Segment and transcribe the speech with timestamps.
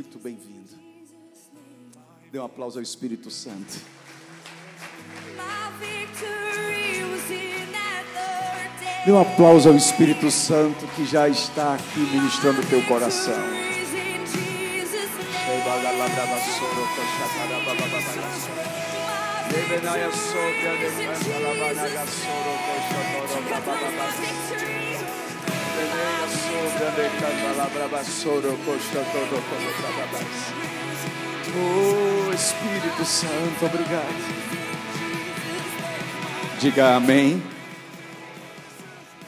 [0.00, 0.70] muito bem-vindo.
[2.32, 3.78] Dê um aplauso ao Espírito Santo.
[9.04, 13.34] Dê um aplauso ao Espírito Santo que já está aqui ministrando o teu coração.
[31.56, 34.60] Oh Espírito Santo, obrigado.
[36.60, 37.42] Diga amém.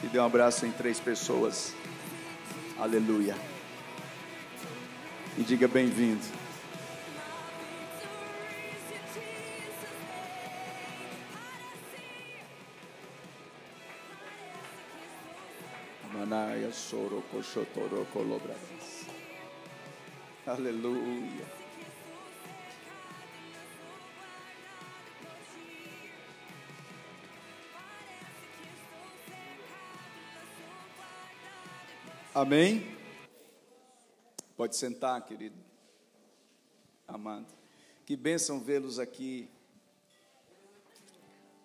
[0.03, 1.73] E dê um abraço em três pessoas.
[2.79, 3.35] Aleluia.
[5.37, 6.42] E diga bem-vindo.
[16.23, 18.07] Manaya soro koshotoro.
[20.47, 21.45] Aleluia.
[32.33, 32.95] Amém?
[34.55, 35.57] Pode sentar, querido.
[37.05, 37.47] Amado.
[38.05, 39.49] Que bênção vê-los aqui.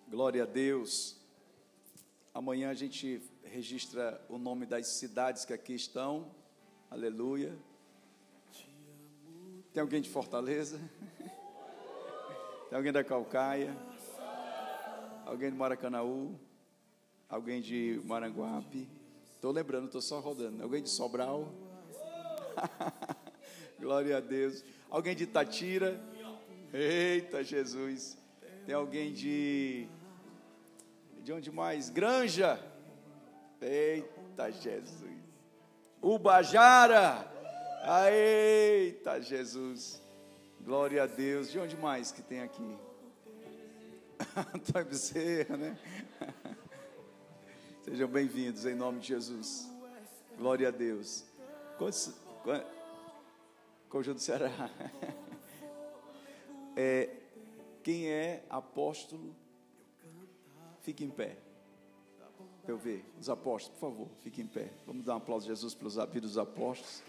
[0.09, 1.15] Glória a Deus.
[2.33, 6.31] Amanhã a gente registra o nome das cidades que aqui estão.
[6.89, 7.57] Aleluia.
[9.73, 10.79] Tem alguém de Fortaleza?
[12.69, 13.75] Tem alguém da Calcaia?
[15.25, 16.39] Alguém de Maracanaú?
[17.27, 18.87] Alguém de Maranguape?
[19.35, 20.61] Estou lembrando, estou só rodando.
[20.61, 21.51] Alguém de Sobral?
[23.79, 24.63] Glória a Deus.
[24.89, 25.99] Alguém de Tatira?
[26.73, 28.17] Eita Jesus.
[28.65, 29.87] Tem alguém de.
[31.23, 31.89] De onde mais?
[31.89, 32.59] Granja.
[33.61, 35.19] Eita Jesus.
[36.01, 37.29] Ubajara.
[38.09, 40.01] Eita Jesus.
[40.61, 41.51] Glória a Deus.
[41.51, 42.77] De onde mais que tem aqui?
[44.55, 45.77] Antônio Bezerra, né?
[47.83, 49.69] Sejam bem-vindos em nome de Jesus.
[50.37, 51.25] Glória a Deus.
[51.77, 52.13] Quantos,
[52.43, 52.67] quantos,
[53.89, 54.49] Conjunto Ceará.
[56.81, 57.09] É,
[57.83, 59.35] quem é apóstolo,
[60.81, 61.35] fique em pé.
[62.63, 63.05] Para eu ver.
[63.19, 64.71] Os apóstolos, por favor, fique em pé.
[64.85, 67.01] Vamos dar um aplauso a Jesus pelos vida dos apóstolos.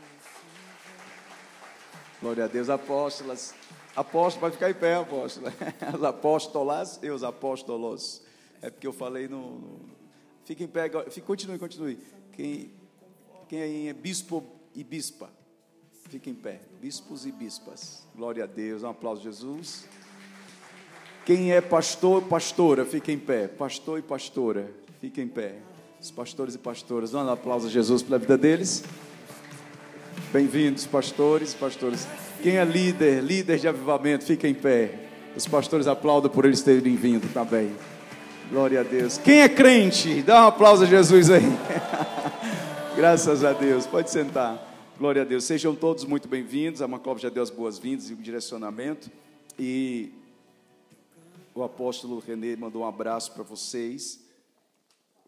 [2.20, 3.54] Glória a Deus, apóstolas.
[3.96, 5.46] Apóstolo, vai ficar em pé, apóstolo.
[5.96, 8.22] Os apóstolas e os apóstolos.
[8.62, 9.58] É porque eu falei no.
[9.58, 9.80] no
[10.44, 11.98] fique em pé, fique, continue, continue.
[12.32, 12.70] Quem,
[13.48, 14.44] quem aí é bispo
[14.74, 15.30] e bispa?
[16.08, 16.60] Fique em pé.
[16.80, 18.06] Bispos e bispas.
[18.14, 18.82] Glória a Deus.
[18.82, 19.88] Um aplauso, Jesus.
[21.24, 23.48] Quem é pastor, pastora, fique em pé.
[23.48, 25.54] Pastor e pastora, fique em pé.
[25.98, 28.84] Os pastores e pastoras, dando um aplauso a Jesus pela vida deles.
[30.30, 32.06] Bem-vindos, pastores e pastoras.
[32.42, 35.08] Quem é líder, líder de avivamento, fique em pé.
[35.34, 37.74] Os pastores aplaudam por eles terem vindo também.
[38.50, 39.16] Glória a Deus.
[39.16, 41.44] Quem é crente, dá um aplauso a Jesus aí.
[42.94, 43.86] Graças a Deus.
[43.86, 44.92] Pode sentar.
[44.98, 45.44] Glória a Deus.
[45.44, 46.82] Sejam todos muito bem-vindos.
[46.82, 49.10] A Maclov já deu as boas-vindas e o direcionamento.
[49.58, 50.12] E
[51.54, 54.28] o apóstolo René mandou um abraço para vocês.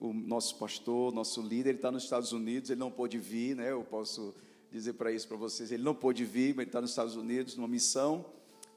[0.02, 3.70] O nosso pastor, nosso líder, ele está nos Estados Unidos, ele não pôde vir, né?
[3.70, 4.34] Eu posso
[4.68, 5.70] dizer para isso para vocês.
[5.70, 8.26] Ele não pôde vir, mas ele está nos Estados Unidos numa missão.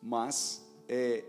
[0.04, 1.24] Mas é,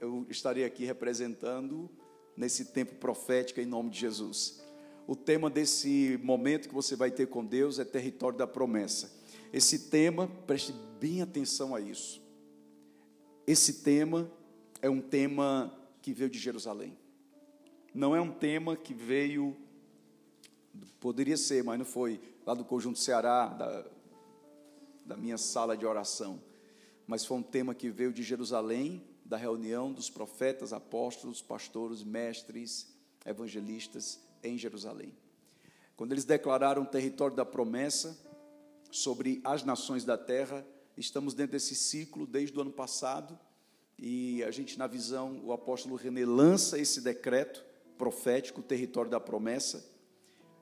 [0.00, 1.90] eu estarei aqui representando
[2.34, 4.64] nesse tempo profético em nome de Jesus.
[5.06, 9.12] O tema desse momento que você vai ter com Deus é território da promessa.
[9.52, 12.22] Esse tema, preste bem atenção a isso.
[13.46, 14.26] Esse tema
[14.80, 16.96] é um tema que veio de Jerusalém.
[17.94, 19.56] Não é um tema que veio,
[20.98, 23.86] poderia ser, mas não foi, lá do Conjunto Ceará, da,
[25.06, 26.42] da minha sala de oração.
[27.06, 32.92] Mas foi um tema que veio de Jerusalém, da reunião dos profetas, apóstolos, pastores, mestres,
[33.24, 35.14] evangelistas em Jerusalém.
[35.96, 38.18] Quando eles declararam o território da promessa
[38.90, 40.66] sobre as nações da terra,
[40.96, 43.38] estamos dentro desse ciclo desde o ano passado,
[43.96, 47.64] e a gente, na visão, o apóstolo René lança esse decreto
[47.96, 49.94] profético, o território da promessa,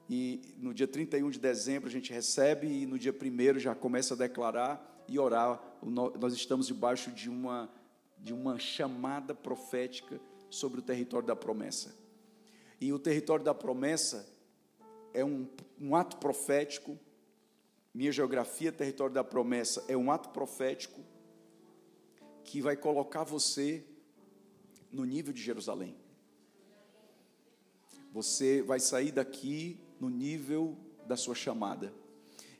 [0.08, 4.14] e no dia 31 de dezembro a gente recebe, e no dia 1 já começa
[4.14, 5.62] a declarar e orar.
[5.82, 7.70] Nós estamos debaixo de uma,
[8.19, 10.20] de uma chamada profética
[10.50, 11.94] sobre o território da promessa.
[12.81, 14.29] E o território da promessa
[15.14, 15.49] é um,
[15.81, 16.99] um ato profético.
[17.94, 21.00] Minha geografia, território da promessa, é um ato profético
[22.44, 23.84] que vai colocar você
[24.90, 25.96] no nível de Jerusalém.
[28.12, 30.76] Você vai sair daqui no nível
[31.06, 31.93] da sua chamada.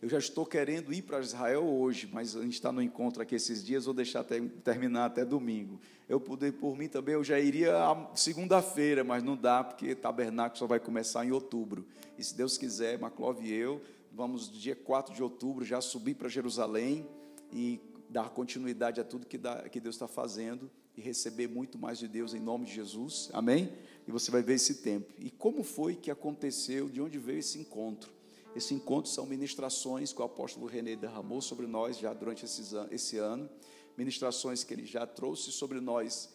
[0.01, 3.37] Eu já estou querendo ir para Israel hoje, mas a gente está no encontro aqui
[3.37, 5.81] esses dias, vou deixar até, terminar até domingo.
[6.09, 7.73] Eu puder, por mim também, eu já iria
[8.15, 11.87] segunda-feira, mas não dá, porque tabernáculo só vai começar em outubro.
[12.19, 13.81] E se Deus quiser, Maclove e eu,
[14.13, 17.07] vamos dia 4 de outubro já subir para Jerusalém
[17.53, 21.99] e dar continuidade a tudo que, dá, que Deus está fazendo e receber muito mais
[21.99, 23.31] de Deus em nome de Jesus.
[23.33, 23.73] Amém?
[24.07, 25.13] E você vai ver esse tempo.
[25.19, 28.13] E como foi que aconteceu, de onde veio esse encontro?
[28.55, 33.49] Esse encontro são ministrações que o apóstolo René derramou sobre nós já durante esse ano,
[33.97, 36.29] ministrações que ele já trouxe sobre nós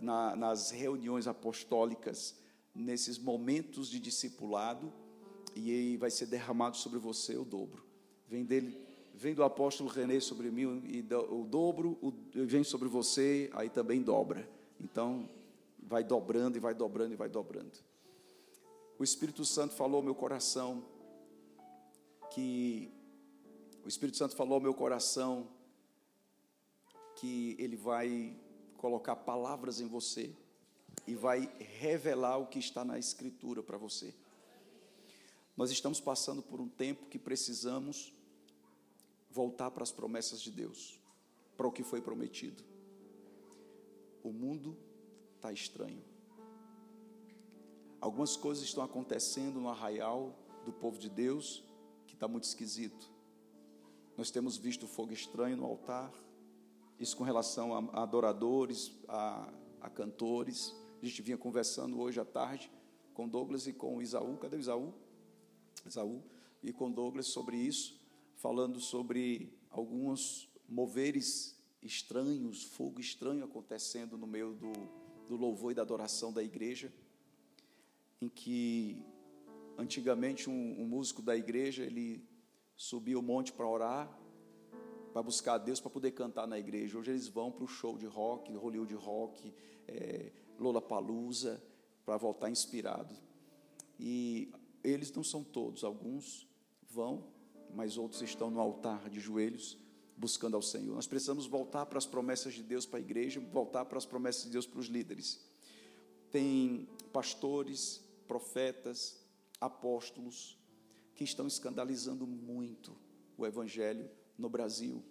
[0.00, 2.34] na, nas reuniões apostólicas,
[2.74, 4.90] nesses momentos de discipulado,
[5.54, 7.84] e vai ser derramado sobre você o dobro.
[8.26, 8.74] Vem dele,
[9.22, 14.02] vem do apóstolo René sobre mim e o dobro, o, vem sobre você, aí também
[14.02, 14.48] dobra.
[14.80, 15.28] Então,
[15.80, 17.70] vai dobrando e vai dobrando e vai dobrando.
[18.98, 20.84] O Espírito Santo falou ao meu coração
[22.32, 22.90] que
[23.84, 25.46] o Espírito Santo falou ao meu coração
[27.14, 28.36] que ele vai
[28.76, 30.32] colocar palavras em você
[31.06, 31.48] e vai
[31.78, 34.12] revelar o que está na Escritura para você.
[35.56, 38.12] Nós estamos passando por um tempo que precisamos
[39.32, 41.00] voltar para as promessas de Deus,
[41.56, 42.62] para o que foi prometido.
[44.22, 44.76] O mundo
[45.36, 46.02] está estranho.
[48.00, 51.64] Algumas coisas estão acontecendo no arraial do povo de Deus
[52.22, 53.10] está muito esquisito.
[54.16, 56.12] Nós temos visto fogo estranho no altar,
[57.00, 60.72] isso com relação a, adoradores, a, a cantores.
[61.02, 62.70] A gente vinha conversando hoje à tarde
[63.12, 64.36] com Douglas e com Isaú.
[64.36, 64.94] Cadê o Isaú?
[65.84, 66.22] Isaú.
[66.62, 68.00] E com Douglas sobre isso,
[68.42, 74.72] falando sobre alguns moveres estranhos, fogo estranho acontecendo no meio do,
[75.26, 76.92] do louvor e da adoração da igreja,
[78.20, 79.02] em que
[79.76, 82.24] Antigamente, um, um músico da igreja, ele
[82.76, 84.18] subia o monte para orar,
[85.12, 86.98] para buscar a Deus, para poder cantar na igreja.
[86.98, 89.52] Hoje eles vão para o show de rock, Hollywood Rock,
[89.88, 91.62] é, Lola Palusa,
[92.04, 93.14] para voltar inspirado.
[93.98, 94.52] E
[94.84, 96.46] eles não são todos, alguns
[96.90, 97.24] vão,
[97.72, 99.78] mas outros estão no altar de joelhos,
[100.16, 100.94] buscando ao Senhor.
[100.94, 104.44] Nós precisamos voltar para as promessas de Deus para a igreja, voltar para as promessas
[104.44, 105.40] de Deus para os líderes.
[106.30, 109.22] Tem pastores, profetas,
[109.60, 110.58] apóstolos
[111.14, 112.96] que estão escandalizando muito
[113.36, 114.08] o evangelho
[114.38, 115.02] no Brasil.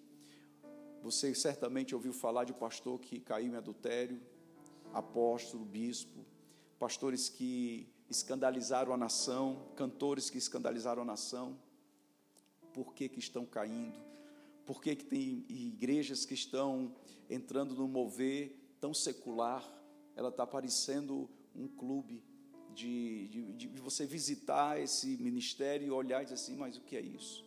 [1.04, 4.22] Você certamente ouviu falar de pastor que caiu em adultério,
[4.94, 6.25] apóstolo, bispo,
[6.78, 11.58] pastores que escandalizaram a nação, cantores que escandalizaram a nação.
[12.74, 14.00] Por que, que estão caindo?
[14.66, 16.96] Por que, que tem igrejas que estão
[17.30, 19.64] entrando no mover tão secular?
[20.16, 22.24] Ela está parecendo um clube
[22.74, 26.96] de, de, de, você visitar esse ministério e olhar e dizer assim, mas o que
[26.96, 27.46] é isso?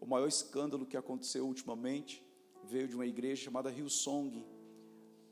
[0.00, 2.24] O maior escândalo que aconteceu ultimamente
[2.64, 4.30] veio de uma igreja chamada Hillsong.
[4.30, 4.44] Pra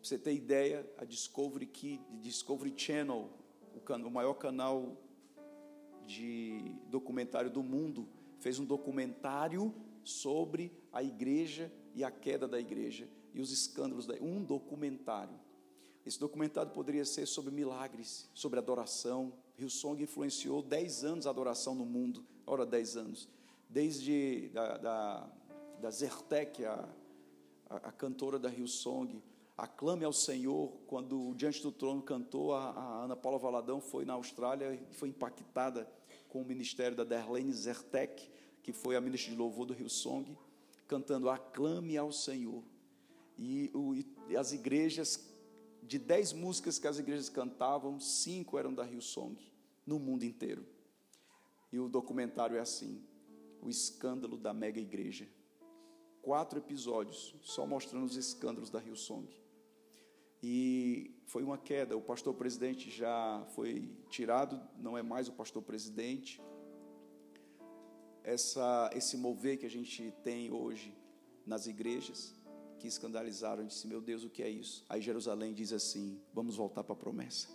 [0.03, 3.31] você ter ideia, a Discovery Key, Discovery Channel,
[3.75, 4.97] o, can, o maior canal
[6.07, 8.09] de documentário do mundo,
[8.43, 9.73] fez um documentário
[10.03, 15.39] sobre a igreja e a queda da igreja e os escândalos da um documentário.
[16.05, 19.33] Esse documentário poderia ser sobre milagres, sobre adoração.
[19.57, 22.27] Hillsong influenciou 10 anos a adoração no mundo.
[22.45, 23.29] Ora, 10 anos.
[23.69, 25.31] Desde da, da,
[25.81, 26.89] da Zertek, a,
[27.71, 29.23] a, a, cantora da Hillsong,
[29.57, 34.15] Aclame ao Senhor, quando Diante do Trono cantou, a, a Ana Paula Valadão foi na
[34.15, 35.89] Austrália e foi impactada
[36.33, 38.31] com o ministério da Darlene Zertek,
[38.63, 40.35] que foi a ministra de louvor do Hillsong,
[40.89, 42.65] cantando Aclame ao Senhor.
[43.37, 45.31] E, o, e as igrejas
[45.83, 49.37] de dez músicas que as igrejas cantavam, cinco eram da Hillsong,
[49.87, 50.67] no mundo inteiro.
[51.71, 53.05] E o documentário é assim:
[53.61, 55.29] o escândalo da mega igreja.
[56.23, 59.29] Quatro episódios só mostrando os escândalos da Hillsong.
[60.43, 61.97] E foi uma queda.
[61.97, 66.43] O pastor presidente já foi tirado, não é mais o pastor presidente.
[68.25, 70.97] Essa, esse mover que a gente tem hoje
[71.47, 72.35] nas igrejas
[72.79, 74.85] que escandalizaram, disse: Meu Deus, o que é isso?
[74.89, 77.49] Aí Jerusalém diz assim: Vamos voltar para a promessa.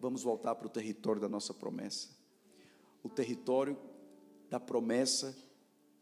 [0.00, 2.16] Vamos voltar para o território da nossa promessa.
[3.02, 3.76] O território
[4.48, 5.36] da promessa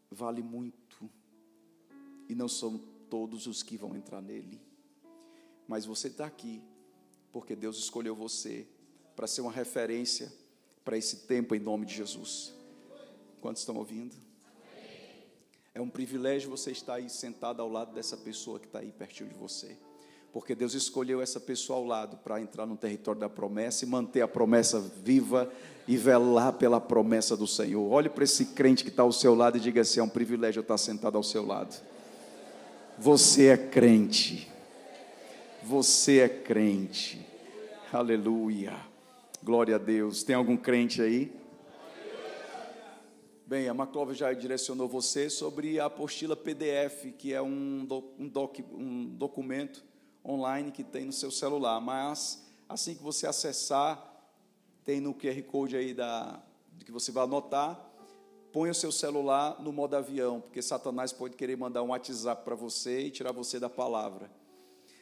[0.09, 1.09] vale muito.
[2.29, 2.77] E não são
[3.09, 4.61] todos os que vão entrar nele.
[5.67, 6.61] Mas você está aqui
[7.31, 8.65] porque Deus escolheu você
[9.15, 10.31] para ser uma referência
[10.85, 12.53] para esse tempo em nome de Jesus.
[13.41, 14.15] Quantos estão ouvindo?
[15.75, 19.29] É um privilégio você estar aí sentado ao lado dessa pessoa que está aí pertinho
[19.29, 19.77] de você.
[20.37, 24.21] porque Deus escolheu essa pessoa ao lado para entrar no território da promessa e manter
[24.21, 25.51] a promessa viva
[25.87, 27.91] e velar pela promessa do Senhor.
[27.91, 30.59] Olhe para esse crente que está ao seu lado e diga assim: é um privilégio
[30.59, 31.75] estar sentado ao seu lado.
[32.99, 34.51] Você é crente.
[35.67, 37.27] Você é crente.
[37.91, 38.73] Aleluia.
[39.43, 40.23] Glória a Deus.
[40.23, 41.29] Tem algum crente aí?
[43.45, 48.29] Bem, a Maclova já direcionou você sobre a apostila PDF, que é um, doc, um,
[48.29, 49.83] doc, um documento
[50.23, 51.81] online que tem no seu celular.
[51.81, 54.01] Mas assim que você acessar,
[54.85, 56.41] tem no QR Code aí da,
[56.85, 57.77] que você vai anotar,
[58.53, 62.55] põe o seu celular no modo avião, porque Satanás pode querer mandar um WhatsApp para
[62.55, 64.31] você e tirar você da palavra.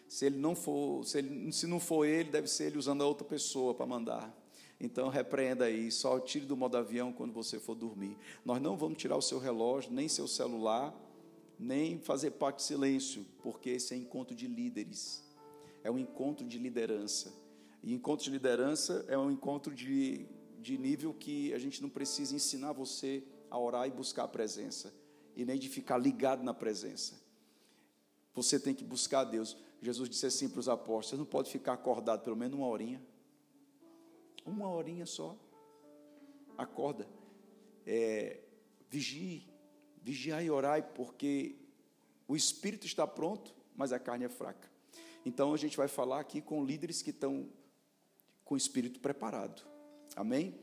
[0.08, 3.08] Se ele não for, se, ele, se não for ele, deve ser ele usando a
[3.08, 4.34] outra pessoa para mandar.
[4.80, 8.18] Então repreenda aí, só tire do modo avião quando você for dormir.
[8.44, 10.94] Nós não vamos tirar o seu relógio, nem seu celular,
[11.58, 15.24] nem fazer parte de silêncio, porque esse é encontro de líderes.
[15.84, 17.34] É um encontro de liderança.
[17.82, 20.26] E encontro de liderança é um encontro de,
[20.60, 24.94] de nível que a gente não precisa ensinar você a orar e buscar a presença,
[25.36, 27.22] e nem de ficar ligado na presença.
[28.34, 29.56] Você tem que buscar Deus.
[29.82, 33.01] Jesus disse assim para os apóstolos: você não pode ficar acordado pelo menos uma horinha.
[34.46, 35.38] Uma horinha só.
[36.58, 37.08] Acorda.
[37.86, 38.39] É,
[38.89, 39.48] vigie.
[40.01, 41.55] Vigiai e orai, porque
[42.27, 44.70] o espírito está pronto, mas a carne é fraca.
[45.25, 47.50] Então a gente vai falar aqui com líderes que estão
[48.44, 49.65] com o espírito preparado.
[50.15, 50.60] Amém?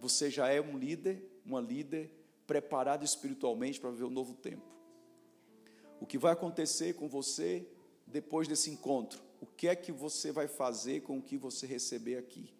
[0.00, 2.10] Você já é um líder, uma líder
[2.46, 4.64] preparado espiritualmente para viver um novo tempo.
[6.00, 7.68] O que vai acontecer com você
[8.10, 9.20] depois desse encontro?
[9.40, 12.50] O que é que você vai fazer com o que você receber aqui?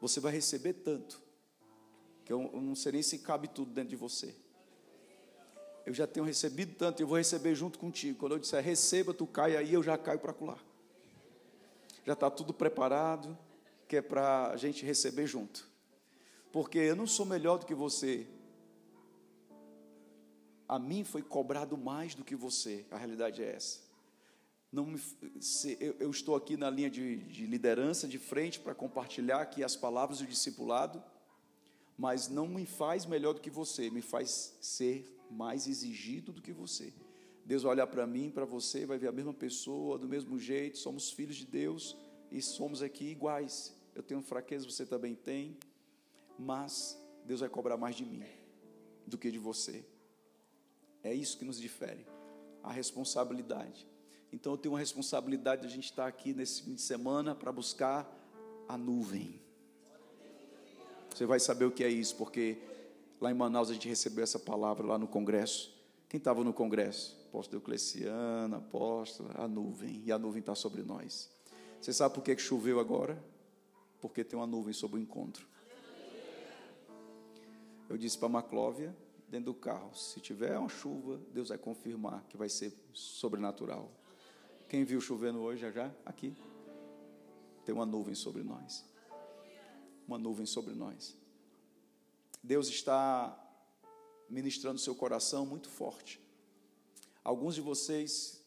[0.00, 1.20] Você vai receber tanto,
[2.24, 4.34] que eu não sei nem se cabe tudo dentro de você.
[5.84, 8.18] Eu já tenho recebido tanto, eu vou receber junto contigo.
[8.18, 10.62] Quando eu disser receba, tu cai aí, eu já caio para colar.
[12.04, 13.36] Já está tudo preparado,
[13.88, 15.68] que é para a gente receber junto.
[16.52, 18.26] Porque eu não sou melhor do que você,
[20.68, 22.86] a mim foi cobrado mais do que você.
[22.90, 23.81] A realidade é essa.
[24.72, 24.98] Não me,
[25.38, 29.62] se, eu, eu, estou aqui na linha de, de liderança, de frente, para compartilhar aqui
[29.62, 31.02] as palavras do discipulado,
[31.98, 36.52] mas não me faz melhor do que você, me faz ser mais exigido do que
[36.52, 36.92] você.
[37.44, 40.78] Deus vai olhar para mim, para você, vai ver a mesma pessoa, do mesmo jeito,
[40.78, 41.96] somos filhos de Deus
[42.30, 43.76] e somos aqui iguais.
[43.94, 45.58] Eu tenho fraqueza, você também tem,
[46.38, 48.24] mas Deus vai cobrar mais de mim
[49.06, 49.84] do que de você.
[51.02, 52.06] É isso que nos difere,
[52.62, 53.91] a responsabilidade.
[54.32, 57.52] Então eu tenho uma responsabilidade de a gente estar aqui nesse fim de semana para
[57.52, 58.10] buscar
[58.66, 59.40] a nuvem.
[61.10, 62.56] Você vai saber o que é isso, porque
[63.20, 65.76] lá em Manaus a gente recebeu essa palavra lá no congresso.
[66.08, 67.20] Quem estava no congresso?
[67.28, 71.30] Apóstolo Eucleciano, apóstolo, a nuvem, e a nuvem está sobre nós.
[71.80, 73.22] Você sabe por que choveu agora?
[74.00, 75.46] Porque tem uma nuvem sobre o encontro.
[77.88, 78.96] Eu disse para a Maclóvia,
[79.28, 79.94] dentro do carro.
[79.94, 83.90] Se tiver uma chuva, Deus vai confirmar que vai ser sobrenatural.
[84.72, 85.94] Quem viu chovendo hoje já?
[86.02, 86.34] Aqui.
[87.62, 88.82] Tem uma nuvem sobre nós.
[90.08, 91.14] Uma nuvem sobre nós.
[92.42, 93.38] Deus está
[94.30, 96.18] ministrando seu coração muito forte.
[97.22, 98.42] Alguns de vocês,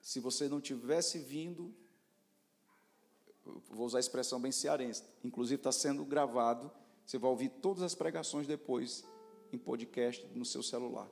[0.00, 1.70] se você não tivesse vindo,
[3.68, 6.72] vou usar a expressão bem cearense, inclusive está sendo gravado,
[7.04, 9.04] você vai ouvir todas as pregações depois
[9.52, 11.10] em podcast no seu celular,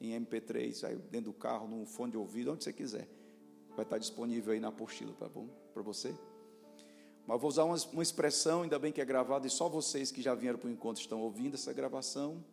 [0.00, 3.17] em MP3, aí dentro do carro, no fone de ouvido, onde você quiser.
[3.78, 5.46] Vai estar disponível aí na apostila, tá bom?
[5.72, 6.12] Para você.
[7.24, 10.20] Mas vou usar uma, uma expressão, ainda bem que é gravada, e só vocês que
[10.20, 12.44] já vieram para o encontro estão ouvindo essa gravação.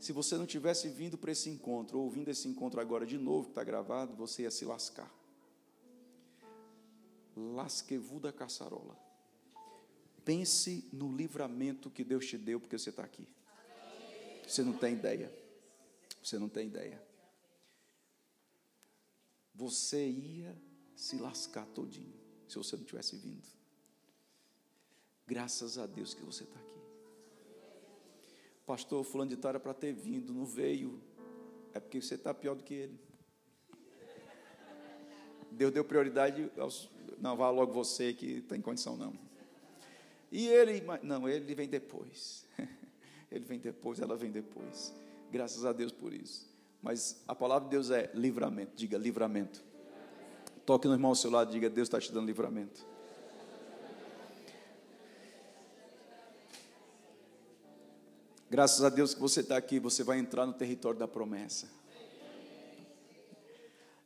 [0.00, 3.44] Se você não tivesse vindo para esse encontro, ou ouvindo esse encontro agora de novo,
[3.44, 5.08] que está gravado, você ia se lascar.
[7.36, 8.98] Lasquevu da caçarola.
[10.24, 13.28] Pense no livramento que Deus te deu porque você está aqui.
[14.44, 15.32] Você não tem ideia.
[16.20, 17.11] Você não tem ideia.
[19.54, 20.56] Você ia
[20.94, 22.14] se lascar todinho
[22.48, 23.46] se você não tivesse vindo.
[25.26, 26.72] Graças a Deus que você está aqui.
[28.66, 31.00] Pastor, fulano de tal era para ter vindo, não veio.
[31.72, 33.00] É porque você está pior do que ele.
[35.50, 36.90] Deus deu prioridade aos.
[37.18, 39.12] Não, vá logo você que tem condição, não.
[40.30, 42.46] E ele, não, ele vem depois.
[43.30, 44.94] ele vem depois, ela vem depois.
[45.30, 46.51] Graças a Deus por isso.
[46.82, 48.72] Mas a palavra de Deus é livramento.
[48.74, 49.62] Diga livramento.
[50.66, 52.84] Toque no irmão ao seu lado e diga: Deus está te dando livramento.
[58.50, 61.70] Graças a Deus que você está aqui, você vai entrar no território da promessa.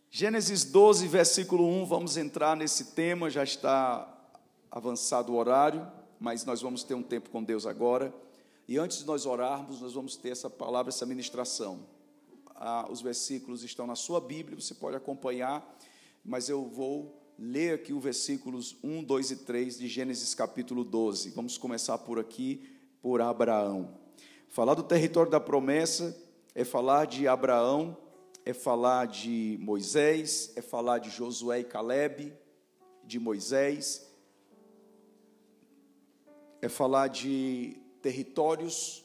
[0.09, 4.09] Gênesis 12, versículo 1, vamos entrar nesse tema, já está
[4.71, 5.91] avançado o horário,
[6.21, 8.15] mas nós vamos ter um tempo com Deus agora.
[8.69, 11.96] E antes de nós orarmos, nós vamos ter essa palavra, essa ministração.
[12.57, 15.79] Ah, os versículos estão na sua Bíblia, você pode acompanhar,
[16.25, 21.31] mas eu vou ler aqui os versículos 1, 2 e 3 de Gênesis capítulo 12.
[21.31, 22.69] Vamos começar por aqui,
[23.01, 23.99] por Abraão.
[24.49, 26.17] Falar do território da promessa
[26.55, 27.97] é falar de Abraão
[28.47, 32.33] é falar de Moisés, é falar de Josué e Caleb,
[33.03, 34.09] de Moisés,
[36.63, 39.05] é falar de territórios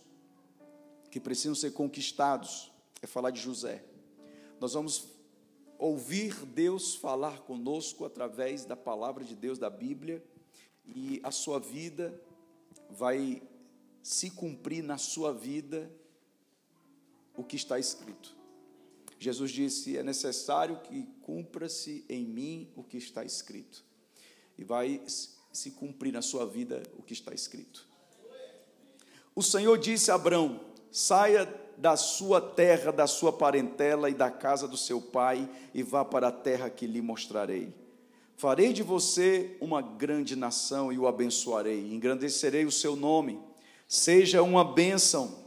[1.09, 2.70] que precisam ser conquistados,
[3.01, 3.83] é falar de José.
[4.59, 5.07] Nós vamos
[5.77, 10.23] ouvir Deus falar conosco através da palavra de Deus da Bíblia
[10.85, 12.13] e a sua vida
[12.89, 13.41] vai
[14.03, 15.91] se cumprir na sua vida
[17.35, 18.35] o que está escrito.
[19.17, 23.83] Jesus disse: é necessário que cumpra-se em mim o que está escrito.
[24.57, 25.01] E vai
[25.51, 27.87] se cumprir na sua vida o que está escrito.
[29.35, 30.59] O Senhor disse a Abraão:
[30.91, 31.45] saia
[31.81, 36.27] da sua terra, da sua parentela e da casa do seu pai, e vá para
[36.27, 37.73] a terra que lhe mostrarei.
[38.37, 43.41] Farei de você uma grande nação e o abençoarei, engrandecerei o seu nome,
[43.87, 45.43] seja uma bênção.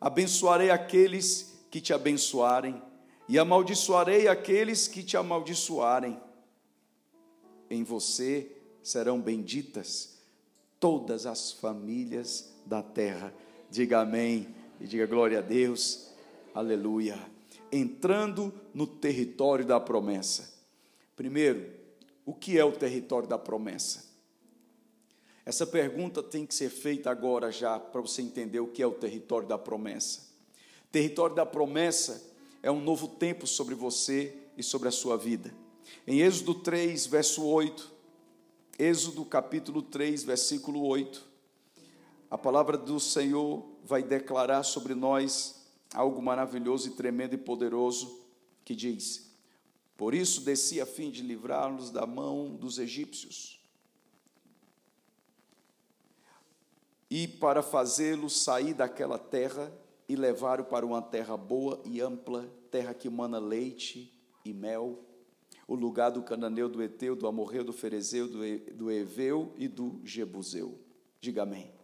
[0.00, 2.82] Abençoarei aqueles que te abençoarem
[3.28, 6.18] e amaldiçoarei aqueles que te amaldiçoarem.
[7.68, 8.50] Em você
[8.82, 10.16] serão benditas
[10.80, 13.34] todas as famílias da terra.
[13.70, 16.08] Diga amém e diga glória a Deus.
[16.54, 17.18] Aleluia.
[17.70, 20.52] Entrando no território da promessa.
[21.16, 21.70] Primeiro,
[22.24, 24.06] o que é o território da promessa?
[25.44, 28.92] Essa pergunta tem que ser feita agora já para você entender o que é o
[28.92, 30.28] território da promessa.
[30.92, 32.22] Território da promessa
[32.62, 35.54] é um novo tempo sobre você e sobre a sua vida.
[36.06, 37.90] Em Êxodo 3, verso 8,
[38.78, 41.24] Êxodo capítulo 3, versículo 8,
[42.30, 48.20] a palavra do Senhor vai declarar sobre nós algo maravilhoso e tremendo e poderoso
[48.64, 49.34] que diz:
[49.96, 53.58] Por isso desci a fim de livrá-los da mão dos egípcios
[57.10, 59.72] e para fazê-los sair daquela terra
[60.06, 65.04] e levaram para uma terra boa e ampla, terra que mana leite e mel,
[65.66, 69.68] o lugar do cananeu, do Eteu, do Amorreu, do Ferezeu, do, e, do Eveu e
[69.68, 70.78] do Jebuseu.
[71.20, 71.77] Diga amém.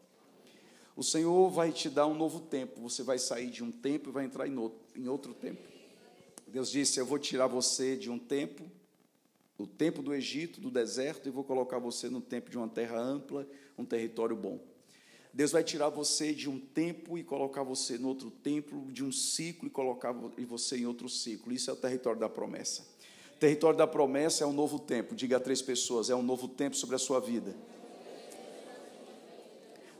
[0.96, 4.12] O Senhor vai te dar um novo tempo, você vai sair de um tempo e
[4.12, 5.62] vai entrar em outro, em outro tempo.
[6.46, 8.62] Deus disse: Eu vou tirar você de um tempo,
[9.58, 12.96] do tempo do Egito, do deserto, e vou colocar você no tempo de uma terra
[12.96, 14.60] ampla, um território bom.
[15.32, 19.10] Deus vai tirar você de um tempo e colocar você no outro tempo, de um
[19.10, 21.52] ciclo e colocar você em outro ciclo.
[21.52, 22.86] Isso é o território da promessa.
[23.40, 25.12] Território da promessa é um novo tempo.
[25.12, 27.52] Diga a três pessoas: é um novo tempo sobre a sua vida.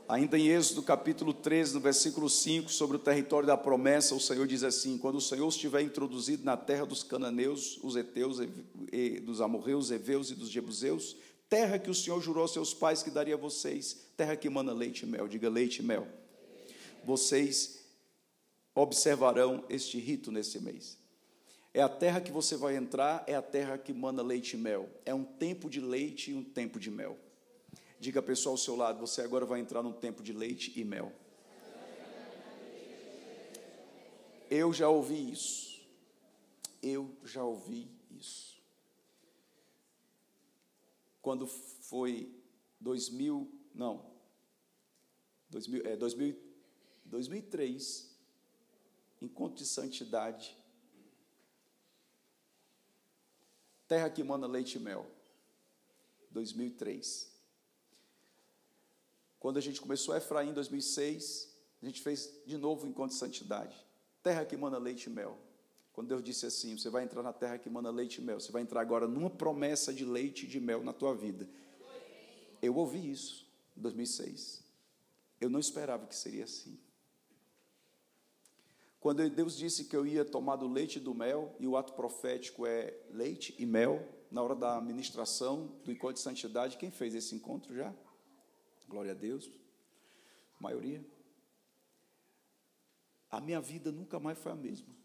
[0.07, 4.45] Ainda em Êxodo capítulo 13, no versículo 5, sobre o território da promessa, o Senhor
[4.45, 8.37] diz assim: Quando o Senhor estiver introduzido na terra dos cananeus, os heteus,
[9.23, 11.17] dos amorreus, heveus e dos jebuseus,
[11.49, 14.73] terra que o Senhor jurou aos seus pais que daria a vocês, terra que mana
[14.73, 16.07] leite e mel, diga leite e mel.
[17.03, 17.83] Vocês
[18.75, 20.99] observarão este rito nesse mês.
[21.73, 24.87] É a terra que você vai entrar, é a terra que mana leite e mel.
[25.03, 27.17] É um tempo de leite e um tempo de mel.
[28.05, 30.83] Diga a pessoa ao seu lado, você agora vai entrar num tempo de leite e
[30.83, 31.11] mel.
[34.47, 35.83] Eu já ouvi isso.
[36.83, 38.61] Eu já ouvi isso.
[41.19, 42.31] Quando foi
[42.79, 44.05] 2000, não.
[45.49, 46.37] 2000, é, 2000,
[47.05, 48.15] 2003,
[49.19, 50.55] encontro de santidade.
[53.87, 55.09] Terra que manda leite e mel.
[56.29, 57.33] 2003.
[59.45, 63.13] Quando a gente começou a Efraim em 2006, a gente fez de novo o encontro
[63.13, 63.77] de santidade.
[64.23, 65.37] Terra que manda leite e mel.
[65.93, 68.39] Quando Deus disse assim: Você vai entrar na terra que manda leite e mel.
[68.39, 71.47] Você vai entrar agora numa promessa de leite e de mel na tua vida.
[72.59, 73.47] Eu ouvi isso.
[73.75, 74.63] 2006.
[75.39, 76.79] Eu não esperava que seria assim.
[78.99, 81.93] Quando Deus disse que eu ia tomar do leite e do mel, e o ato
[81.93, 87.13] profético é leite e mel, na hora da ministração do encontro de santidade, quem fez
[87.13, 87.93] esse encontro já?
[88.87, 89.49] Glória a Deus.
[90.59, 91.03] Maioria.
[93.29, 94.95] A minha vida nunca mais foi a mesma.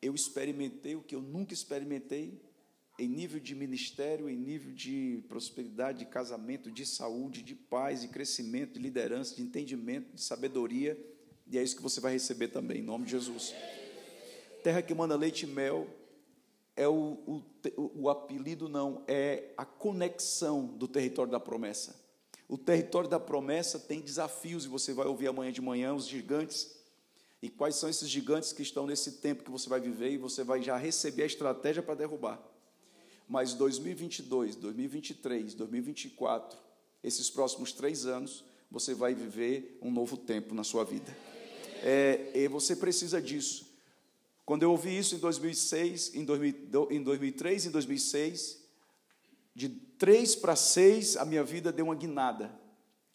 [0.00, 2.40] Eu experimentei o que eu nunca experimentei
[2.98, 8.08] em nível de ministério, em nível de prosperidade, de casamento, de saúde, de paz, de
[8.08, 10.98] crescimento, de liderança, de entendimento, de sabedoria,
[11.46, 13.54] e é isso que você vai receber também, em nome de Jesus.
[14.62, 15.88] Terra que manda leite e mel
[16.76, 17.42] é o,
[17.76, 22.07] o, o apelido, não, é a conexão do território da promessa.
[22.48, 26.74] O território da promessa tem desafios, e você vai ouvir amanhã de manhã os gigantes.
[27.42, 30.42] E quais são esses gigantes que estão nesse tempo que você vai viver e você
[30.42, 32.42] vai já receber a estratégia para derrubar.
[33.28, 36.58] Mas 2022, 2023, 2024,
[37.04, 41.14] esses próximos três anos, você vai viver um novo tempo na sua vida.
[41.82, 43.68] É, e você precisa disso.
[44.44, 48.58] Quando eu ouvi isso em 2006, em, 2000, em 2003, em 2006,
[49.54, 52.50] de três para seis, a minha vida deu uma guinada.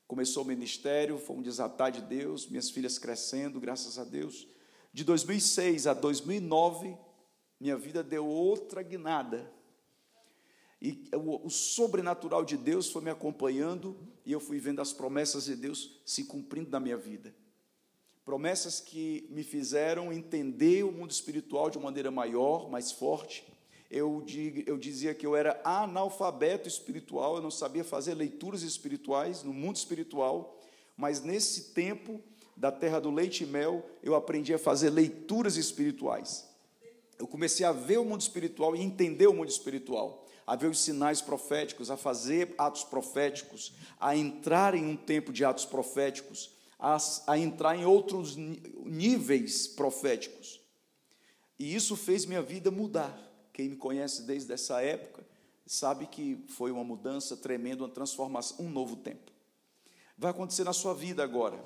[0.08, 4.48] Começou o ministério, foi um desatar de Deus, minhas filhas crescendo, graças a Deus.
[4.92, 6.98] De 2006 a 2009,
[7.60, 9.52] minha vida deu outra guinada.
[10.82, 15.46] E o, o sobrenatural de Deus foi me acompanhando e eu fui vendo as promessas
[15.46, 17.34] de Deus se cumprindo na minha vida
[18.26, 23.46] promessas que me fizeram entender o mundo espiritual de uma maneira maior, mais forte.
[23.96, 24.26] Eu,
[24.66, 29.76] eu dizia que eu era analfabeto espiritual, eu não sabia fazer leituras espirituais no mundo
[29.76, 30.60] espiritual,
[30.98, 32.20] mas nesse tempo
[32.58, 36.50] da terra do leite e mel, eu aprendi a fazer leituras espirituais.
[37.20, 40.80] Eu comecei a ver o mundo espiritual e entender o mundo espiritual, a ver os
[40.80, 46.98] sinais proféticos, a fazer atos proféticos, a entrar em um tempo de atos proféticos, a,
[47.28, 50.60] a entrar em outros níveis proféticos.
[51.60, 53.33] E isso fez minha vida mudar.
[53.54, 55.24] Quem me conhece desde essa época
[55.66, 59.32] sabe que foi uma mudança tremenda, uma transformação, um novo tempo.
[60.18, 61.58] Vai acontecer na sua vida agora.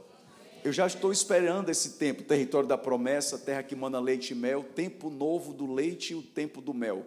[0.64, 4.64] Eu já estou esperando esse tempo, território da promessa, terra que manda leite e mel,
[4.64, 7.06] tempo novo do leite e o tempo do mel.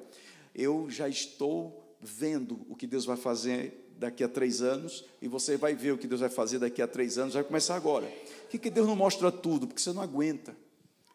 [0.55, 5.59] Eu já estou vendo o que Deus vai fazer daqui a três anos, e você
[5.59, 8.07] vai ver o que Deus vai fazer daqui a três anos, vai começar agora.
[8.07, 9.67] Por que, que Deus não mostra tudo?
[9.67, 10.57] Porque você não aguenta.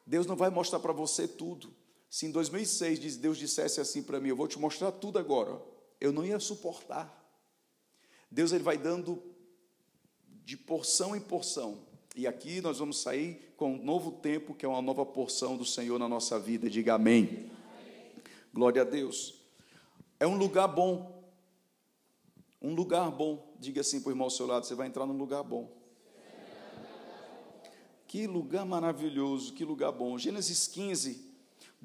[0.06, 1.74] Deus não vai mostrar para você tudo.
[2.16, 5.62] Se em 2006 Deus dissesse assim para mim, eu vou te mostrar tudo agora,
[6.00, 7.14] eu não ia suportar.
[8.32, 9.22] Deus ele vai dando
[10.46, 11.78] de porção em porção.
[12.16, 15.66] E aqui nós vamos sair com um novo tempo, que é uma nova porção do
[15.66, 16.70] Senhor na nossa vida.
[16.70, 17.52] Diga amém.
[18.54, 19.42] Glória a Deus.
[20.18, 21.14] É um lugar bom
[22.62, 23.54] um lugar bom.
[23.60, 25.70] Diga assim para o irmão ao seu lado: você vai entrar num lugar bom.
[28.08, 30.18] Que lugar maravilhoso, que lugar bom.
[30.18, 31.25] Gênesis 15,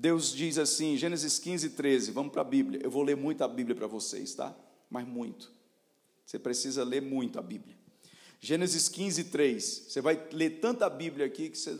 [0.00, 2.80] Deus diz assim, Gênesis 15, 13, vamos para a Bíblia.
[2.82, 4.56] Eu vou ler muito a Bíblia para vocês, tá?
[4.88, 5.52] Mas muito.
[6.24, 7.76] Você precisa ler muito a Bíblia.
[8.40, 9.62] Gênesis 15, 3.
[9.62, 11.76] Você vai ler tanta Bíblia aqui que você,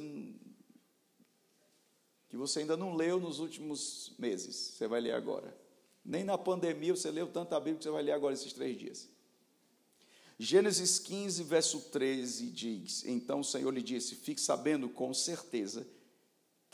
[2.28, 4.54] que você ainda não leu nos últimos meses.
[4.54, 5.56] Você vai ler agora.
[6.04, 9.08] Nem na pandemia você leu tanta Bíblia que você vai ler agora esses três dias.
[10.38, 15.99] Gênesis 15, verso 13 diz: Então o Senhor lhe disse: Fique sabendo com certeza que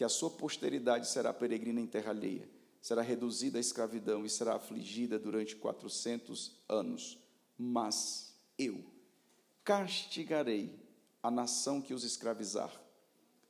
[0.04, 2.48] a sua posteridade será peregrina em terra alheia,
[2.80, 7.18] será reduzida à escravidão e será afligida durante quatrocentos anos.
[7.59, 8.85] Mas eu
[9.64, 10.78] castigarei
[11.22, 12.70] a nação que os escravizar.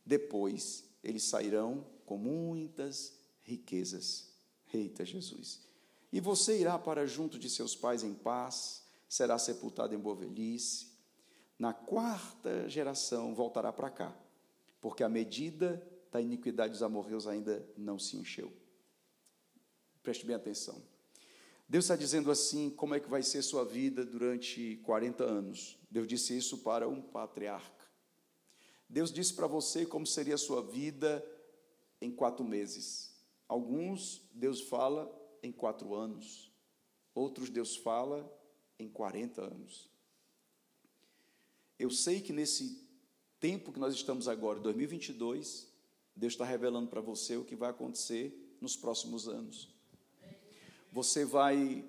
[0.05, 4.31] Depois eles sairão com muitas riquezas.
[4.73, 5.61] Eita Jesus!
[6.13, 10.87] E você irá para junto de seus pais em paz, será sepultado em boa velhice.
[11.59, 14.17] Na quarta geração voltará para cá,
[14.81, 15.83] porque a medida
[16.17, 18.51] da iniquidade dos amorreus ainda não se encheu.
[20.03, 20.83] Preste bem atenção.
[21.69, 25.79] Deus está dizendo assim: como é que vai ser sua vida durante 40 anos?
[25.91, 27.85] Deus disse isso para um patriarca.
[28.89, 31.23] Deus disse para você como seria a sua vida
[32.01, 33.15] em quatro meses.
[33.47, 36.51] Alguns, Deus fala em quatro anos,
[37.15, 38.33] outros Deus fala
[38.79, 39.91] em 40 anos.
[41.79, 42.89] Eu sei que nesse
[43.39, 45.76] tempo que nós estamos agora, 2022,
[46.17, 49.69] Deus está revelando para você o que vai acontecer nos próximos anos.
[50.93, 51.85] Você vai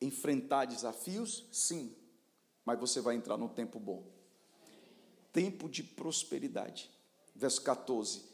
[0.00, 1.46] enfrentar desafios?
[1.52, 1.94] Sim,
[2.64, 4.16] mas você vai entrar num tempo bom
[5.36, 6.90] tempo de prosperidade.
[7.34, 8.24] Verso 14: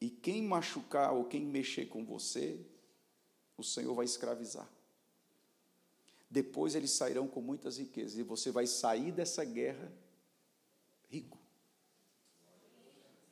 [0.00, 2.64] E quem machucar ou quem mexer com você,
[3.56, 4.70] o Senhor vai escravizar.
[6.30, 9.92] Depois eles sairão com muitas riquezas e você vai sair dessa guerra
[11.08, 11.35] rico.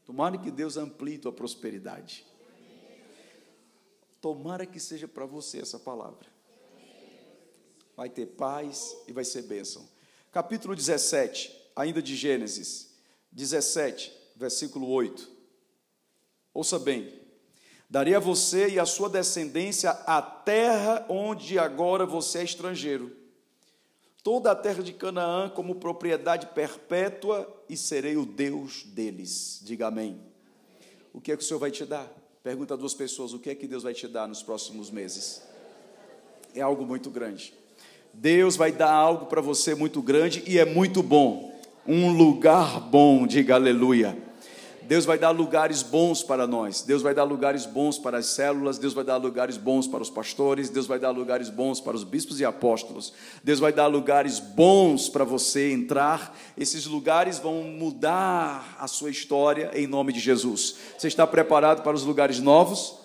[0.04, 2.26] Tomara que Deus amplie tua prosperidade.
[4.20, 6.26] Tomara que seja para você essa palavra.
[7.96, 9.88] Vai ter paz e vai ser bênção.
[10.32, 12.94] Capítulo 17, ainda de Gênesis,
[13.30, 15.30] 17, versículo 8.
[16.52, 17.20] Ouça bem.
[17.88, 23.23] Darei a você e a sua descendência a terra onde agora você é estrangeiro.
[24.24, 29.60] Toda a terra de Canaã como propriedade perpétua e serei o Deus deles.
[29.62, 30.18] Diga amém.
[31.12, 32.10] O que é que o Senhor vai te dar?
[32.42, 35.42] Pergunta a duas pessoas: o que é que Deus vai te dar nos próximos meses?
[36.54, 37.52] É algo muito grande.
[38.14, 41.52] Deus vai dar algo para você muito grande e é muito bom.
[41.86, 44.16] Um lugar bom, diga aleluia.
[44.86, 48.76] Deus vai dar lugares bons para nós, Deus vai dar lugares bons para as células,
[48.76, 52.04] Deus vai dar lugares bons para os pastores, Deus vai dar lugares bons para os
[52.04, 58.76] bispos e apóstolos, Deus vai dar lugares bons para você entrar, esses lugares vão mudar
[58.78, 60.76] a sua história em nome de Jesus.
[60.98, 62.98] Você está preparado para os lugares novos?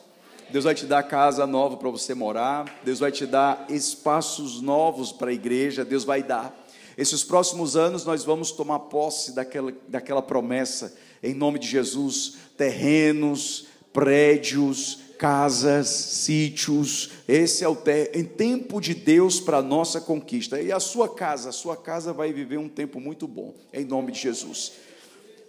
[0.51, 5.11] Deus vai te dar casa nova para você morar, Deus vai te dar espaços novos
[5.11, 6.53] para a igreja, Deus vai dar.
[6.97, 13.67] Esses próximos anos nós vamos tomar posse daquela, daquela promessa em nome de Jesus, terrenos,
[13.91, 17.11] prédios, casas, sítios.
[17.27, 20.61] Esse é o te em tempo de Deus para a nossa conquista.
[20.61, 24.11] E a sua casa, a sua casa vai viver um tempo muito bom, em nome
[24.13, 24.71] de Jesus.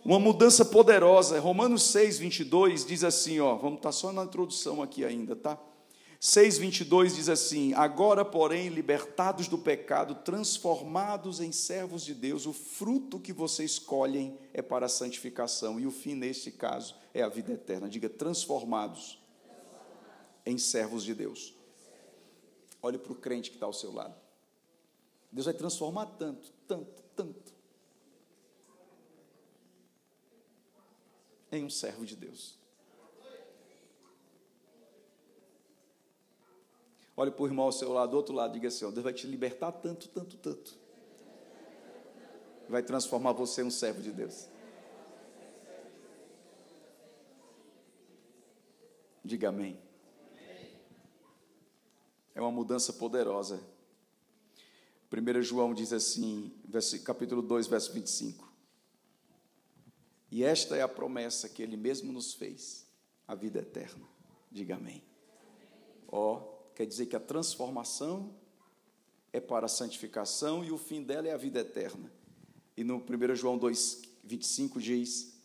[0.05, 1.39] Uma mudança poderosa.
[1.39, 5.59] Romanos 6, 22 diz assim, ó, vamos estar tá só na introdução aqui ainda, tá?
[6.21, 13.19] 6,22 diz assim: Agora, porém, libertados do pecado, transformados em servos de Deus, o fruto
[13.19, 17.55] que vocês escolhem é para a santificação, e o fim, neste caso, é a vida
[17.55, 17.89] eterna.
[17.89, 19.19] Diga, transformados
[20.45, 21.55] em servos de Deus.
[22.83, 24.15] Olhe para o crente que está ao seu lado.
[25.33, 27.55] Deus vai transformar tanto, tanto, tanto,
[31.51, 32.60] em um servo de Deus.
[37.21, 39.13] Olhe para o irmão ao seu lado, do outro lado, diga assim: ó, Deus vai
[39.13, 40.75] te libertar tanto, tanto, tanto.
[42.67, 44.49] Vai transformar você em um servo de Deus.
[49.23, 49.79] Diga amém.
[52.35, 53.61] É uma mudança poderosa.
[55.13, 56.59] 1 João diz assim,
[57.05, 58.51] capítulo 2, verso 25.
[60.31, 62.89] E esta é a promessa que ele mesmo nos fez,
[63.29, 64.09] a vida eterna.
[64.51, 65.05] Diga amém.
[66.09, 66.50] Ó, oh,
[66.81, 68.35] quer dizer que a transformação
[69.35, 72.11] é para a santificação e o fim dela é a vida eterna.
[72.75, 75.39] E no 1 João 2, 25 diz: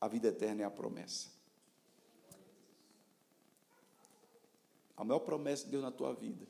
[0.00, 1.28] a vida eterna é a promessa.
[4.96, 6.48] A maior promessa de Deus na tua vida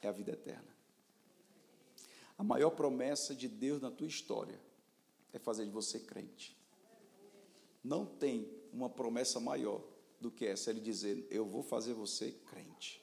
[0.00, 0.74] é a vida eterna.
[2.38, 4.58] A maior promessa de Deus na tua história
[5.30, 6.56] é fazer de você crente.
[7.84, 9.91] Não tem uma promessa maior
[10.22, 13.02] do que essa, ele dizer: Eu vou fazer você crente.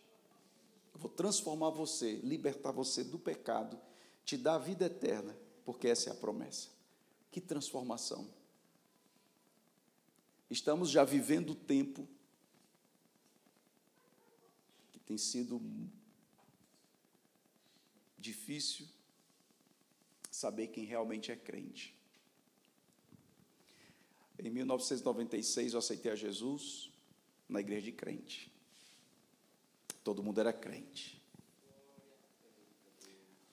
[0.93, 3.79] Eu vou transformar você, libertar você do pecado,
[4.25, 6.69] te dar a vida eterna, porque essa é a promessa.
[7.29, 8.33] Que transformação!
[10.49, 12.07] Estamos já vivendo o tempo
[14.91, 15.61] que tem sido
[18.17, 18.87] difícil
[20.31, 21.95] saber quem realmente é crente.
[24.39, 26.88] Em 1996 eu aceitei a Jesus,
[27.49, 28.53] na igreja de crente.
[30.03, 31.19] Todo mundo era crente.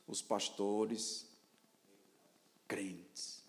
[0.06, 1.26] Os pastores,
[2.68, 3.42] crentes.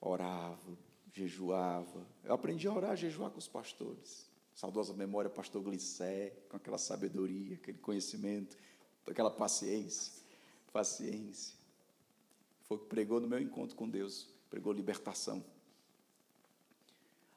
[0.00, 0.76] Oravam,
[1.12, 2.06] jejuava.
[2.24, 4.26] Eu aprendi a orar, a jejuar com os pastores.
[4.54, 8.56] Saudosa memória, pastor Glicé, com aquela sabedoria, aquele conhecimento,
[9.06, 10.12] aquela paciência.
[10.72, 11.54] Paciência.
[12.64, 15.44] Foi o que pregou no meu encontro com Deus, pregou libertação.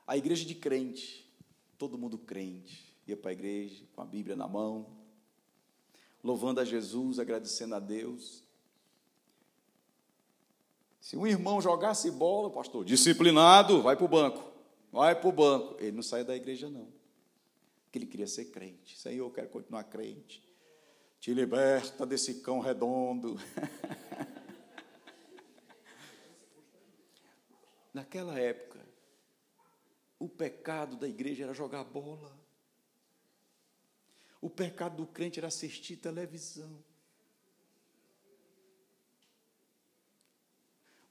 [0.07, 1.28] A igreja de crente,
[1.79, 4.85] todo mundo crente, ia para a igreja com a Bíblia na mão,
[6.21, 8.43] louvando a Jesus, agradecendo a Deus.
[10.99, 14.51] Se um irmão jogasse bola, pastor, disciplinado, vai para o banco,
[14.91, 15.77] vai para o banco.
[15.79, 16.89] Ele não saia da igreja, não.
[17.85, 18.99] Porque ele queria ser crente.
[18.99, 20.43] Senhor, eu quero continuar crente.
[21.19, 23.39] Te liberta desse cão redondo.
[27.93, 28.68] Naquela época,
[30.19, 32.37] o pecado da igreja era jogar bola.
[34.41, 36.83] O pecado do crente era assistir televisão.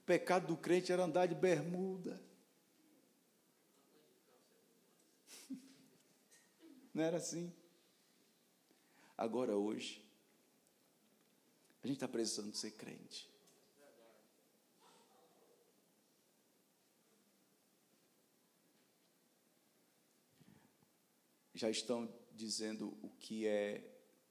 [0.01, 2.23] O pecado do crente era andar de bermuda.
[6.93, 7.53] Não era assim?
[9.17, 10.07] Agora, hoje,
[11.83, 13.29] a gente está precisando ser crente.
[21.61, 23.85] Já estão dizendo o que é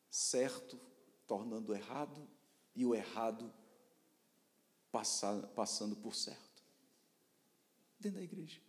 [0.09, 0.79] certo,
[1.25, 2.27] tornando errado,
[2.75, 3.53] e o errado
[4.91, 6.63] passando por certo.
[7.99, 8.61] Dentro da igreja.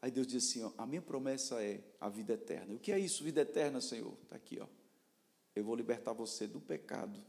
[0.00, 2.74] Aí Deus diz assim: ó, a minha promessa é a vida eterna.
[2.74, 4.16] O que é isso, vida eterna, Senhor?
[4.22, 4.68] Está aqui, ó.
[5.54, 7.24] Eu vou libertar você do pecado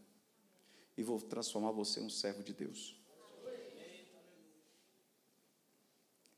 [0.95, 2.98] e vou transformar você em um servo de Deus.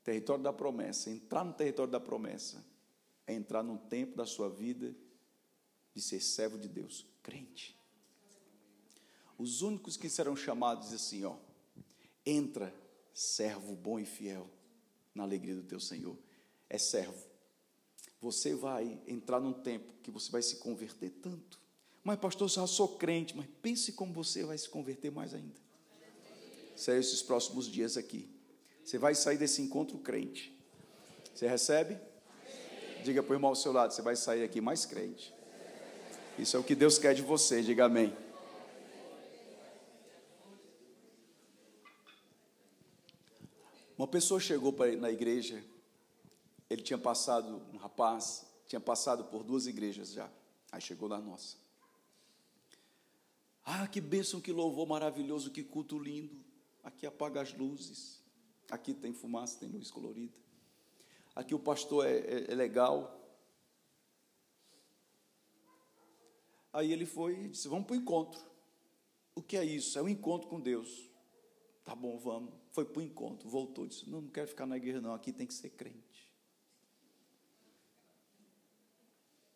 [0.03, 1.09] Território da promessa.
[1.09, 2.65] Entrar no território da promessa
[3.27, 4.95] é entrar num tempo da sua vida
[5.93, 7.77] de ser servo de Deus, crente.
[9.37, 11.35] Os únicos que serão chamados assim, ó,
[12.25, 12.73] entra,
[13.13, 14.47] servo bom e fiel,
[15.13, 16.17] na alegria do teu Senhor.
[16.69, 17.25] É servo.
[18.19, 21.59] Você vai entrar num tempo que você vai se converter tanto.
[22.03, 25.59] Mas, pastor, eu já sou crente, mas pense como você vai se converter mais ainda.
[26.75, 28.29] Serão esses próximos dias aqui.
[28.83, 30.55] Você vai sair desse encontro crente.
[31.33, 31.97] Você recebe?
[33.03, 35.33] Diga para o irmão ao seu lado, você vai sair aqui mais crente.
[36.37, 38.15] Isso é o que Deus quer de você, diga amém.
[43.97, 45.63] Uma pessoa chegou na igreja,
[46.69, 50.29] ele tinha passado, um rapaz, tinha passado por duas igrejas já.
[50.71, 51.57] Aí chegou na nossa.
[53.63, 56.35] Ah, que bênção, que louvor maravilhoso, que culto lindo.
[56.83, 58.20] Aqui apaga as luzes.
[58.71, 60.39] Aqui tem fumaça, tem luz colorida.
[61.35, 63.19] Aqui o pastor é, é, é legal.
[66.71, 68.39] Aí ele foi e disse: Vamos para o encontro.
[69.35, 69.99] O que é isso?
[69.99, 71.09] É um encontro com Deus.
[71.83, 72.53] Tá bom, vamos.
[72.71, 75.13] Foi para o encontro, voltou, disse: Não, não quero ficar na igreja, não.
[75.13, 76.33] Aqui tem que ser crente.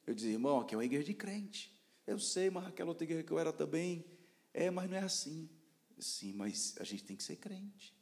[0.06, 1.74] Eu disse: Irmão, aqui é uma igreja de crente.
[2.06, 4.06] Eu sei, mas aquela outra igreja que eu era também.
[4.54, 5.50] É, mas não é assim.
[5.98, 7.96] Sim, mas a gente tem que ser crente.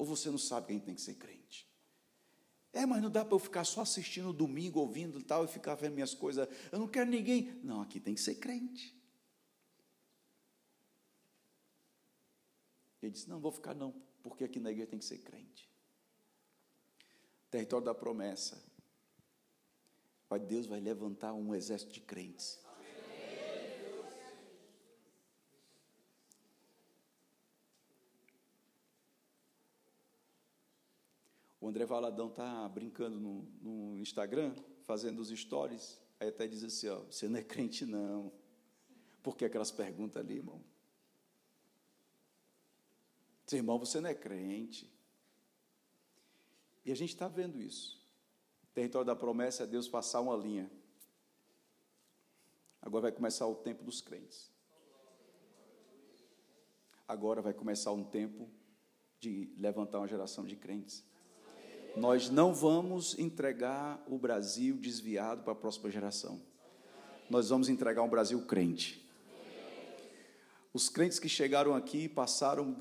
[0.00, 1.68] Ou você não sabe que a gente tem que ser crente?
[2.72, 5.74] É, mas não dá para eu ficar só assistindo domingo, ouvindo e tal, e ficar
[5.74, 6.48] vendo minhas coisas.
[6.72, 7.60] Eu não quero ninguém.
[7.62, 8.98] Não, aqui tem que ser crente.
[13.02, 15.70] Ele disse: Não, vou ficar não, porque aqui na igreja tem que ser crente.
[17.50, 18.58] Território da promessa.
[20.30, 22.58] Pai, Deus vai levantar um exército de crentes.
[31.60, 36.88] O André Valadão está brincando no, no, Instagram, fazendo os stories, aí até diz assim:
[36.88, 38.32] ó, você não é crente, não.
[39.22, 40.64] Por que aquelas perguntas ali, irmão?
[43.44, 44.90] Diz, irmão, você não é crente.
[46.84, 48.00] E a gente está vendo isso.
[48.72, 50.70] Território da promessa é Deus passar uma linha.
[52.80, 54.50] Agora vai começar o tempo dos crentes.
[57.06, 58.48] Agora vai começar um tempo
[59.18, 61.04] de levantar uma geração de crentes.
[61.96, 66.40] Nós não vamos entregar o Brasil desviado para a próxima geração.
[67.28, 69.04] Nós vamos entregar um Brasil crente.
[70.72, 72.76] Os crentes que chegaram aqui passaram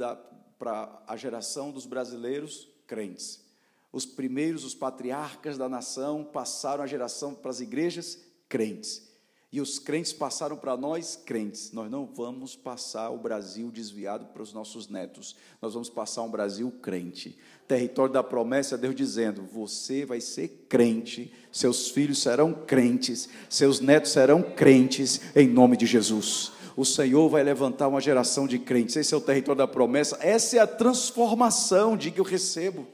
[0.57, 3.43] para a geração dos brasileiros crentes.
[3.91, 9.08] Os primeiros, os patriarcas da nação, passaram a geração para as igrejas crentes.
[9.51, 11.71] E os crentes passaram para nós, crentes.
[11.71, 15.35] Nós não vamos passar o Brasil desviado para os nossos netos.
[15.59, 17.35] Nós vamos passar um Brasil crente.
[17.67, 24.11] Território da promessa, Deus dizendo: você vai ser crente, seus filhos serão crentes, seus netos
[24.11, 26.51] serão crentes, em nome de Jesus.
[26.77, 28.95] O Senhor vai levantar uma geração de crentes.
[28.95, 30.17] Esse é o território da promessa.
[30.21, 32.87] Essa é a transformação de que eu recebo.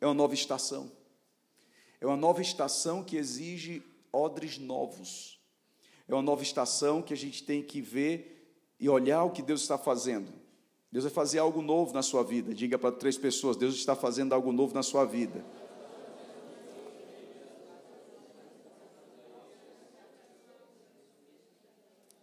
[0.00, 0.90] É uma nova estação.
[2.00, 3.82] É uma nova estação que exige
[4.14, 5.40] odres novos.
[6.06, 9.62] É uma nova estação que a gente tem que ver e olhar o que Deus
[9.62, 10.32] está fazendo.
[10.92, 12.54] Deus vai fazer algo novo na sua vida.
[12.54, 15.44] Diga para três pessoas: Deus está fazendo algo novo na sua vida.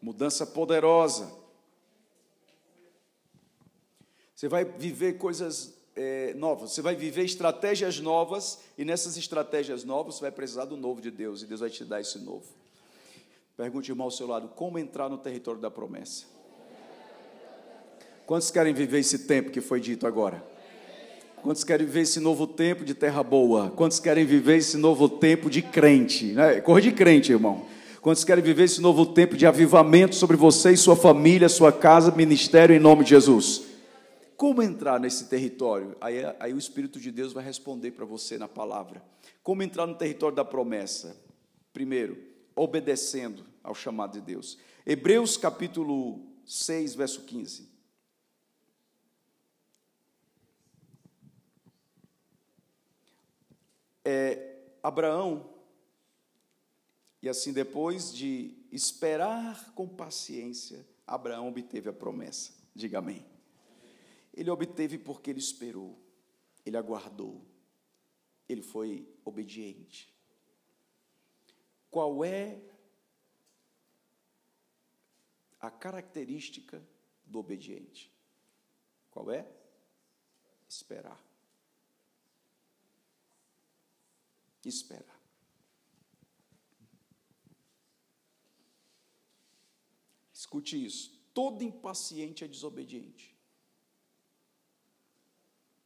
[0.02, 1.32] Mudança poderosa.
[4.34, 10.16] Você vai viver coisas é, novas, você vai viver estratégias novas, e nessas estratégias novas
[10.16, 12.46] você vai precisar do novo de Deus, e Deus vai te dar esse novo.
[13.58, 16.26] Pergunte, irmão, ao seu lado: como entrar no território da promessa?
[18.26, 20.44] Quantos querem viver esse tempo que foi dito agora?
[21.44, 23.72] Quantos querem viver esse novo tempo de terra boa?
[23.72, 26.26] Quantos querem viver esse novo tempo de crente?
[26.34, 26.62] Né?
[26.62, 27.66] Cor de crente, irmão.
[28.00, 32.12] Quantos querem viver esse novo tempo de avivamento sobre você e sua família, sua casa,
[32.12, 33.71] ministério, em nome de Jesus?
[34.42, 35.96] Como entrar nesse território?
[36.02, 39.06] Aí, aí o Espírito de Deus vai responder para você na palavra.
[39.44, 41.16] Como entrar no território da promessa?
[41.72, 42.18] Primeiro,
[42.56, 44.58] obedecendo ao chamado de Deus.
[44.84, 47.70] Hebreus capítulo 6, verso 15.
[54.04, 55.54] É, Abraão,
[57.22, 62.54] e assim depois de esperar com paciência, Abraão obteve a promessa.
[62.74, 63.31] Diga amém.
[64.34, 66.00] Ele obteve porque ele esperou,
[66.66, 67.46] ele aguardou,
[68.48, 70.14] ele foi obediente.
[71.90, 72.62] Qual é
[75.60, 76.82] a característica
[77.26, 78.12] do obediente?
[79.10, 79.46] Qual é?
[80.68, 81.22] Esperar.
[84.70, 85.20] esperar.
[90.34, 91.20] Escute isso.
[91.34, 93.31] Todo impaciente é desobediente.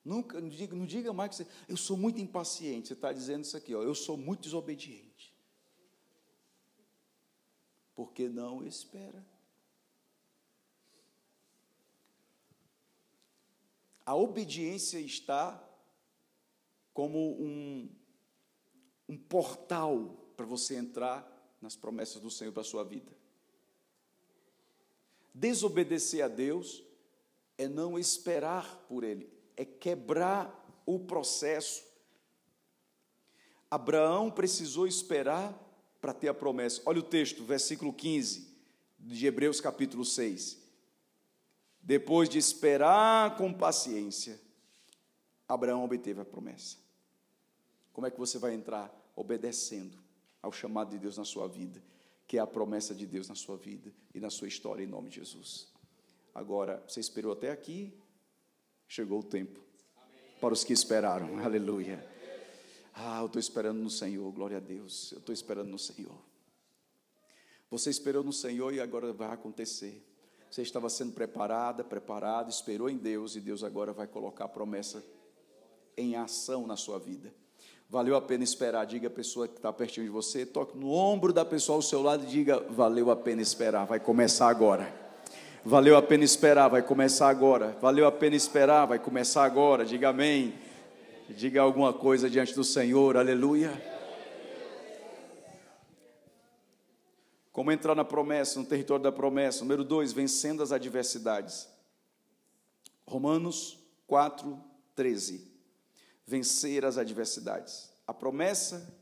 [0.05, 2.89] Nunca, não diga, não diga mais que você, eu sou muito impaciente.
[2.89, 5.33] Você está dizendo isso aqui, ó, eu sou muito desobediente.
[7.95, 9.25] Porque não espera.
[14.05, 15.59] A obediência está
[16.93, 17.89] como um,
[19.09, 23.11] um portal para você entrar nas promessas do Senhor para a sua vida.
[25.33, 26.83] Desobedecer a Deus
[27.57, 31.83] é não esperar por Ele, é quebrar o processo.
[33.69, 35.53] Abraão precisou esperar
[35.99, 36.81] para ter a promessa.
[36.85, 38.55] Olha o texto, versículo 15
[38.99, 40.63] de Hebreus capítulo 6.
[41.81, 44.39] Depois de esperar com paciência,
[45.47, 46.77] Abraão obteve a promessa.
[47.93, 48.91] Como é que você vai entrar?
[49.15, 49.97] Obedecendo
[50.41, 51.81] ao chamado de Deus na sua vida,
[52.27, 55.09] que é a promessa de Deus na sua vida e na sua história, em nome
[55.09, 55.67] de Jesus.
[56.33, 57.93] Agora, você esperou até aqui,
[58.87, 59.59] chegou o tempo
[60.39, 62.05] para os que esperaram, aleluia.
[62.93, 66.15] Ah, eu estou esperando no Senhor, glória a Deus, eu estou esperando no Senhor.
[67.69, 70.01] Você esperou no Senhor e agora vai acontecer.
[70.49, 75.03] Você estava sendo preparada, preparado, esperou em Deus e Deus agora vai colocar a promessa
[75.97, 77.33] em ação na sua vida.
[77.89, 78.85] Valeu a pena esperar.
[78.85, 82.01] Diga a pessoa que está pertinho de você, toque no ombro da pessoa ao seu
[82.01, 85.04] lado e diga: Valeu a pena esperar, vai começar agora.
[85.67, 87.75] Valeu a pena esperar, vai começar agora.
[87.81, 89.83] Valeu a pena esperar, vai começar agora.
[89.83, 90.53] Diga amém.
[91.27, 93.73] Diga alguma coisa diante do Senhor, aleluia.
[97.51, 99.61] Como entrar na promessa, no território da promessa?
[99.61, 101.67] Número dois, vencendo as adversidades.
[103.07, 104.61] Romanos 4,
[104.93, 105.51] 13.
[106.27, 107.89] Vencer as adversidades.
[108.05, 108.95] A promessa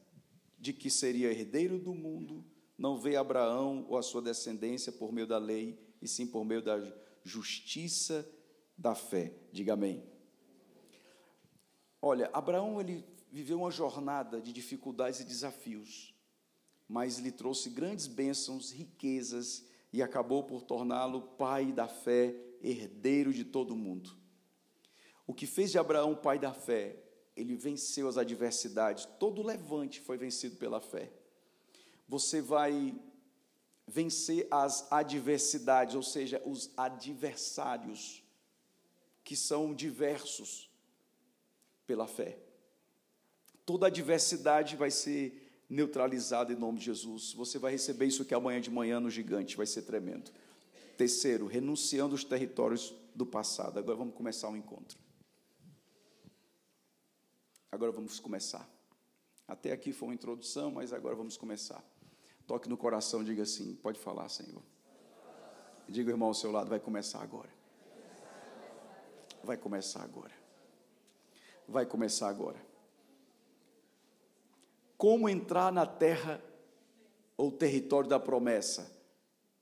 [0.57, 2.41] de que seria herdeiro do mundo
[2.77, 6.61] não veio Abraão ou a sua descendência por meio da lei, e sim por meio
[6.61, 6.79] da
[7.23, 8.29] justiça
[8.77, 9.33] da fé.
[9.51, 10.03] Diga amém.
[12.01, 16.13] Olha, Abraão ele viveu uma jornada de dificuldades e desafios
[16.87, 23.43] mas lhe trouxe grandes bênçãos, riquezas e acabou por torná-lo pai da fé, herdeiro de
[23.43, 24.15] todo o mundo.
[25.25, 26.97] O que fez de Abraão pai da fé?
[27.35, 31.11] Ele venceu as adversidades, todo levante foi vencido pela fé.
[32.07, 32.93] Você vai
[33.93, 38.23] vencer as adversidades, ou seja, os adversários,
[39.23, 40.67] que são diversos,
[41.85, 42.39] pela fé.
[43.63, 47.33] Toda adversidade vai ser neutralizado em nome de Jesus.
[47.33, 50.31] Você vai receber isso que amanhã de manhã no gigante, vai ser tremendo.
[50.97, 53.77] Terceiro, renunciando os territórios do passado.
[53.77, 54.97] Agora vamos começar o um encontro.
[57.71, 58.67] Agora vamos começar.
[59.47, 61.83] Até aqui foi uma introdução, mas agora vamos começar.
[62.45, 64.61] Toque no coração, diga assim: pode falar, Senhor.
[65.87, 67.49] Diga, irmão, ao seu lado, vai começar agora.
[69.43, 70.33] Vai começar agora.
[71.67, 72.73] Vai começar agora
[75.03, 76.41] como entrar na terra
[77.35, 78.89] ou território da promessa,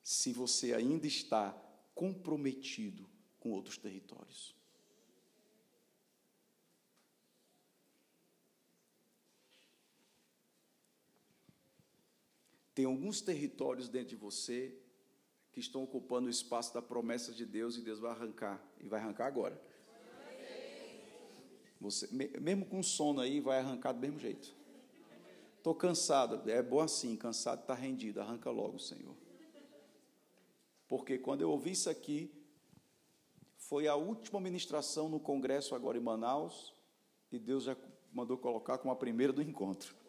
[0.04, 1.52] se você ainda está
[1.96, 3.10] comprometido
[3.40, 4.56] com outros territórios.
[12.82, 14.76] Tem alguns territórios dentro de você
[15.52, 19.00] que estão ocupando o espaço da promessa de Deus e Deus vai arrancar, e vai
[19.00, 19.62] arrancar agora.
[21.80, 24.52] Você, mesmo com sono aí, vai arrancar do mesmo jeito.
[25.58, 26.50] Estou cansado.
[26.50, 28.20] É bom assim, cansado está rendido.
[28.20, 29.16] Arranca logo, Senhor.
[30.88, 32.34] Porque quando eu ouvi isso aqui,
[33.58, 36.74] foi a última ministração no congresso agora em Manaus,
[37.32, 37.78] e Deus já
[38.12, 40.01] mandou colocar como a primeira do encontro.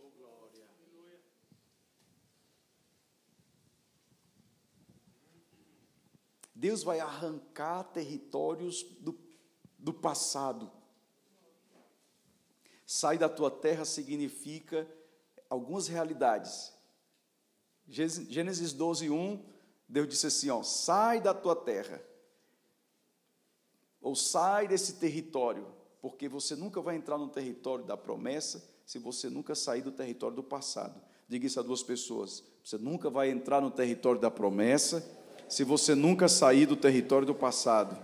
[6.63, 9.19] Deus vai arrancar territórios do,
[9.77, 10.71] do passado.
[12.87, 14.89] Sai da tua terra significa
[15.51, 16.73] algumas realidades.
[17.89, 19.45] Gênesis 12, 1,
[19.89, 22.01] Deus disse assim: ó, sai da tua terra,
[24.01, 25.67] ou sai desse território,
[26.01, 30.37] porque você nunca vai entrar no território da promessa se você nunca sair do território
[30.37, 31.03] do passado.
[31.27, 35.21] Diga isso a duas pessoas: você nunca vai entrar no território da promessa
[35.53, 37.95] se você nunca sair do território do passado.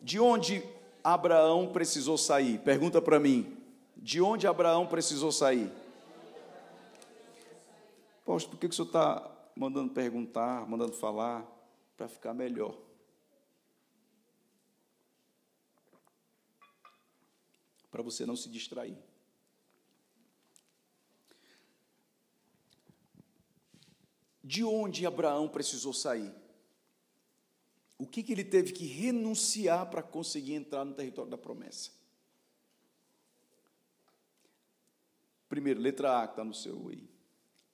[0.00, 0.62] De onde
[1.02, 2.60] Abraão precisou sair?
[2.60, 3.56] Pergunta para mim.
[3.96, 5.68] De onde Abraão precisou sair?
[8.24, 11.44] Poxa, por que o senhor está mandando perguntar, mandando falar?
[11.96, 12.76] Para ficar melhor.
[17.90, 18.96] para você não se distrair.
[24.42, 26.34] De onde Abraão precisou sair?
[27.98, 31.90] O que, que ele teve que renunciar para conseguir entrar no território da promessa?
[35.48, 37.08] Primeiro, letra A que está no seu aí.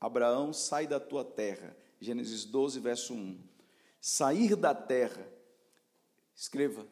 [0.01, 1.77] Abraão, sai da tua terra.
[2.01, 3.41] Gênesis 12, verso 1.
[4.01, 5.27] Sair da terra.
[6.35, 6.87] Escreva,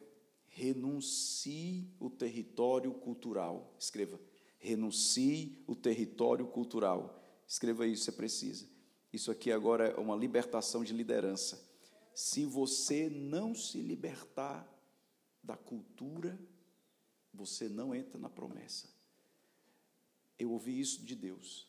[0.47, 3.75] renuncie o território cultural.
[3.77, 4.19] Escreva,
[4.57, 7.21] renuncie o território cultural.
[7.47, 8.65] Escreva isso, você precisa.
[9.17, 11.59] Isso aqui agora é uma libertação de liderança.
[12.13, 14.71] Se você não se libertar
[15.41, 16.39] da cultura,
[17.33, 18.87] você não entra na promessa.
[20.37, 21.67] Eu ouvi isso de Deus.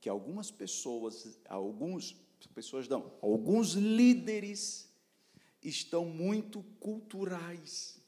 [0.00, 2.16] Que algumas pessoas, alguns
[2.52, 4.92] pessoas não, alguns líderes
[5.62, 8.02] estão muito culturais.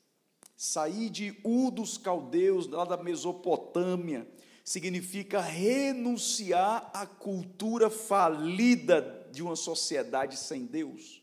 [0.57, 4.28] Sair de U dos caldeus, lá da Mesopotâmia,
[4.65, 11.23] significa renunciar à cultura falida de uma sociedade sem Deus.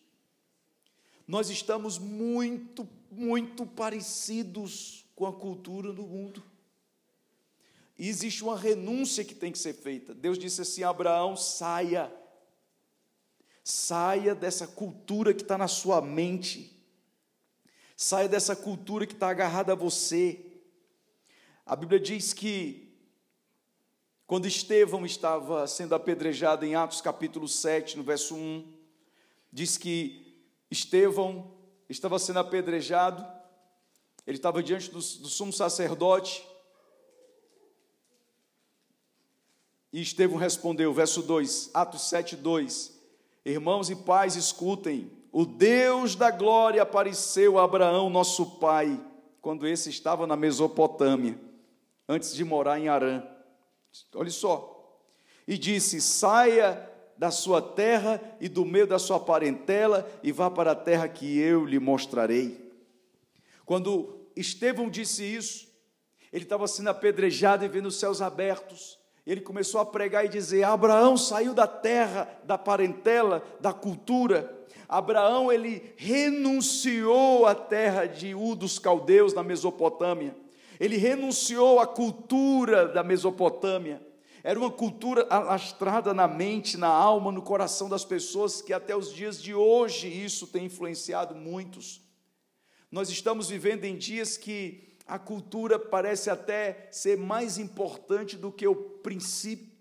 [1.27, 6.43] Nós estamos muito, muito parecidos com a cultura do mundo.
[7.97, 10.13] E existe uma renúncia que tem que ser feita.
[10.13, 12.13] Deus disse assim: Abraão, saia.
[13.63, 16.75] Saia dessa cultura que está na sua mente.
[17.95, 20.45] Saia dessa cultura que está agarrada a você.
[21.65, 22.90] A Bíblia diz que
[24.31, 28.65] quando Estevão estava sendo apedrejado em Atos capítulo 7, no verso 1,
[29.51, 31.51] diz que Estevão
[31.89, 33.27] estava sendo apedrejado,
[34.25, 36.47] ele estava diante do, do sumo sacerdote,
[39.91, 42.97] e Estevão respondeu, verso 2, Atos 7, 2:
[43.43, 48.97] Irmãos e pais, escutem, o Deus da glória apareceu a Abraão, nosso pai,
[49.41, 51.37] quando esse estava na Mesopotâmia,
[52.07, 53.30] antes de morar em Arã
[54.15, 54.99] Olha só.
[55.47, 60.71] E disse: Saia da sua terra e do meio da sua parentela e vá para
[60.71, 62.71] a terra que eu lhe mostrarei.
[63.65, 65.67] Quando Estevão disse isso,
[66.31, 68.97] ele estava sendo apedrejado e vendo os céus abertos.
[69.25, 74.59] Ele começou a pregar e dizer: Abraão saiu da terra, da parentela, da cultura.
[74.87, 80.35] Abraão ele renunciou à terra de U dos caldeus na Mesopotâmia
[80.81, 84.01] ele renunciou à cultura da Mesopotâmia.
[84.43, 89.13] Era uma cultura alastrada na mente, na alma, no coração das pessoas, que até os
[89.13, 92.01] dias de hoje isso tem influenciado muitos.
[92.89, 98.67] Nós estamos vivendo em dias que a cultura parece até ser mais importante do que
[98.67, 99.71] o princípio,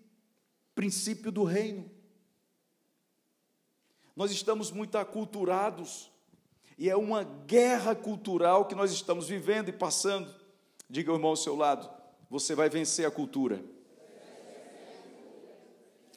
[0.75, 1.89] princípio do reino.
[4.15, 6.11] Nós estamos muito aculturados,
[6.77, 10.40] e é uma guerra cultural que nós estamos vivendo e passando.
[10.91, 11.89] Diga ao irmão ao seu lado:
[12.29, 13.63] você vai vencer a cultura.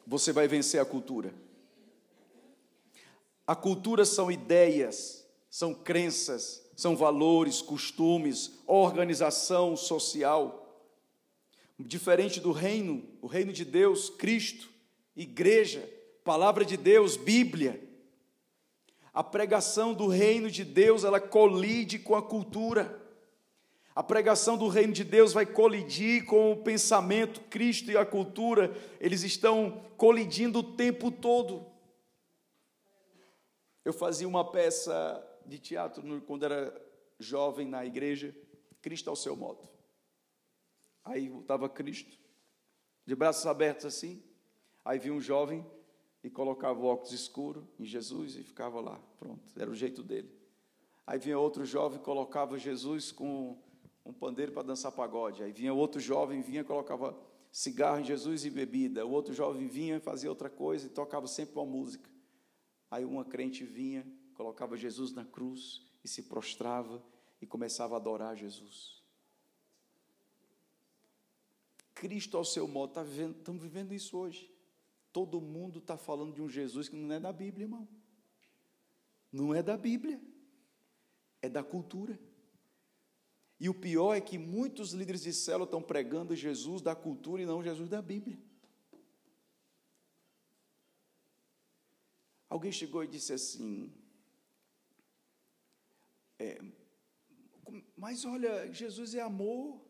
[0.05, 1.33] Você vai vencer a cultura.
[3.47, 10.83] A cultura são ideias, são crenças, são valores, costumes, organização social.
[11.79, 14.69] Diferente do reino, o reino de Deus, Cristo,
[15.15, 15.89] igreja,
[16.25, 17.81] palavra de Deus, Bíblia.
[19.13, 23.04] A pregação do reino de Deus, ela colide com a cultura.
[23.95, 28.77] A pregação do reino de Deus vai colidir com o pensamento, Cristo e a cultura,
[28.99, 31.65] eles estão colidindo o tempo todo.
[33.85, 36.75] Eu fazia uma peça de teatro quando era
[37.21, 38.35] jovem na igreja,
[38.83, 39.69] Cristo ao seu modo.
[41.05, 42.19] Aí estava Cristo,
[43.07, 44.25] de braços abertos assim,
[44.85, 45.65] aí vinha um jovem
[46.25, 50.35] e colocava o óculos escuro em Jesus e ficava lá, pronto, era o jeito dele.
[51.07, 53.63] Aí vinha outro jovem e colocava Jesus com
[54.05, 55.43] um pandeiro para dançar pagode.
[55.43, 57.19] Aí vinha outro jovem, vinha colocava
[57.51, 59.07] cigarro em Jesus e bebida.
[59.07, 62.11] O outro jovem vinha, fazia outra coisa e tocava sempre uma música.
[62.91, 67.03] Aí uma crente vinha, colocava Jesus na cruz e se prostrava
[67.41, 69.03] e começava a adorar Jesus.
[71.95, 74.53] Cristo ao seu modo, tá vivendo, estamos vivendo isso hoje.
[75.13, 77.89] Todo mundo está falando de um Jesus que não é da Bíblia, irmão.
[79.33, 80.21] Não é da Bíblia,
[81.41, 82.19] é da cultura.
[83.59, 87.47] E o pior é que muitos líderes de célula estão pregando Jesus da cultura e
[87.47, 88.39] não Jesus da Bíblia.
[92.49, 93.93] Alguém chegou e disse assim:
[96.39, 96.61] é,
[97.97, 99.81] Mas olha, Jesus é amor,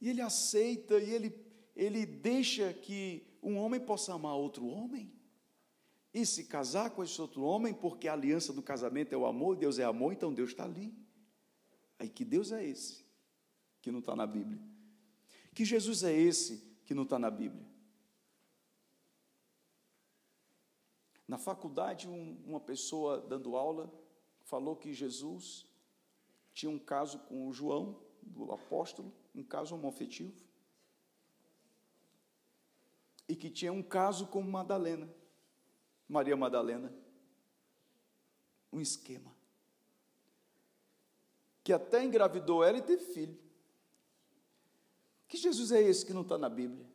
[0.00, 1.46] e ele aceita, e ele,
[1.76, 5.12] ele deixa que um homem possa amar outro homem,
[6.12, 9.56] e se casar com esse outro homem, porque a aliança do casamento é o amor,
[9.56, 11.03] Deus é amor, então Deus está ali.
[11.98, 13.04] Aí que Deus é esse?
[13.84, 14.58] que não está na Bíblia?
[15.54, 17.66] Que Jesus é esse que não está na Bíblia?
[21.28, 23.92] Na faculdade, um, uma pessoa dando aula
[24.44, 25.66] falou que Jesus
[26.54, 30.32] tinha um caso com o João, do apóstolo, um caso homoafetivo,
[33.28, 35.14] e que tinha um caso com Madalena,
[36.08, 36.90] Maria Madalena.
[38.72, 39.33] Um esquema.
[41.64, 43.38] Que até engravidou ela e teve filho.
[45.26, 46.86] Que Jesus é esse que não está na Bíblia?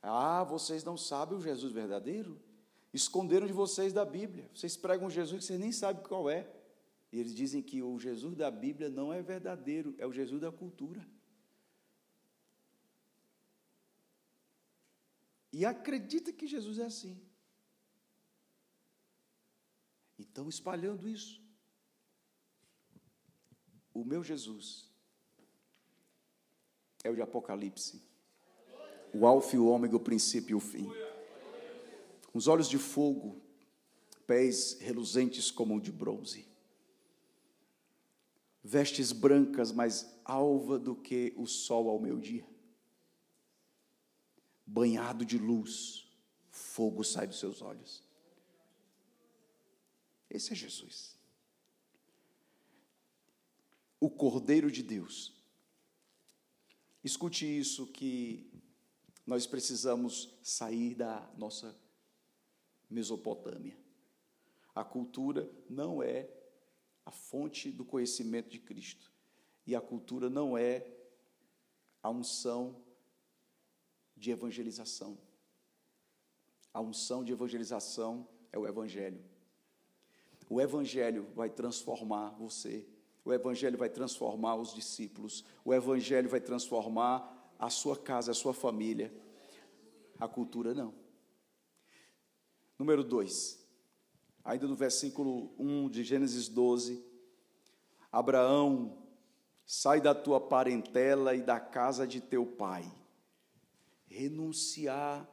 [0.00, 2.40] Ah, vocês não sabem o Jesus verdadeiro?
[2.94, 4.48] Esconderam de vocês da Bíblia.
[4.54, 6.48] Vocês pregam Jesus que vocês nem sabem qual é.
[7.10, 10.52] E eles dizem que o Jesus da Bíblia não é verdadeiro, é o Jesus da
[10.52, 11.06] cultura.
[15.52, 17.20] E acredita que Jesus é assim.
[20.18, 21.41] E estão espalhando isso.
[23.94, 24.90] O meu Jesus
[27.04, 28.12] é o de Apocalipse
[29.12, 30.90] o alfa e o ômega, o princípio e o fim.
[32.32, 33.40] Os olhos de fogo,
[34.26, 36.48] pés reluzentes como de bronze.
[38.64, 42.46] Vestes brancas, mais alva do que o sol ao meu dia.
[44.64, 46.06] Banhado de luz,
[46.48, 48.02] fogo sai dos seus olhos.
[50.30, 51.18] Esse é Jesus.
[54.02, 55.32] O Cordeiro de Deus.
[57.04, 58.50] Escute isso que
[59.24, 61.80] nós precisamos sair da nossa
[62.90, 63.78] Mesopotâmia.
[64.74, 66.28] A cultura não é
[67.06, 69.08] a fonte do conhecimento de Cristo.
[69.64, 70.84] E a cultura não é
[72.02, 72.82] a unção
[74.16, 75.16] de evangelização.
[76.74, 79.24] A unção de evangelização é o Evangelho.
[80.50, 82.84] O Evangelho vai transformar você.
[83.24, 85.44] O Evangelho vai transformar os discípulos.
[85.64, 89.12] O Evangelho vai transformar a sua casa, a sua família.
[90.18, 90.92] A cultura não.
[92.78, 93.60] Número 2.
[94.44, 97.04] Ainda no versículo 1 de Gênesis 12.
[98.10, 98.98] Abraão,
[99.64, 102.90] sai da tua parentela e da casa de teu pai.
[104.06, 105.28] Renunciar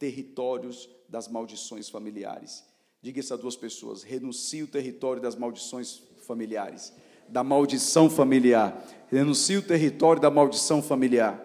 [0.00, 2.64] territórios das maldições familiares.
[3.00, 6.92] Diga isso a duas pessoas: renuncie o território das maldições familiares
[7.28, 8.84] da maldição familiar.
[9.10, 11.40] Renuncie o território da maldição familiar.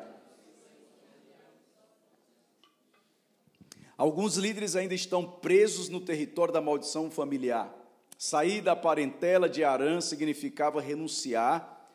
[3.98, 7.74] Alguns líderes ainda estão presos no território da maldição familiar.
[8.18, 11.88] Sair da parentela de Arã significava renunciar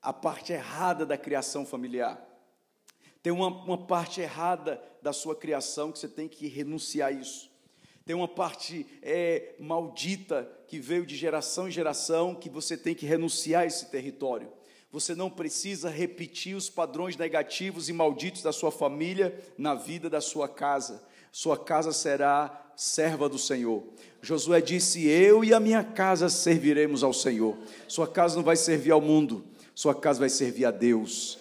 [0.00, 2.24] à parte errada da criação familiar.
[3.22, 7.50] Tem uma, uma parte errada da sua criação que você tem que renunciar a isso
[8.08, 13.04] tem uma parte é, maldita que veio de geração em geração que você tem que
[13.04, 14.50] renunciar a esse território.
[14.90, 20.22] Você não precisa repetir os padrões negativos e malditos da sua família na vida da
[20.22, 21.02] sua casa.
[21.30, 23.84] Sua casa será serva do Senhor.
[24.22, 27.58] Josué disse: Eu e a minha casa serviremos ao Senhor.
[27.86, 29.44] Sua casa não vai servir ao mundo,
[29.74, 31.38] sua casa vai servir a Deus.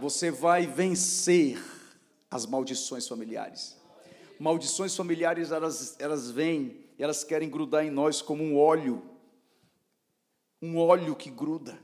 [0.00, 1.56] Você vai vencer
[2.28, 3.83] as maldições familiares
[4.38, 9.02] maldições familiares, elas, elas vêm elas querem grudar em nós como um óleo,
[10.62, 11.78] um óleo que gruda.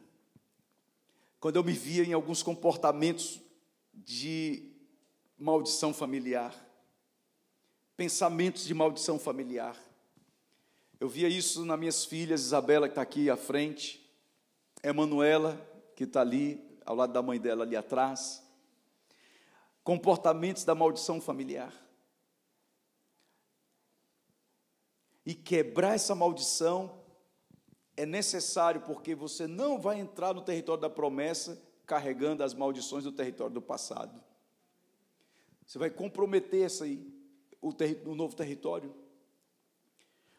[1.40, 3.40] Quando eu me via em alguns comportamentos
[3.92, 4.70] de
[5.36, 6.54] maldição familiar,
[7.96, 9.76] pensamentos de maldição familiar,
[11.00, 14.06] eu via isso nas minhas filhas, Isabela, que está aqui à frente,
[14.82, 15.58] Emanuela,
[15.96, 18.46] que está ali, ao lado da mãe dela ali atrás.
[19.82, 21.72] Comportamentos da maldição familiar.
[25.24, 27.00] E quebrar essa maldição
[27.96, 33.12] é necessário porque você não vai entrar no território da promessa carregando as maldições do
[33.12, 34.22] território do passado.
[35.66, 37.06] Você vai comprometer essa aí,
[37.60, 38.94] o, novo território.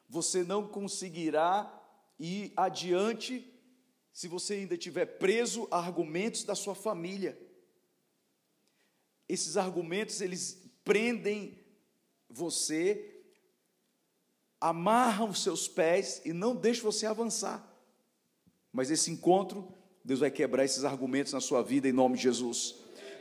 [0.09, 1.71] Você não conseguirá
[2.19, 3.47] ir adiante
[4.11, 7.39] se você ainda estiver preso a argumentos da sua família.
[9.29, 11.57] Esses argumentos, eles prendem
[12.29, 13.20] você
[14.61, 17.67] amarram os seus pés e não deixam você avançar.
[18.71, 19.67] Mas esse encontro,
[20.05, 22.75] Deus vai quebrar esses argumentos na sua vida em nome de Jesus.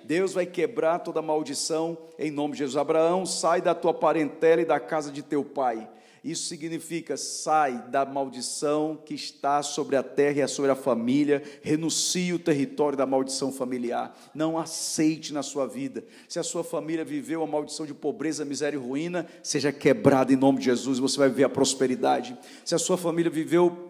[0.04, 2.76] Deus vai quebrar toda maldição em nome de Jesus.
[2.76, 5.88] Abraão, sai da tua parentela e da casa de teu pai.
[6.22, 12.32] Isso significa sai da maldição que está sobre a terra e sobre a família, renuncie
[12.32, 14.16] o território da maldição familiar.
[14.34, 16.04] Não aceite na sua vida.
[16.28, 20.36] Se a sua família viveu a maldição de pobreza, miséria e ruína, seja quebrada em
[20.36, 22.36] nome de Jesus, você vai ver a prosperidade.
[22.64, 23.89] Se a sua família viveu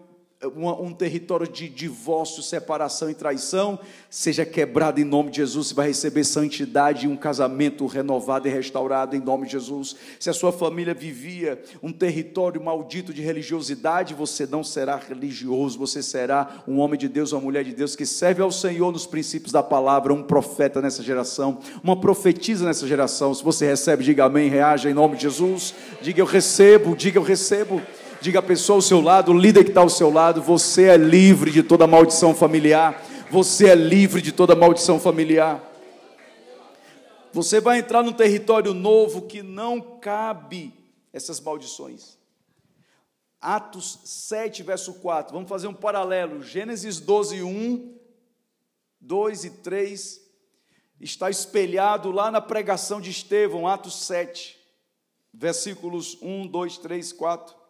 [0.55, 3.77] um território de divórcio, separação e traição,
[4.09, 5.67] seja quebrado em nome de Jesus.
[5.67, 9.95] Você vai receber santidade e um casamento renovado e restaurado em nome de Jesus.
[10.19, 16.01] Se a sua família vivia um território maldito de religiosidade, você não será religioso, você
[16.01, 19.51] será um homem de Deus, uma mulher de Deus que serve ao Senhor nos princípios
[19.51, 23.31] da palavra, um profeta nessa geração, uma profetisa nessa geração.
[23.33, 25.75] Se você recebe, diga amém, reaja em nome de Jesus.
[26.01, 27.79] Diga eu recebo, diga eu recebo.
[28.21, 30.95] Diga a pessoa ao seu lado, o líder que está ao seu lado, você é
[30.95, 33.03] livre de toda maldição familiar.
[33.31, 35.59] Você é livre de toda maldição familiar.
[37.33, 40.71] Você vai entrar num território novo que não cabe
[41.11, 42.15] essas maldições.
[43.41, 45.33] Atos 7, verso 4.
[45.33, 46.43] Vamos fazer um paralelo.
[46.43, 47.97] Gênesis 12, 1,
[48.99, 50.21] 2 e 3.
[50.99, 54.59] Está espelhado lá na pregação de Estevão, Atos 7,
[55.33, 57.60] versículos 1, 2, 3, 4.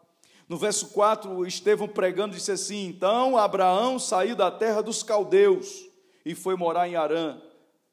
[0.52, 5.88] No verso 4, Estevão pregando disse assim: Então Abraão saiu da terra dos caldeus
[6.26, 7.42] e foi morar em Arã.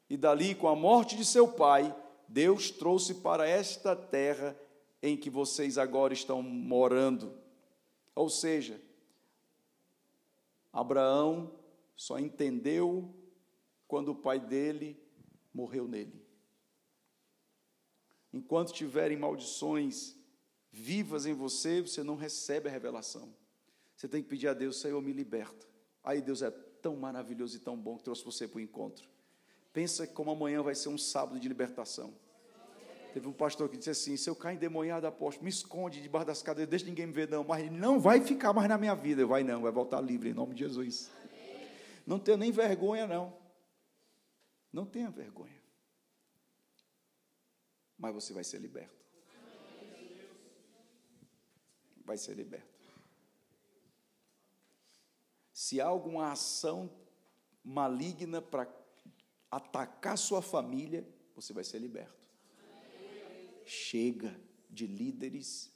[0.09, 1.95] E dali, com a morte de seu pai,
[2.27, 4.59] Deus trouxe para esta terra
[5.01, 7.33] em que vocês agora estão morando.
[8.13, 8.81] Ou seja,
[10.73, 11.53] Abraão
[11.95, 13.09] só entendeu
[13.87, 15.01] quando o pai dele
[15.53, 16.21] morreu nele.
[18.33, 20.18] Enquanto tiverem maldições
[20.71, 23.33] vivas em você, você não recebe a revelação.
[23.95, 25.67] Você tem que pedir a Deus, Senhor, me liberta.
[26.03, 29.09] Aí Deus é tão maravilhoso e tão bom que trouxe você para o encontro.
[29.73, 32.13] Pensa como amanhã vai ser um sábado de libertação.
[33.13, 36.41] Teve um pastor que disse assim: se eu cair endemoniado, apóstolo, me esconde debaixo das
[36.41, 37.43] cadeiras, deixa ninguém me ver, não.
[37.43, 39.21] Mas ele não vai ficar mais na minha vida.
[39.21, 41.09] Eu vai não, vai voltar livre em nome de Jesus.
[42.05, 43.33] Não tenho nem vergonha, não.
[44.71, 45.59] Não tenha vergonha.
[47.97, 48.98] Mas você vai ser liberto
[52.09, 52.89] vai ser liberto.
[55.53, 56.89] Se há alguma ação
[57.63, 58.67] maligna para
[59.51, 62.17] atacar sua família, você vai ser liberto.
[63.63, 64.35] Chega
[64.67, 65.71] de líderes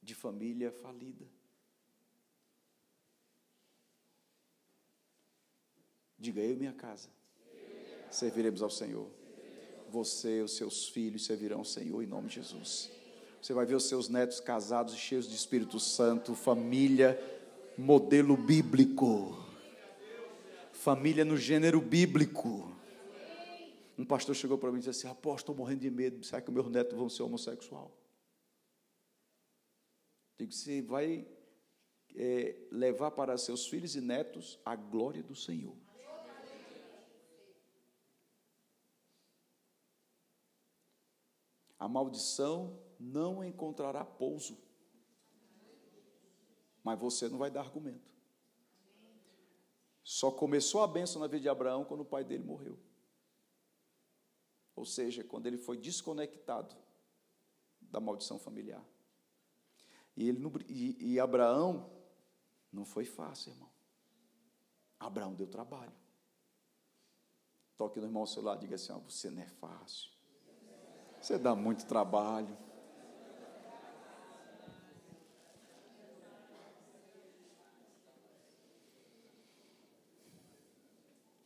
[0.00, 1.28] de família falida.
[6.18, 7.10] Diga eu e minha casa.
[8.10, 9.21] Serviremos ao Senhor
[9.92, 12.90] você os seus filhos servirão ao Senhor em nome de Jesus.
[13.40, 17.20] Você vai ver os seus netos casados cheios de Espírito Santo, família,
[17.76, 19.36] modelo bíblico.
[20.72, 22.74] Família no gênero bíblico.
[23.98, 26.24] Um pastor chegou para mim e disse assim: Apóstolo, estou morrendo de medo.
[26.24, 27.92] Será que meus netos vão ser homossexual?
[30.38, 31.26] Digo: Você vai
[32.16, 35.76] é, levar para seus filhos e netos a glória do Senhor.
[41.82, 44.56] A maldição não encontrará pouso.
[46.84, 48.08] Mas você não vai dar argumento.
[50.04, 52.78] Só começou a bênção na vida de Abraão quando o pai dele morreu.
[54.76, 56.76] Ou seja, quando ele foi desconectado
[57.80, 58.84] da maldição familiar.
[60.16, 61.90] E, ele, e, e Abraão
[62.72, 63.70] não foi fácil, irmão.
[65.00, 65.92] Abraão deu trabalho.
[67.76, 70.11] Toque no irmão ao seu lado e diga assim: oh, você não é fácil.
[71.22, 72.58] Você dá muito trabalho.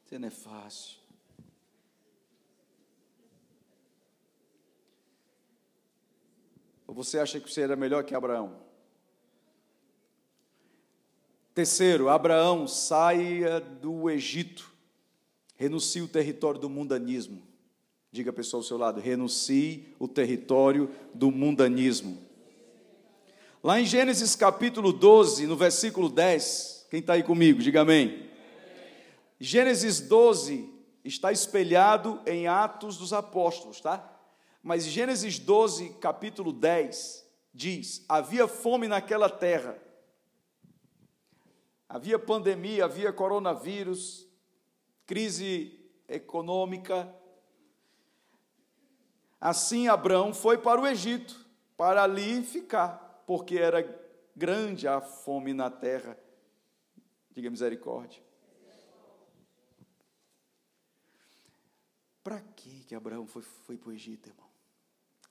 [0.03, 0.97] Você não é fácil.
[6.87, 8.59] Ou você acha que você era melhor que Abraão?
[11.53, 14.72] Terceiro, Abraão saia do Egito,
[15.55, 17.55] renuncia o território do mundanismo.
[18.16, 22.16] Diga a pessoa ao seu lado: renuncie o território do mundanismo.
[23.62, 27.60] Lá em Gênesis capítulo 12, no versículo 10, quem está aí comigo?
[27.60, 28.30] Diga amém.
[29.38, 30.66] Gênesis 12
[31.04, 34.10] está espelhado em Atos dos Apóstolos, tá?
[34.62, 39.76] Mas Gênesis 12, capítulo 10, diz: Havia fome naquela terra,
[41.86, 44.26] havia pandemia, havia coronavírus,
[45.04, 47.14] crise econômica,
[49.41, 53.82] Assim Abraão foi para o Egito, para ali ficar, porque era
[54.34, 56.18] grande a fome na terra.
[57.30, 58.22] Diga misericórdia.
[62.24, 64.47] Para que que Abraão foi, foi para o Egito, irmão?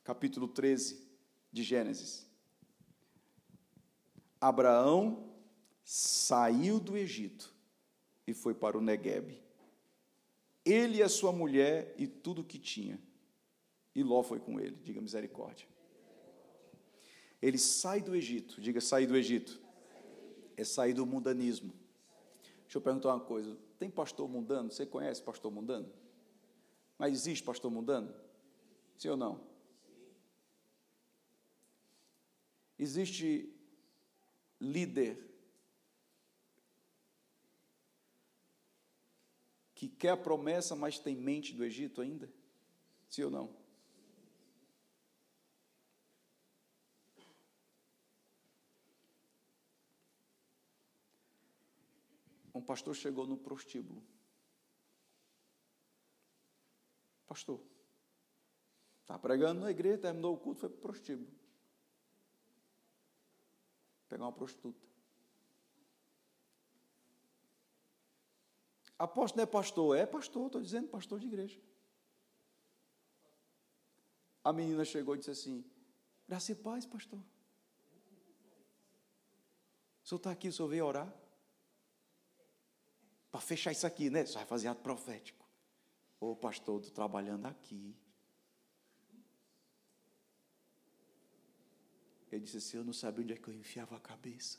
[0.04, 1.06] Capítulo 13
[1.52, 2.26] de Gênesis.
[4.40, 5.34] Abraão
[5.84, 7.54] saiu do Egito
[8.28, 9.42] e foi para o Negueb.
[10.64, 13.00] Ele e a sua mulher e tudo que tinha
[13.96, 15.66] e Ló foi com ele, diga misericórdia.
[17.42, 19.62] Ele sai do Egito, diga sair do Egito.
[20.58, 21.74] É sair do mundanismo.
[22.64, 24.72] Deixa eu perguntar uma coisa: tem pastor mundano?
[24.72, 25.92] Você conhece pastor mundano?
[26.98, 28.14] Mas existe pastor mundano?
[28.98, 29.42] Sim ou não?
[32.78, 33.54] Existe
[34.60, 35.18] líder
[39.74, 42.32] que quer a promessa, mas tem mente do Egito ainda?
[43.10, 43.65] Sim ou não?
[52.56, 54.02] Um pastor chegou no prostíbulo.
[57.28, 57.60] Pastor,
[59.02, 61.30] está pregando na igreja, terminou o culto, foi para o prostíbulo.
[64.08, 64.80] Pegar uma prostituta.
[68.98, 69.98] Apóstolo não é pastor?
[69.98, 71.60] É pastor, estou dizendo pastor de igreja.
[74.42, 75.66] A menina chegou e disse assim:
[76.26, 77.20] Graça e paz, pastor.
[80.02, 81.25] O senhor está aqui, o senhor veio orar?
[83.36, 84.26] Para fechar isso aqui, né?
[84.26, 85.46] Só vai fazer ato profético.
[86.22, 87.94] Ô pastor, estou trabalhando aqui.
[92.32, 94.58] Ele disse assim: Eu não sabia onde é que eu enfiava a cabeça.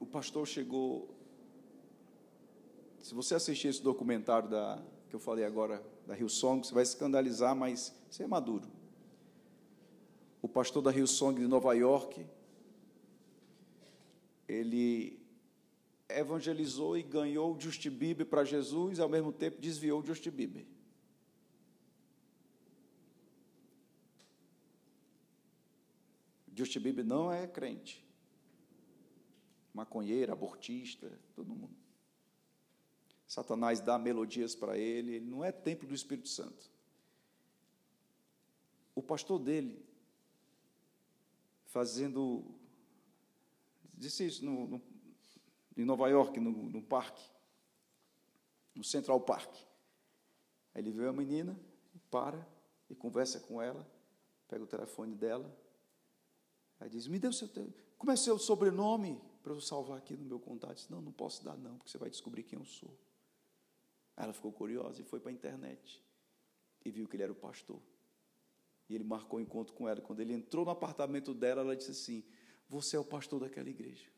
[0.00, 1.16] O pastor chegou.
[2.98, 6.82] Se você assistir esse documentário da, que eu falei agora, da Rio Song, você vai
[6.82, 8.80] escandalizar, mas você é maduro
[10.42, 12.26] o pastor da Rio Song de Nova York,
[14.48, 15.20] ele
[16.08, 20.66] evangelizou e ganhou Justin Bieber para Jesus e ao mesmo tempo desviou Justin Bieber.
[26.52, 28.04] Justin não é crente.
[29.72, 31.76] Maconheiro, abortista, todo mundo.
[33.30, 36.68] Satanás dá melodias para ele, ele não é templo do Espírito Santo.
[38.92, 39.86] O pastor dele
[41.66, 42.44] fazendo.
[43.94, 44.82] Disse isso no, no,
[45.76, 47.22] em Nova York, no, no parque,
[48.74, 49.54] no Central Park.
[50.74, 51.56] Aí ele vê a menina,
[52.10, 52.44] para
[52.88, 53.88] e conversa com ela,
[54.48, 55.56] pega o telefone dela,
[56.80, 57.48] aí diz: Me dê o seu.
[57.96, 60.74] Como é seu sobrenome para eu salvar aqui no meu contato?
[60.74, 62.90] Disse, não, não posso dar, não, porque você vai descobrir quem eu sou.
[64.22, 66.04] Ela ficou curiosa e foi para a internet
[66.84, 67.80] e viu que ele era o pastor.
[68.88, 70.00] E ele marcou um encontro com ela.
[70.00, 72.24] Quando ele entrou no apartamento dela, ela disse assim:
[72.68, 74.10] Você é o pastor daquela igreja.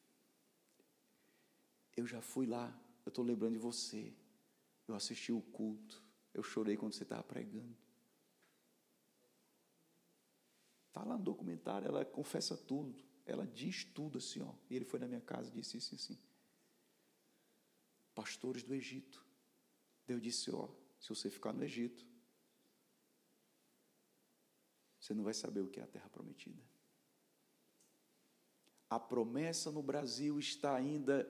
[1.97, 2.75] Eu já fui lá,
[3.05, 4.13] eu estou lembrando de você.
[4.89, 6.03] Eu assisti o culto,
[6.35, 7.77] eu chorei quando você estava pregando.
[10.89, 14.53] Está lá no documentário, ela confessa tudo, ela diz tudo assim, ó.
[14.69, 16.19] E ele foi na minha casa e disse isso assim.
[18.15, 19.25] Pastores do Egito.
[20.13, 20.69] Deus disse, ó,
[21.01, 22.07] se você ficar no Egito,
[25.01, 26.63] você não vai saber o que é a terra prometida.
[28.91, 31.27] A promessa no Brasil está ainda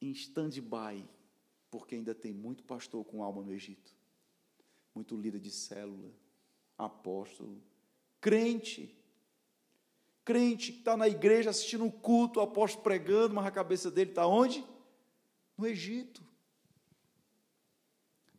[0.00, 1.08] em stand-by,
[1.70, 3.94] porque ainda tem muito pastor com alma no Egito,
[4.92, 6.12] muito líder de célula,
[6.76, 7.62] apóstolo,
[8.20, 8.92] crente,
[10.24, 14.10] crente que está na igreja assistindo um culto, o apóstolo pregando, mas a cabeça dele
[14.10, 14.66] está onde?
[15.56, 16.33] No Egito.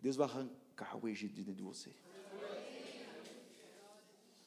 [0.05, 1.89] Deus vai arrancar o Egito de dentro de você.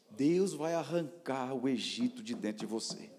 [0.09, 3.11] Deus vai arrancar o Egito de dentro de você.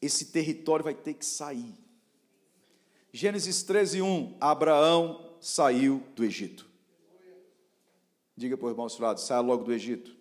[0.00, 1.74] Esse território vai ter que sair.
[3.12, 4.36] Gênesis 13, 1.
[4.40, 6.70] Abraão saiu do Egito.
[8.36, 10.16] Diga para o irmão ao lado, saia logo do Egito.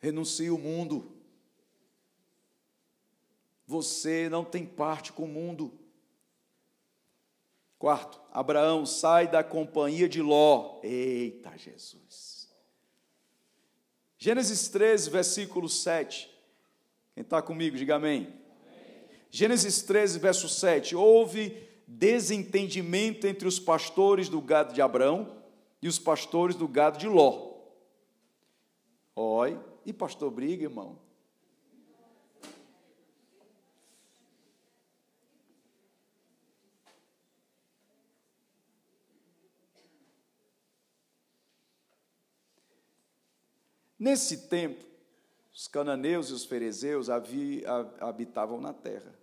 [0.00, 1.19] Renuncie o mundo.
[3.70, 5.72] Você não tem parte com o mundo.
[7.78, 10.80] Quarto, Abraão sai da companhia de Ló.
[10.82, 12.50] Eita Jesus.
[14.18, 16.28] Gênesis 13, versículo 7.
[17.14, 18.22] Quem está comigo, diga amém.
[18.66, 19.08] amém.
[19.30, 20.96] Gênesis 13, verso 7.
[20.96, 21.56] Houve
[21.86, 25.44] desentendimento entre os pastores do gado de Abraão
[25.80, 27.52] e os pastores do gado de Ló.
[29.14, 29.56] Oi,
[29.86, 30.98] e pastor briga, irmão?
[44.00, 44.82] Nesse tempo,
[45.52, 47.08] os cananeus e os fariseus
[48.00, 49.14] habitavam na terra.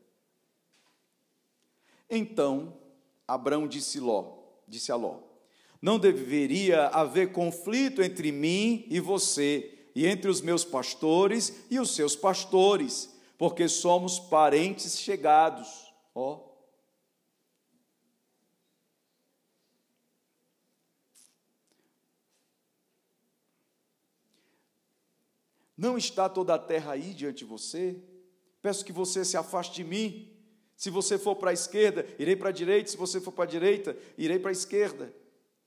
[2.07, 2.77] Então,
[3.27, 5.17] Abraão disse, Ló, disse a Ló:
[5.81, 11.95] Não deveria haver conflito entre mim e você, e entre os meus pastores e os
[11.95, 15.91] seus pastores, porque somos parentes chegados.
[16.13, 16.35] Ó.
[16.35, 16.46] Oh.
[25.77, 27.95] Não está toda a terra aí diante de você?
[28.61, 30.33] Peço que você se afaste de mim.
[30.75, 32.89] Se você for para a esquerda, irei para a direita.
[32.89, 35.13] Se você for para a direita, irei para a esquerda.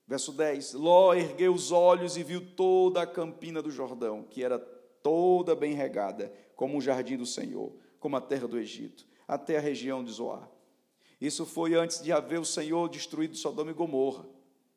[0.07, 4.59] Verso 10: Ló ergueu os olhos e viu toda a campina do Jordão, que era
[4.59, 9.61] toda bem regada, como o jardim do Senhor, como a terra do Egito, até a
[9.61, 10.51] região de Zoar.
[11.21, 14.27] Isso foi antes de haver o Senhor destruído Sodoma e Gomorra.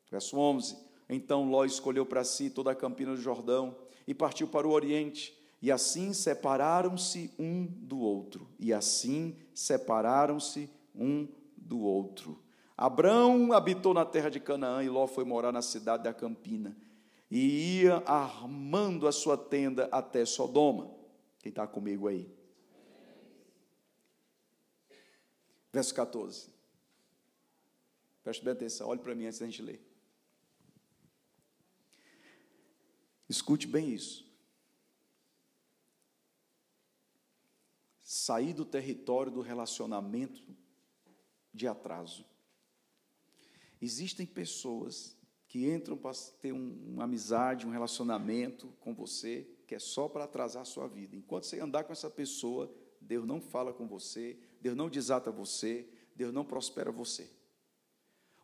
[0.08, 0.76] Verso 11:
[1.08, 3.76] Então Ló escolheu para si toda a campina do Jordão
[4.06, 5.36] e partiu para o Oriente.
[5.60, 8.48] E assim separaram-se um do outro.
[8.58, 11.26] E assim separaram-se um
[11.56, 12.38] do outro.
[12.76, 16.76] Abrão habitou na terra de Canaã e Ló foi morar na cidade da Campina.
[17.30, 20.90] E ia armando a sua tenda até Sodoma.
[21.38, 22.28] Quem está comigo aí?
[25.72, 26.48] Verso 14.
[28.22, 29.93] Preste bem atenção, olhe para mim antes da gente ler.
[33.28, 34.24] Escute bem isso.
[38.02, 40.42] Sair do território do relacionamento
[41.52, 42.24] de atraso.
[43.80, 45.16] Existem pessoas
[45.46, 50.24] que entram para ter um, uma amizade, um relacionamento com você, que é só para
[50.24, 51.16] atrasar a sua vida.
[51.16, 55.88] Enquanto você andar com essa pessoa, Deus não fala com você, Deus não desata você,
[56.14, 57.30] Deus não prospera você.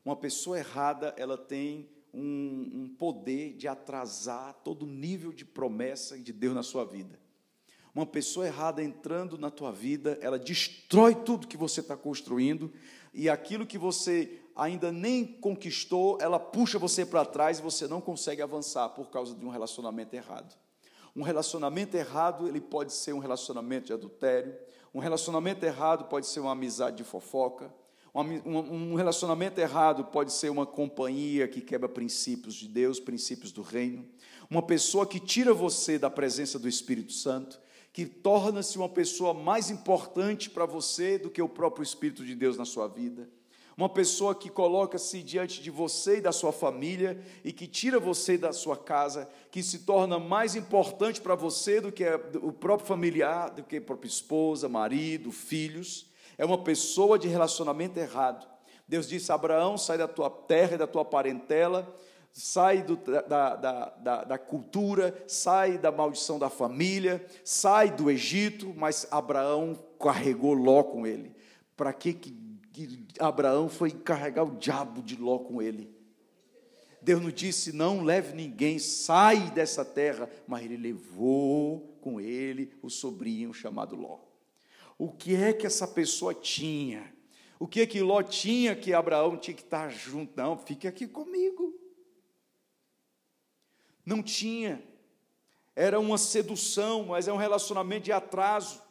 [0.04, 6.32] Uma pessoa errada, ela tem um, um poder de atrasar todo nível de promessa de
[6.32, 7.18] Deus na sua vida.
[7.94, 12.72] Uma pessoa errada entrando na tua vida, ela destrói tudo que você está construindo,
[13.12, 18.00] e aquilo que você ainda nem conquistou, ela puxa você para trás e você não
[18.00, 20.56] consegue avançar por causa de um relacionamento errado.
[21.16, 24.56] Um relacionamento errado, ele pode ser um relacionamento de adultério,
[24.94, 27.72] um relacionamento errado pode ser uma amizade de fofoca,
[28.12, 34.04] um relacionamento errado pode ser uma companhia que quebra princípios de Deus, princípios do reino.
[34.50, 37.60] Uma pessoa que tira você da presença do Espírito Santo,
[37.92, 42.56] que torna-se uma pessoa mais importante para você do que o próprio Espírito de Deus
[42.56, 43.28] na sua vida.
[43.76, 48.36] Uma pessoa que coloca-se diante de você e da sua família e que tira você
[48.36, 52.04] da sua casa, que se torna mais importante para você do que
[52.42, 56.09] o próprio familiar, do que a própria esposa, marido, filhos
[56.40, 58.48] é uma pessoa de relacionamento errado.
[58.88, 61.94] Deus disse: Abraão, sai da tua terra e da tua parentela,
[62.32, 68.72] sai do, da, da, da, da, cultura, sai da maldição da família, sai do Egito,
[68.74, 71.36] mas Abraão carregou Ló com ele.
[71.76, 72.34] Para que, que
[73.18, 75.94] Abraão foi carregar o diabo de Ló com ele?
[77.02, 82.88] Deus não disse: não leve ninguém, sai dessa terra, mas ele levou com ele o
[82.88, 84.29] sobrinho chamado Ló
[85.00, 87.10] o que é que essa pessoa tinha?
[87.58, 90.36] O que é que Ló tinha que Abraão tinha que estar junto?
[90.36, 91.74] Não, fique aqui comigo.
[94.04, 94.82] Não tinha.
[95.74, 98.82] Era uma sedução, mas é um relacionamento de atraso.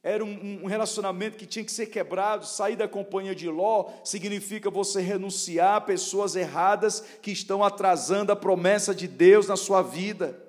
[0.00, 2.46] Era um, um, relacionamento que tinha que ser quebrado.
[2.46, 8.36] Sair da companhia de Ló significa você renunciar a pessoas erradas que estão atrasando a
[8.36, 10.40] promessa de Deus na sua vida.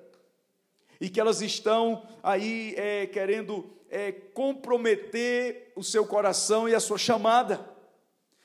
[1.00, 6.98] E que elas estão aí é, querendo é, comprometer o seu coração e a sua
[6.98, 7.68] chamada.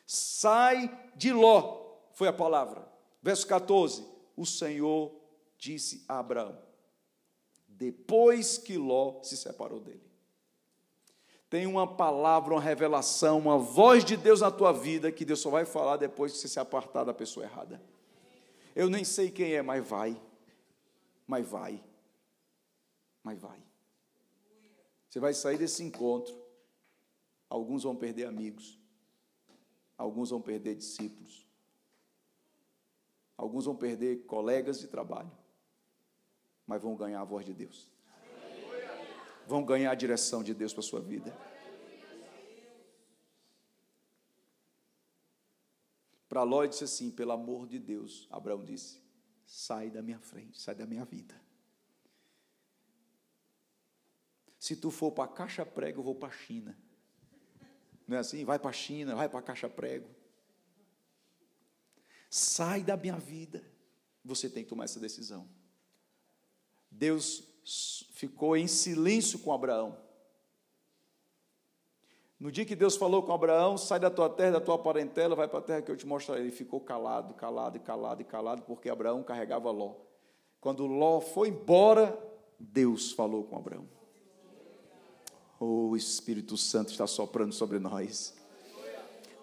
[0.06, 1.82] Sai de Ló,
[2.14, 2.88] foi a palavra.
[3.22, 5.12] Verso 14: O Senhor
[5.58, 6.58] disse a Abraão,
[7.68, 10.04] depois que Ló se separou dele.
[11.50, 15.52] Tem uma palavra, uma revelação, uma voz de Deus na tua vida que Deus só
[15.52, 17.80] vai falar depois que você se apartar da pessoa errada.
[18.76, 20.20] Eu nem sei quem é, mas vai.
[21.28, 21.84] Mas vai.
[23.24, 23.62] Mas vai.
[25.14, 26.36] Você vai sair desse encontro.
[27.47, 28.80] Alguns vão perder amigos.
[29.95, 31.47] Alguns vão perder discípulos.
[33.38, 35.32] Alguns vão perder colegas de trabalho.
[36.66, 37.88] Mas vão ganhar a voz de Deus.
[39.45, 41.32] Vão ganhar a direção de Deus para a sua vida.
[46.28, 48.99] Para Ló disse assim: pelo amor de Deus, Abraão disse:
[49.45, 51.39] sai da minha frente, sai da minha vida.
[54.64, 56.74] Se tu for para a caixa prego, eu vou para a China.
[58.07, 58.45] Não é assim?
[58.45, 60.07] Vai para a China, vai para a caixa prego.
[62.30, 63.61] Sai da minha vida.
[64.24, 65.49] Você tem que tomar essa decisão.
[66.89, 67.43] Deus
[68.14, 69.97] ficou em silêncio com Abraão.
[72.39, 75.49] No dia que Deus falou com Abraão, sai da tua terra, da tua parentela, vai
[75.49, 76.45] para a terra que eu te mostrarei.
[76.45, 79.95] Ele ficou calado, calado calado e calado, porque Abraão carregava Ló.
[80.61, 82.18] Quando Ló foi embora,
[82.57, 84.03] Deus falou com Abraão.
[85.66, 88.34] Oh, o Espírito Santo está soprando sobre nós.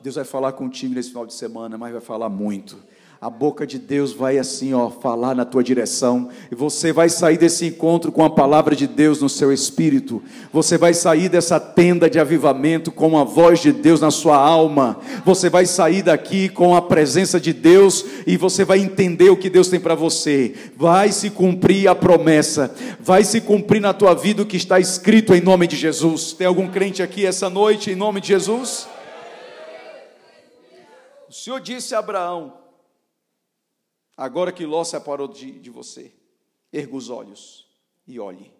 [0.02, 2.76] Deus vai falar contigo nesse final de semana, mas vai falar muito
[3.22, 7.36] a boca de Deus vai assim, ó, falar na tua direção, e você vai sair
[7.36, 10.22] desse encontro com a palavra de Deus no seu espírito.
[10.50, 14.98] Você vai sair dessa tenda de avivamento com a voz de Deus na sua alma.
[15.22, 19.50] Você vai sair daqui com a presença de Deus e você vai entender o que
[19.50, 20.54] Deus tem para você.
[20.74, 22.74] Vai se cumprir a promessa.
[22.98, 26.32] Vai se cumprir na tua vida o que está escrito em nome de Jesus.
[26.32, 28.88] Tem algum crente aqui essa noite em nome de Jesus?
[31.28, 32.59] O Senhor disse a Abraão:
[34.20, 36.12] Agora que Ló separou de, de você,
[36.70, 37.66] erga os olhos
[38.06, 38.52] e olhe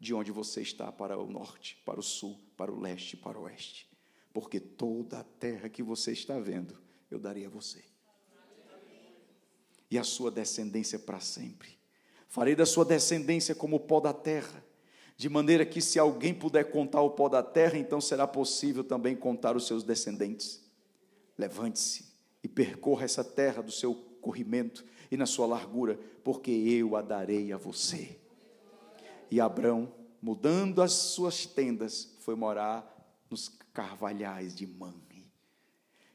[0.00, 3.42] de onde você está para o norte, para o sul, para o leste, para o
[3.42, 3.88] oeste.
[4.32, 6.76] Porque toda a terra que você está vendo,
[7.08, 7.84] eu darei a você.
[9.88, 11.78] E a sua descendência para sempre.
[12.26, 14.66] Farei da sua descendência como o pó da terra,
[15.16, 19.14] de maneira que se alguém puder contar o pó da terra, então será possível também
[19.14, 20.68] contar os seus descendentes.
[21.38, 27.02] Levante-se e percorra essa terra do seu corrimento e na sua largura, porque eu a
[27.02, 28.18] darei a você.
[29.30, 32.92] E Abrão, mudando as suas tendas, foi morar
[33.30, 35.30] nos carvalhais de Mamre,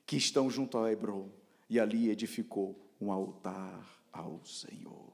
[0.06, 1.30] que estão junto a Hebron,
[1.70, 5.12] e ali edificou um altar ao Senhor.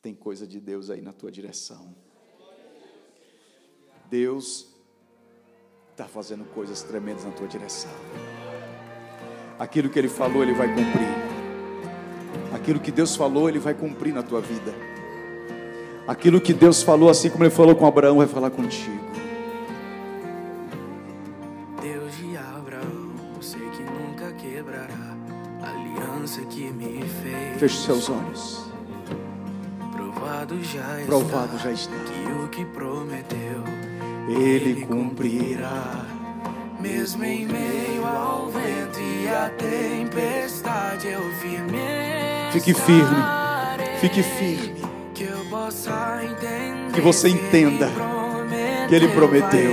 [0.00, 1.94] Tem coisa de Deus aí na tua direção.
[4.08, 4.67] Deus
[5.98, 7.90] está fazendo coisas tremendas na tua direção.
[9.58, 11.08] Aquilo que Ele falou, Ele vai cumprir.
[12.54, 14.72] Aquilo que Deus falou, Ele vai cumprir na tua vida.
[16.06, 18.96] Aquilo que Deus falou, assim como Ele falou com Abraão, vai falar contigo.
[21.82, 25.16] Deus de Abraão, que nunca quebrará
[25.64, 27.58] a aliança que me fez.
[27.58, 28.70] Feche seus olhos.
[29.90, 31.92] Provado já Provado está já está.
[32.04, 33.77] que o que prometeu
[34.28, 36.04] Ele cumprirá.
[36.80, 41.78] Mesmo em meio ao vento e à tempestade, eu firme
[42.52, 43.24] Fique firme.
[44.00, 44.82] Fique firme.
[45.14, 47.90] Que eu possa entender Que você entenda
[48.88, 49.72] que Ele prometeu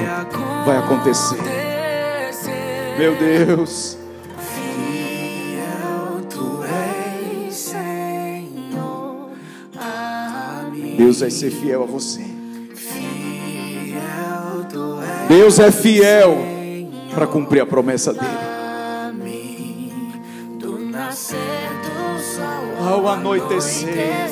[0.66, 1.42] vai acontecer.
[2.98, 3.98] Meu Deus.
[10.98, 12.35] Deus vai ser fiel a você.
[15.28, 16.38] Deus é fiel
[17.14, 18.26] para cumprir a promessa dele.
[22.80, 24.30] Ao anoitecer,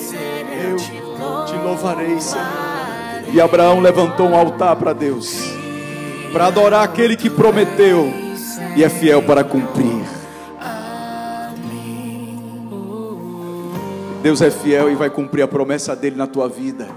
[0.64, 2.46] eu te louvarei, Senhor.
[3.34, 5.36] E Abraão levantou um altar para Deus,
[6.32, 8.14] para adorar aquele que prometeu
[8.76, 10.04] e é fiel para cumprir.
[14.22, 16.88] Deus é fiel e vai cumprir a promessa dele na tua vida.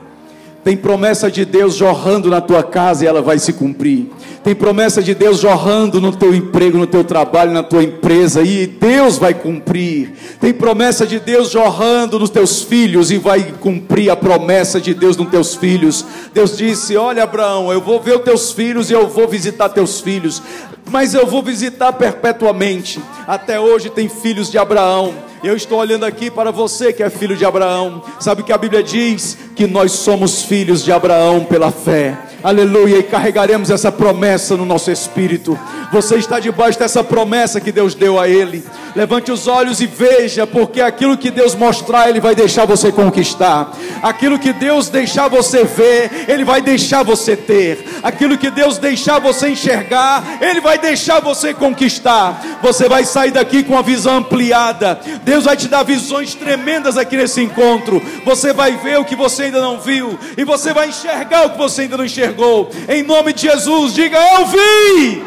[0.67, 4.09] Tem promessa de Deus jorrando na tua casa e ela vai se cumprir.
[4.43, 8.67] Tem promessa de Deus jorrando no teu emprego, no teu trabalho, na tua empresa e
[8.67, 10.15] Deus vai cumprir.
[10.41, 15.17] Tem promessa de Deus jorrando nos teus filhos e vai cumprir a promessa de Deus
[15.17, 16.05] nos teus filhos.
[16.35, 20.01] Deus disse: Olha, Abraão, eu vou ver os teus filhos e eu vou visitar teus
[20.01, 20.43] filhos,
[20.91, 23.01] mas eu vou visitar perpetuamente.
[23.27, 25.15] Até hoje tem filhos de Abraão.
[25.43, 28.03] Eu estou olhando aqui para você que é filho de Abraão.
[28.19, 32.19] Sabe que a Bíblia diz que nós somos filhos de Abraão pela fé.
[32.43, 35.59] Aleluia, e carregaremos essa promessa no nosso espírito.
[35.93, 38.65] Você está debaixo dessa promessa que Deus deu a ele.
[38.97, 43.71] Levante os olhos e veja, porque aquilo que Deus mostrar, ele vai deixar você conquistar.
[44.03, 48.01] Aquilo que Deus deixar você ver, ele vai deixar você ter.
[48.03, 52.59] Aquilo que Deus deixar você enxergar, ele vai deixar você conquistar.
[52.63, 54.99] Você vai sair daqui com a visão ampliada.
[55.23, 58.03] Deus vai te dar visões tremendas aqui nesse encontro.
[58.25, 61.59] Você vai ver o que você ainda não viu e você vai enxergar o que
[61.59, 62.71] você ainda não enxergou.
[62.89, 65.23] Em nome de Jesus, diga: Eu vi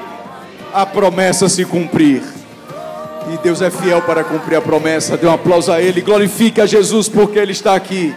[0.74, 2.39] a promessa se cumprir.
[3.28, 5.18] E Deus é fiel para cumprir a promessa.
[5.18, 6.02] Dê um aplauso a Ele.
[6.02, 8.16] Glorifique a Jesus porque Ele está aqui.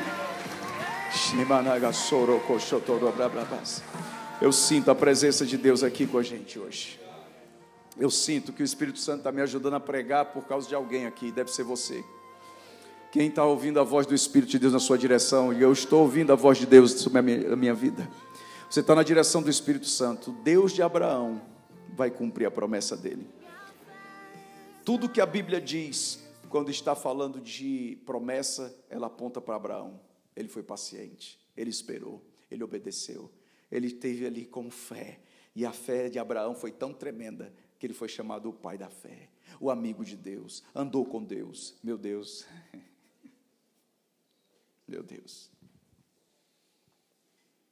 [4.40, 7.00] Eu sinto a presença de Deus aqui com a gente hoje.
[7.98, 11.06] Eu sinto que o Espírito Santo está me ajudando a pregar por causa de alguém
[11.06, 11.30] aqui.
[11.30, 12.02] Deve ser você.
[13.10, 16.00] Quem está ouvindo a voz do Espírito de Deus na sua direção, e eu estou
[16.00, 18.08] ouvindo a voz de Deus sobre a minha, a minha vida.
[18.70, 20.32] Você está na direção do Espírito Santo.
[20.42, 21.42] Deus de Abraão
[21.94, 23.28] vai cumprir a promessa dele.
[24.84, 30.00] Tudo que a Bíblia diz, quando está falando de promessa, ela aponta para Abraão.
[30.34, 33.30] Ele foi paciente, ele esperou, ele obedeceu,
[33.70, 35.20] ele teve ali com fé.
[35.54, 38.88] E a fé de Abraão foi tão tremenda que ele foi chamado o pai da
[38.88, 39.28] fé,
[39.60, 41.76] o amigo de Deus, andou com Deus.
[41.82, 42.44] Meu Deus,
[44.88, 45.48] meu Deus.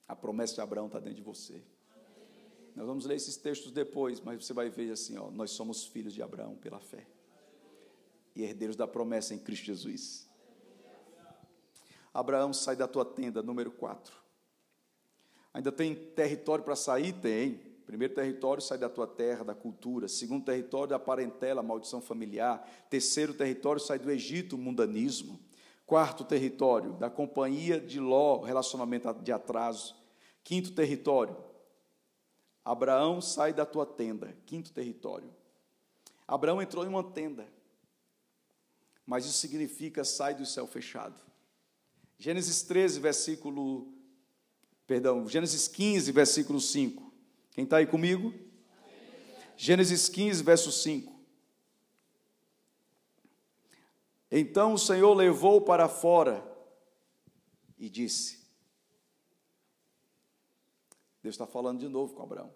[0.06, 1.60] A promessa de Abraão está dentro de você.
[2.74, 6.14] Nós vamos ler esses textos depois, mas você vai ver assim: ó, nós somos filhos
[6.14, 7.06] de Abraão pela fé
[8.34, 10.28] e herdeiros da promessa em Cristo Jesus.
[12.12, 14.14] Abraão sai da tua tenda, número 4.
[15.52, 17.12] Ainda tem território para sair?
[17.12, 17.54] Tem.
[17.86, 20.06] Primeiro território sai da tua terra, da cultura.
[20.06, 22.64] Segundo território, da parentela, maldição familiar.
[22.88, 25.38] Terceiro território sai do Egito, mundanismo.
[25.86, 29.96] Quarto território, da companhia de Ló, relacionamento de atraso.
[30.44, 31.36] Quinto território,
[32.64, 34.36] Abraão sai da tua tenda.
[34.46, 35.34] Quinto território.
[36.26, 37.48] Abraão entrou em uma tenda,
[39.04, 41.20] mas isso significa sai do céu fechado.
[42.18, 43.92] Gênesis 13, versículo.
[44.86, 47.12] Perdão, Gênesis 15, versículo 5.
[47.52, 48.32] Quem está aí comigo?
[49.56, 51.20] Gênesis 15, verso 5.
[54.30, 56.46] Então o Senhor levou para fora
[57.78, 58.39] e disse:
[61.22, 62.50] Deus está falando de novo com Abraão.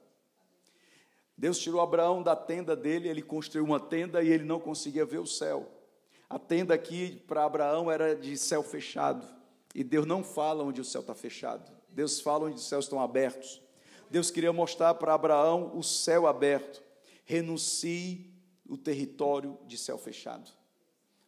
[1.37, 5.19] Deus tirou Abraão da tenda dele, ele construiu uma tenda e ele não conseguia ver
[5.19, 5.69] o céu.
[6.31, 9.27] A tenda aqui para Abraão era de céu fechado.
[9.75, 11.71] E Deus não fala onde o céu está fechado.
[11.89, 13.61] Deus fala onde os céus estão abertos.
[14.09, 16.83] Deus queria mostrar para Abraão o céu aberto.
[17.25, 18.33] Renuncie
[18.69, 20.51] o território de céu fechado.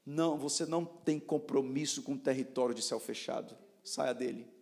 [0.05, 3.57] Não, você não tem compromisso com o território de céu fechado.
[3.83, 4.56] Saia dele.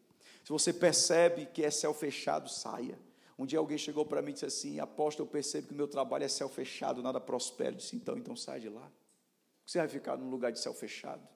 [0.45, 2.99] Se você percebe que é céu fechado, saia.
[3.39, 5.89] Um dia alguém chegou para mim e disse assim: Apóstolo, eu percebo que o meu
[5.89, 7.71] trabalho é céu fechado, nada prospera.
[7.71, 8.93] Eu disse: Então, então sai de lá.
[9.65, 11.27] Você vai ficar num lugar de céu fechado.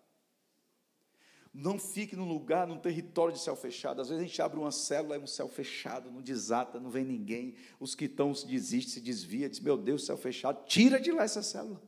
[1.55, 4.03] Não fique num lugar, num território de céu fechado.
[4.03, 7.05] Às vezes a gente abre uma célula, é um céu fechado, não desata, não vem
[7.05, 7.55] ninguém.
[7.81, 11.25] Os que estão se desistem, se desvia, diz: Meu Deus, céu fechado, tira de lá
[11.25, 11.81] essa célula.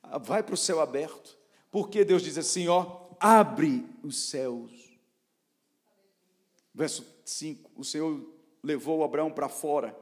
[0.00, 1.36] Ah, vai para o céu aberto.
[1.68, 4.89] Porque Deus diz assim: Ó, abre os céus.
[6.80, 8.26] Verso 5: O Senhor
[8.62, 9.94] levou Abraão para fora.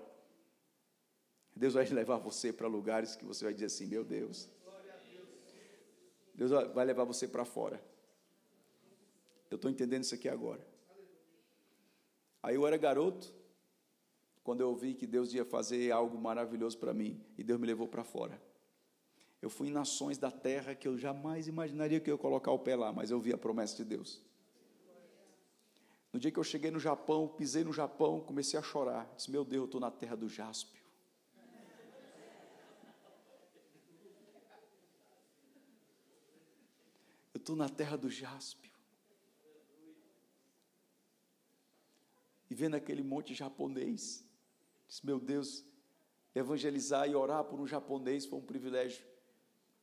[1.57, 4.49] Deus vai levar você para lugares que você vai dizer assim: Meu Deus.
[6.33, 7.83] Deus vai levar você para fora.
[9.51, 10.65] Eu estou entendendo isso aqui agora.
[12.41, 13.35] Aí eu era garoto,
[14.45, 17.89] quando eu vi que Deus ia fazer algo maravilhoso para mim, e Deus me levou
[17.89, 18.41] para fora.
[19.43, 22.59] Eu fui em nações da terra que eu jamais imaginaria que eu ia colocar o
[22.61, 24.23] pé lá, mas eu vi a promessa de Deus.
[26.12, 29.12] No dia que eu cheguei no Japão, pisei no Japão, comecei a chorar.
[29.16, 30.82] Disse, meu Deus, eu estou na terra do Jaspio.
[37.35, 38.68] Eu estou na terra do Jaspio.
[42.51, 44.24] e vendo aquele monte japonês.
[44.86, 45.64] Disse, meu Deus,
[46.35, 49.05] evangelizar e orar por um japonês foi um privilégio.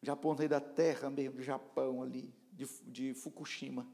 [0.01, 3.87] Japonês da terra mesmo, do Japão ali, de, de Fukushima.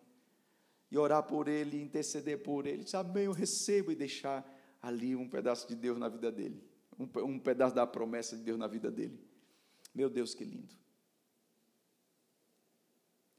[0.91, 2.83] E orar por ele, interceder por ele.
[2.83, 4.45] Disse, amém, eu recebo e deixar
[4.81, 6.61] ali um pedaço de Deus na vida dele.
[6.99, 9.19] Um, um pedaço da promessa de Deus na vida dele.
[9.95, 10.75] Meu Deus, que lindo.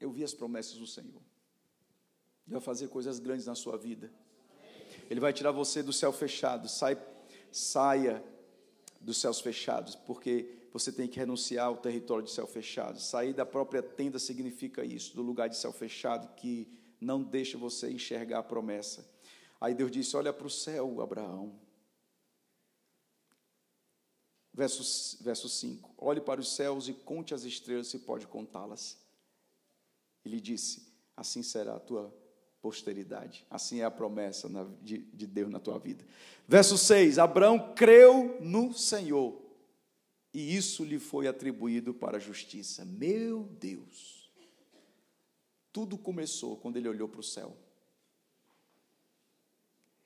[0.00, 1.22] Eu vi as promessas do Senhor.
[2.46, 4.10] Ele vai fazer coisas grandes na sua vida.
[5.08, 6.68] Ele vai tirar você do céu fechado.
[6.68, 7.00] Sai,
[7.50, 8.24] saia
[9.00, 12.98] dos céus fechados, porque você tem que renunciar ao território de céu fechado.
[12.98, 16.66] Sair da própria tenda significa isso, do lugar de céu fechado que
[17.02, 19.04] não deixa você enxergar a promessa.
[19.60, 21.58] Aí Deus disse: Olha para o céu, Abraão.
[24.54, 28.96] Verso, verso 5: Olhe para os céus e conte as estrelas, se pode contá-las.
[30.24, 32.14] Ele disse: Assim será a tua
[32.60, 33.44] posteridade.
[33.50, 34.48] Assim é a promessa
[34.80, 36.04] de, de Deus na tua vida.
[36.46, 39.42] Verso 6: Abraão creu no Senhor,
[40.32, 42.84] e isso lhe foi atribuído para a justiça.
[42.84, 44.21] Meu Deus!
[45.72, 47.56] Tudo começou quando ele olhou para o céu.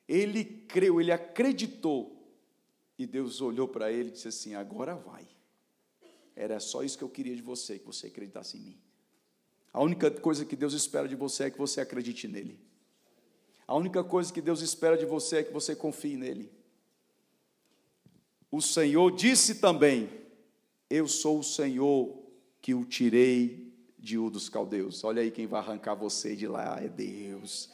[0.09, 2.16] Ele creu, ele acreditou,
[2.97, 5.26] e Deus olhou para ele e disse assim: Agora vai.
[6.36, 8.80] Era só isso que eu queria de você, que você acreditasse em mim.
[9.72, 12.59] A única coisa que Deus espera de você é que você acredite nele.
[13.66, 16.52] A única coisa que Deus espera de você é que você confie nele.
[18.51, 20.09] O Senhor disse também:
[20.88, 22.22] Eu sou o Senhor
[22.62, 23.65] que o tirei
[24.07, 25.03] de Ur dos Caldeus.
[25.03, 27.69] Olha aí quem vai arrancar você de lá é Deus,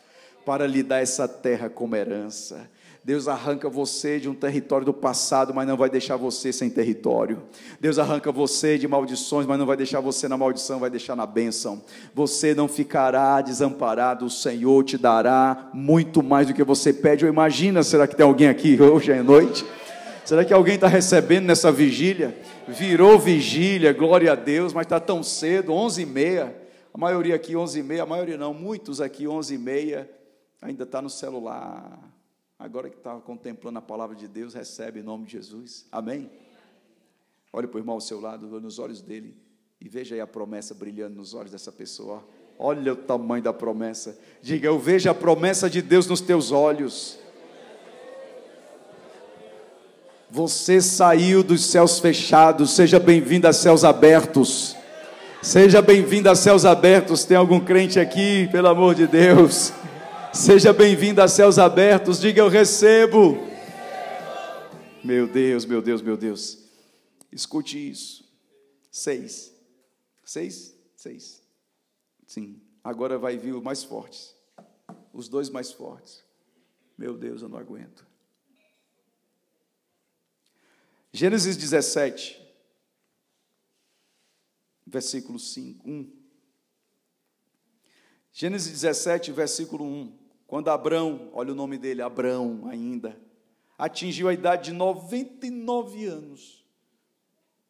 [0.46, 2.70] para lhe dar essa terra como herança.
[3.04, 7.42] Deus arranca você de um território do passado, mas não vai deixar você sem território.
[7.78, 11.26] Deus arranca você de maldições, mas não vai deixar você na maldição, vai deixar na
[11.26, 11.82] bênção.
[12.14, 17.30] Você não ficará desamparado, o Senhor te dará muito mais do que você pede ou
[17.30, 17.82] imagina.
[17.82, 19.66] Será que tem alguém aqui hoje à noite?
[20.24, 22.36] Será que alguém está recebendo nessa vigília?
[22.68, 26.56] Virou vigília, glória a Deus, mas está tão cedo, onze e meia.
[26.94, 30.10] A maioria aqui onze e meia, a maioria não, muitos aqui onze e meia
[30.60, 32.12] ainda está no celular
[32.62, 35.84] agora que está contemplando a palavra de Deus, recebe em nome de Jesus.
[35.90, 36.30] Amém?
[37.52, 39.36] Olhe para o irmão ao seu lado, nos olhos dele,
[39.80, 42.24] e veja aí a promessa brilhando nos olhos dessa pessoa.
[42.56, 44.16] Olha o tamanho da promessa.
[44.40, 47.18] Diga, eu vejo a promessa de Deus nos teus olhos.
[50.34, 54.74] Você saiu dos céus fechados, seja bem-vindo a céus abertos.
[55.42, 57.26] Seja bem-vindo a céus abertos.
[57.26, 59.74] Tem algum crente aqui, pelo amor de Deus?
[60.32, 62.18] Seja bem-vindo a céus abertos.
[62.18, 63.46] Diga eu recebo.
[65.04, 66.60] Meu Deus, meu Deus, meu Deus.
[67.30, 68.24] Escute isso.
[68.90, 69.54] Seis.
[70.24, 70.74] Seis?
[70.96, 71.42] Seis.
[72.26, 72.58] Sim.
[72.82, 74.34] Agora vai vir os mais fortes.
[75.12, 76.24] Os dois mais fortes.
[76.96, 78.10] Meu Deus, eu não aguento.
[81.14, 82.40] Gênesis 17,
[84.86, 86.10] versículo 5, 1.
[88.32, 90.18] Gênesis 17, versículo 1.
[90.46, 93.20] Quando Abrão, olha o nome dele, Abrão ainda,
[93.76, 96.64] atingiu a idade de 99 anos,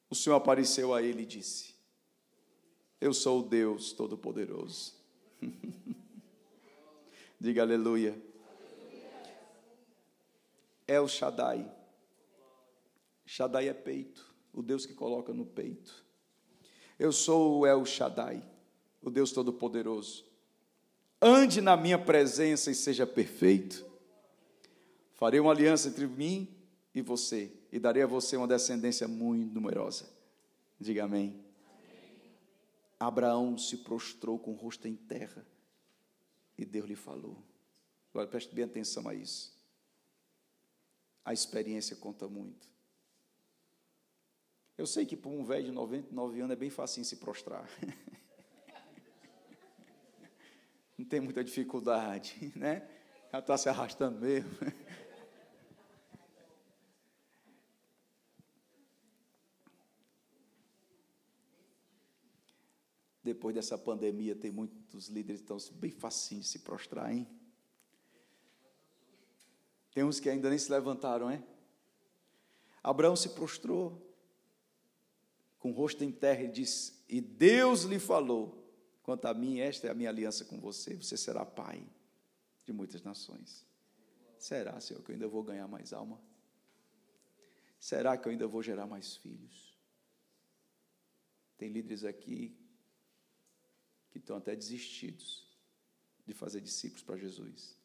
[0.09, 1.75] o Senhor apareceu a ele e disse:
[3.01, 4.95] Eu sou o Deus Todo-Poderoso.
[7.41, 8.17] Diga aleluia.
[10.87, 11.82] El Shaddai.
[13.35, 16.05] Shaddai é peito, o Deus que coloca no peito.
[16.99, 18.47] Eu sou o El Shaddai,
[19.01, 20.31] o Deus Todo-Poderoso
[21.19, 23.87] ande na minha presença e seja perfeito.
[25.15, 26.47] Farei uma aliança entre mim
[26.95, 30.11] e você, e darei a você uma descendência muito numerosa.
[30.79, 31.29] Diga amém.
[31.29, 31.43] amém.
[33.01, 35.47] Abraão se prostrou com o rosto em terra,
[36.59, 37.43] e Deus lhe falou.
[38.11, 39.59] Agora preste bem atenção a isso.
[41.25, 42.72] A experiência conta muito.
[44.77, 47.69] Eu sei que para um velho de 99 anos é bem fácil se prostrar.
[50.97, 52.89] não tem muita dificuldade, né?
[53.31, 54.51] Já está se arrastando mesmo.
[63.23, 67.29] Depois dessa pandemia, tem muitos líderes que estão bem facinho de se prostrar, hein?
[69.95, 71.45] Tem uns que ainda nem se levantaram, hein?
[72.83, 74.12] Abraão se prostrou,
[75.63, 78.69] com o rosto em terra, e disse: E Deus lhe falou:
[79.01, 80.97] Quanto a mim, esta é a minha aliança com você.
[80.97, 81.89] Você será pai
[82.65, 83.65] de muitas nações.
[84.37, 86.21] Será, Senhor, que eu ainda vou ganhar mais alma?
[87.79, 89.79] Será que eu ainda vou gerar mais filhos?
[91.57, 92.57] Tem líderes aqui
[94.11, 95.47] que estão até desistidos
[96.27, 97.79] de fazer discípulos para Jesus.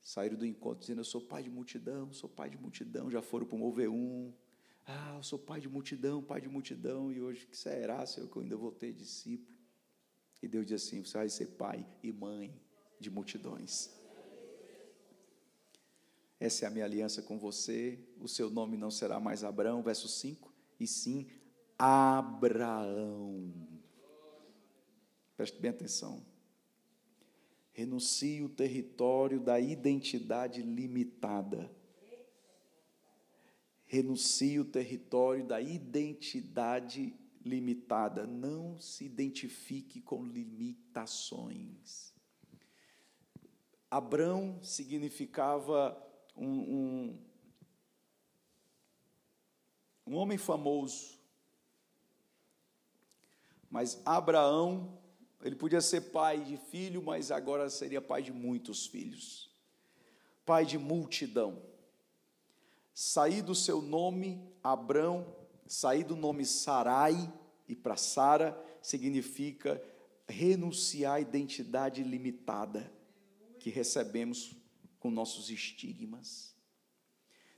[0.00, 3.10] Saíram do encontro dizendo: Eu sou pai de multidão, sou pai de multidão.
[3.10, 4.43] Já foram para o Mover 1.
[4.86, 7.10] Ah, eu sou pai de multidão, pai de multidão.
[7.10, 9.56] E hoje, que será, Senhor, que eu ainda vou ter discípulo?
[10.42, 12.54] E Deus diz assim: você vai ser pai e mãe
[13.00, 13.90] de multidões.
[16.38, 17.98] Essa é a minha aliança com você.
[18.20, 21.26] O seu nome não será mais Abraão, verso 5, e sim
[21.78, 23.52] Abraão.
[25.36, 26.24] Preste bem atenção.
[27.72, 31.70] Renuncie o território da identidade limitada.
[33.94, 37.14] Renuncie o território da identidade
[37.44, 38.26] limitada.
[38.26, 42.12] Não se identifique com limitações.
[43.88, 45.96] Abrão significava
[46.36, 47.18] um, um,
[50.08, 51.16] um homem famoso.
[53.70, 54.98] Mas Abraão,
[55.40, 59.54] ele podia ser pai de filho, mas agora seria pai de muitos filhos.
[60.44, 61.73] Pai de multidão.
[62.94, 67.32] Sair do seu nome, Abrão, Sair do nome Sarai
[67.66, 69.82] e para Sara significa
[70.28, 72.90] renunciar à identidade limitada
[73.58, 74.56] que recebemos
[75.00, 76.54] com nossos estigmas.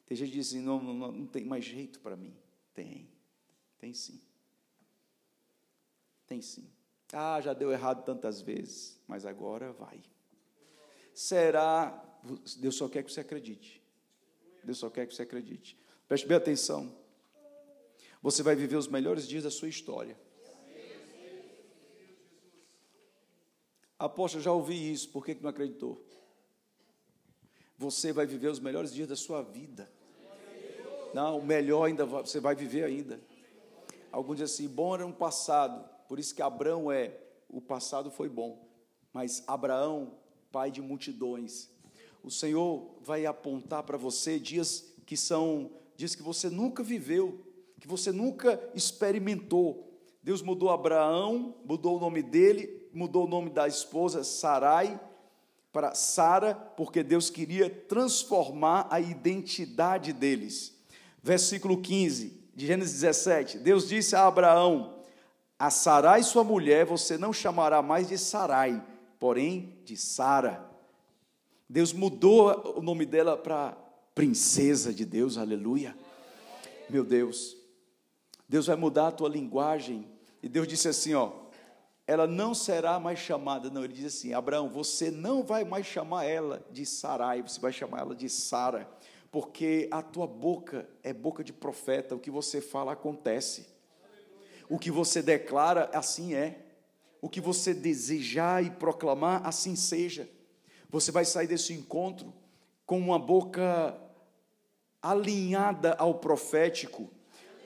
[0.07, 2.35] Tem gente que diz assim, não, não, não tem mais jeito para mim.
[2.73, 3.11] Tem,
[3.79, 4.21] tem sim.
[6.27, 6.71] Tem sim.
[7.13, 10.03] Ah, já deu errado tantas vezes, mas agora vai.
[11.13, 12.21] Será,
[12.59, 13.86] Deus só quer que você acredite.
[14.67, 15.79] Deus só quer que você acredite.
[16.09, 16.93] Preste bem atenção.
[18.21, 20.19] Você vai viver os melhores dias da sua história.
[23.97, 26.05] Apóstolo, já ouvi isso, por que não acreditou?
[27.79, 29.89] Você vai viver os melhores dias da sua vida.
[31.15, 33.21] Não, o melhor ainda você vai viver ainda.
[34.11, 37.17] Alguns dizem assim, bom era um passado, por isso que Abraão é,
[37.49, 38.69] o passado foi bom,
[39.13, 40.19] mas Abraão,
[40.51, 41.71] pai de multidões.
[42.27, 47.41] O Senhor vai apontar para você dias que são dias que você nunca viveu,
[47.79, 49.97] que você nunca experimentou.
[50.25, 55.01] Deus mudou Abraão, mudou o nome dele, mudou o nome da esposa Sarai
[55.73, 60.77] para Sara, porque Deus queria transformar a identidade deles.
[61.23, 63.59] Versículo 15 de Gênesis 17.
[63.59, 64.99] Deus disse a Abraão:
[65.57, 68.85] A Sarai, sua mulher, você não chamará mais de Sarai,
[69.17, 70.75] porém de Sara.
[71.69, 73.77] Deus mudou o nome dela para
[74.15, 75.97] princesa de Deus, aleluia.
[76.89, 77.57] Meu Deus,
[78.49, 80.07] Deus vai mudar a tua linguagem
[80.43, 81.33] e Deus disse assim, ó,
[82.07, 86.25] ela não será mais chamada, não, ele diz assim, Abraão, você não vai mais chamar
[86.25, 88.89] ela de Sarai, você vai chamar ela de Sara,
[89.31, 93.67] porque a tua boca é boca de profeta, o que você fala acontece.
[94.69, 96.65] O que você declara, assim é.
[97.21, 100.29] O que você desejar e proclamar, assim seja.
[100.91, 102.33] Você vai sair desse encontro
[102.85, 103.97] com uma boca
[105.03, 107.11] alinhada ao profético.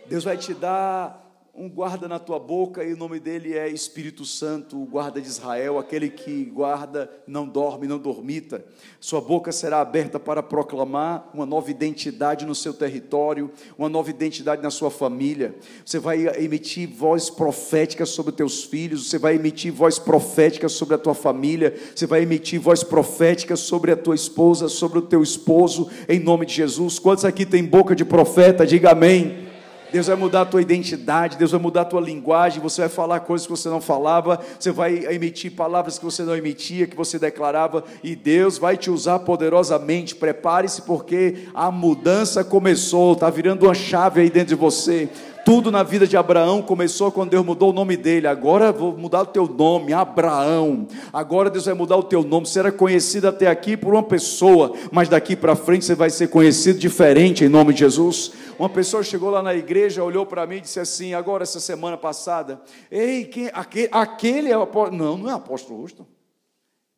[0.06, 4.24] Deus vai te dar um guarda na tua boca e o nome dele é Espírito
[4.24, 8.64] Santo, o guarda de Israel, aquele que guarda, não dorme, não dormita.
[9.00, 14.62] Sua boca será aberta para proclamar uma nova identidade no seu território, uma nova identidade
[14.62, 15.56] na sua família.
[15.84, 20.98] Você vai emitir voz profética sobre teus filhos, você vai emitir voz profética sobre a
[20.98, 25.90] tua família, você vai emitir voz profética sobre a tua esposa, sobre o teu esposo,
[26.08, 26.98] em nome de Jesus.
[26.98, 28.64] Quantos aqui tem boca de profeta?
[28.64, 29.49] Diga amém.
[29.92, 33.20] Deus vai mudar a tua identidade, Deus vai mudar a tua linguagem, você vai falar
[33.20, 37.18] coisas que você não falava, você vai emitir palavras que você não emitia, que você
[37.18, 40.14] declarava, e Deus vai te usar poderosamente.
[40.14, 45.08] Prepare-se, porque a mudança começou, está virando uma chave aí dentro de você.
[45.44, 48.26] Tudo na vida de Abraão começou quando Deus mudou o nome dele.
[48.26, 50.86] Agora vou mudar o teu nome, Abraão.
[51.12, 52.46] Agora Deus vai mudar o teu nome.
[52.46, 56.28] Você era conhecido até aqui por uma pessoa, mas daqui para frente você vai ser
[56.28, 58.32] conhecido diferente em nome de Jesus.
[58.58, 61.96] Uma pessoa chegou lá na igreja, olhou para mim e disse assim: agora essa semana
[61.96, 62.60] passada,
[62.90, 64.96] ei, quem, aquele, aquele é o apóstolo.
[64.96, 66.06] Não, não é apóstolo Houston.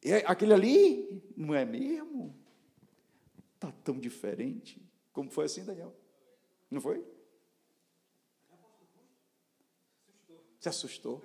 [0.05, 2.35] É, aquele ali não é mesmo?
[3.55, 4.82] Está tão diferente.
[5.12, 5.94] Como foi assim, Daniel?
[6.70, 7.05] Não foi?
[10.62, 11.20] Se assustou.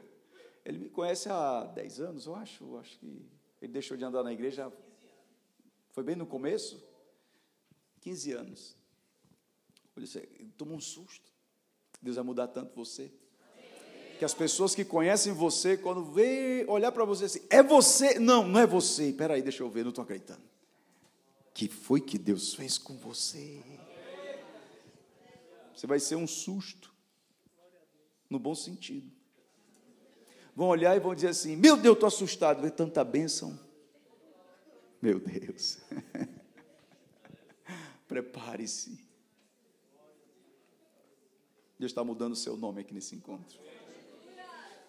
[0.65, 2.76] Ele me conhece há 10 anos, eu acho.
[2.77, 3.23] Acho que
[3.61, 4.73] ele deixou de andar na igreja.
[5.91, 6.84] Foi bem no começo?
[8.01, 8.76] 15 anos.
[10.57, 11.31] Tomou um susto.
[12.01, 13.11] Deus vai mudar tanto você.
[14.18, 18.18] Que as pessoas que conhecem você, quando vê, olhar para você assim, é você?
[18.18, 19.09] Não, não é você.
[19.09, 20.41] Espera aí, deixa eu ver, não estou acreditando.
[21.53, 23.64] Que foi que Deus fez com você?
[25.76, 26.91] Você vai ser um susto,
[28.27, 29.16] no bom sentido
[30.58, 33.58] vão olhar e vão dizer assim: Meu Deus, estou assustado, ver tanta bênção.
[35.00, 35.78] Meu Deus.
[38.08, 39.06] Prepare-se.
[41.78, 43.60] Deus está mudando o seu nome aqui nesse encontro.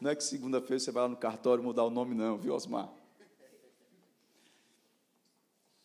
[0.00, 2.90] Não é que segunda-feira você vai lá no cartório mudar o nome, não, viu, Osmar?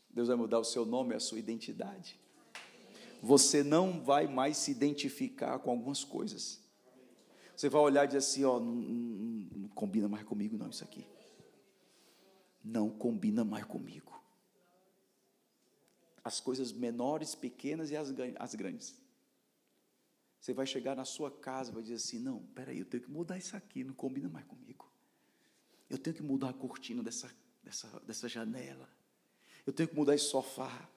[0.09, 2.17] Deus vai mudar o seu nome, a sua identidade.
[3.21, 6.62] Você não vai mais se identificar com algumas coisas.
[7.55, 10.83] Você vai olhar e dizer assim: ó, não, não, não combina mais comigo, não, isso
[10.83, 11.05] aqui.
[12.63, 14.11] Não combina mais comigo.
[16.23, 18.95] As coisas menores, pequenas e as, as grandes.
[20.39, 23.11] Você vai chegar na sua casa e vai dizer assim: não, peraí, eu tenho que
[23.11, 24.91] mudar isso aqui, não combina mais comigo.
[25.89, 27.31] Eu tenho que mudar a cortina dessa,
[27.63, 28.89] dessa, dessa janela.
[29.65, 30.89] Eu tenho que mudar esse sofá.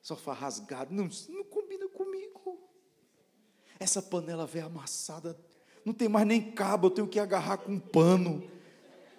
[0.00, 0.94] Sofá rasgado.
[0.94, 2.70] Não, não combina comigo.
[3.78, 5.38] Essa panela velha amassada
[5.84, 8.42] não tem mais nem cabo, eu tenho que agarrar com um pano.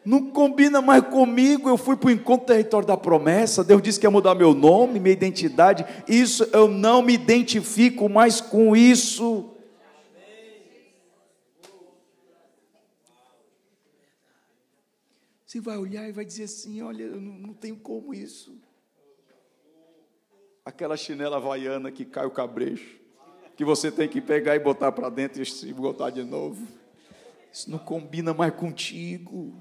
[0.06, 1.70] Não combina mais comigo.
[1.70, 3.64] Eu fui para o encontro território da promessa.
[3.64, 5.86] Deus disse que ia mudar meu nome, minha identidade.
[6.08, 9.52] Isso eu não me identifico mais com isso.
[15.46, 18.58] Você vai olhar e vai dizer assim: olha, eu não, não tenho como isso.
[20.64, 22.99] Aquela chinela havaiana que cai o cabrecho
[23.60, 26.66] que você tem que pegar e botar para dentro e botar de novo.
[27.52, 29.54] Isso não combina mais contigo.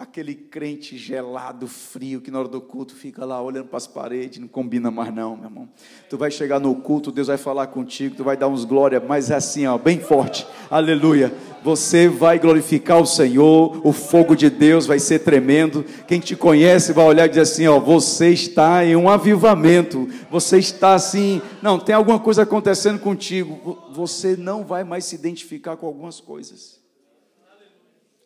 [0.00, 4.38] Aquele crente gelado, frio, que na hora do culto fica lá olhando para as paredes,
[4.38, 5.68] não combina mais não, meu irmão.
[6.08, 9.30] Tu vai chegar no culto, Deus vai falar contigo, tu vai dar uns glória, mas
[9.30, 10.46] é assim, ó, bem forte.
[10.70, 11.30] Aleluia.
[11.62, 15.84] Você vai glorificar o Senhor, o fogo de Deus vai ser tremendo.
[16.08, 20.08] Quem te conhece vai olhar e dizer assim, ó, você está em um avivamento.
[20.30, 23.78] Você está assim, não, tem alguma coisa acontecendo contigo.
[23.92, 26.80] Você não vai mais se identificar com algumas coisas.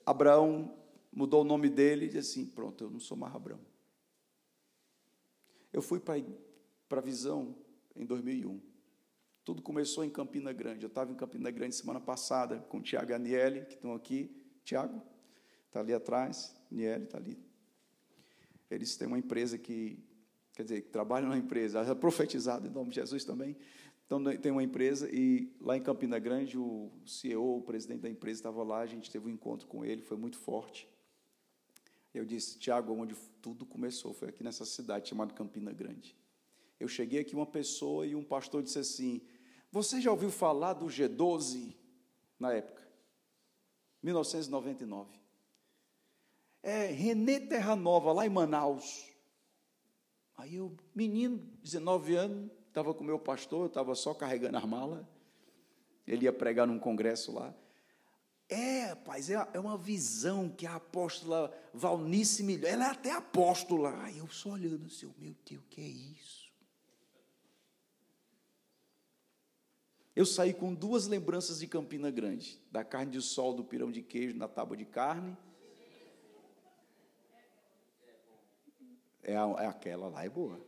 [0.07, 0.71] Abraão
[1.15, 3.61] mudou o nome dele e disse assim: pronto, eu não sou mais Abraão.
[5.73, 6.19] Eu fui para
[6.91, 7.55] a visão
[7.97, 8.61] em 2001.
[9.45, 10.85] Tudo começou em Campina Grande.
[10.85, 13.93] Eu estava em Campina Grande semana passada com o Tiago e a Niele, que estão
[13.95, 14.31] aqui.
[14.65, 15.03] Tiago
[15.67, 17.39] está ali atrás, Niele está ali.
[18.71, 20.03] Eles têm uma empresa que,
[20.55, 23.57] quer dizer, que trabalham na empresa, é profetizado em nome de Jesus também.
[24.07, 28.41] Então, tem uma empresa e lá em Campina Grande, o CEO, o presidente da empresa,
[28.41, 30.89] estava lá, a gente teve um encontro com ele, foi muito forte.
[32.15, 36.17] Eu disse, Tiago, onde tudo começou foi aqui nessa cidade chamada Campina Grande.
[36.79, 39.21] Eu cheguei aqui, uma pessoa e um pastor disse assim:
[39.73, 41.75] Você já ouviu falar do G12
[42.39, 42.87] na época?
[44.03, 45.19] 1999.
[46.63, 49.11] É Renê Terra Nova, lá em Manaus.
[50.37, 55.05] Aí eu, menino, 19 anos, estava com o meu pastor, estava só carregando as malas.
[56.07, 57.55] Ele ia pregar num congresso lá.
[58.49, 62.63] É, rapaz, é, é uma visão que a apóstola Valnice me.
[62.65, 64.03] Ela é até apóstola.
[64.03, 66.45] Aí eu só olhando assim, meu Deus, o que é isso?
[70.15, 74.03] Eu saí com duas lembranças de Campina Grande: da carne de sol, do pirão de
[74.03, 75.37] queijo na tábua de carne.
[79.23, 80.61] É, a, é aquela lá, é boa.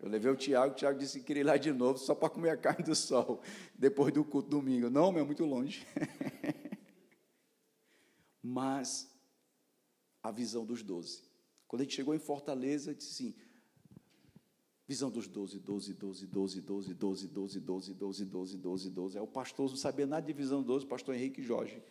[0.00, 2.28] Eu levei o Tiago, o Tiago disse que queria ir lá de novo só para
[2.28, 3.40] comer a carne do sol,
[3.74, 4.90] depois do culto domingo.
[4.90, 5.86] Não, meu, é muito longe.
[8.44, 9.10] mas
[10.22, 11.22] a visão dos doze.
[11.66, 13.34] Quando a gente chegou em Fortaleza, disse assim:
[14.86, 19.18] visão dos doze, doze, doze, doze, doze, doze, doze, doze, doze, doze, doze, doze.
[19.18, 21.82] Aí o pastor não sabia nada de visão dos doze, o pastor Henrique Jorge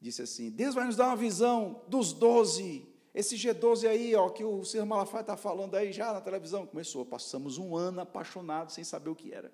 [0.00, 2.86] disse assim: Deus vai nos dar uma visão dos doze.
[3.12, 4.84] Esse G12 aí, ó, que o Sr.
[4.84, 7.04] Malafaia está falando aí já na televisão, começou.
[7.04, 9.52] Passamos um ano apaixonado sem saber o que era.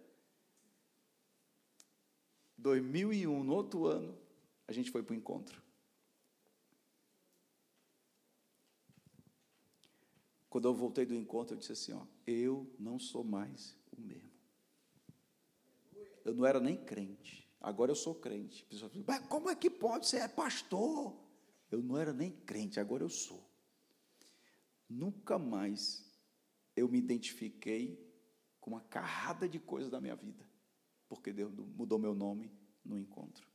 [2.56, 4.18] 2001, no outro ano,
[4.66, 5.62] a gente foi para o encontro.
[10.50, 14.28] Quando eu voltei do encontro, eu disse assim: ó, eu não sou mais o mesmo.
[16.24, 18.64] Eu não era nem crente, agora eu sou crente.
[18.64, 20.08] Pessoal, mas como é que pode?
[20.08, 21.16] Você é pastor.
[21.70, 23.48] Eu não era nem crente, agora eu sou.
[24.88, 26.04] Nunca mais
[26.74, 28.04] eu me identifiquei
[28.60, 30.44] com uma carrada de coisas da minha vida,
[31.08, 32.50] porque Deus mudou meu nome
[32.84, 33.48] no encontro.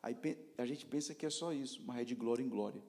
[0.00, 0.16] Aí
[0.56, 2.82] a gente pensa que é só isso, mas é de glória em glória.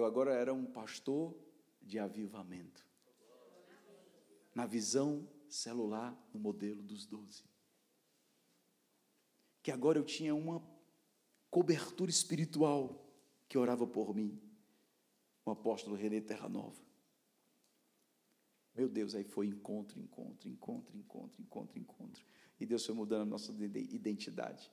[0.00, 1.36] Eu agora era um pastor
[1.82, 2.86] de avivamento.
[4.54, 7.44] Na visão celular, no modelo dos doze.
[9.62, 10.66] Que agora eu tinha uma
[11.50, 13.12] cobertura espiritual
[13.46, 14.40] que orava por mim.
[15.44, 16.80] O apóstolo René Terra Nova.
[18.74, 22.24] Meu Deus, aí foi encontro, encontro, encontro, encontro, encontro, encontro.
[22.58, 24.72] E Deus foi mudando a nossa identidade.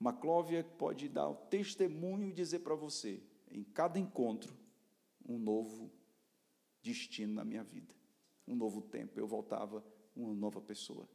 [0.00, 4.56] Maclóvia pode dar o testemunho e dizer para você: em cada encontro,
[5.28, 5.90] um novo
[6.82, 7.94] destino na minha vida,
[8.46, 9.18] um novo tempo.
[9.18, 11.08] Eu voltava uma nova pessoa.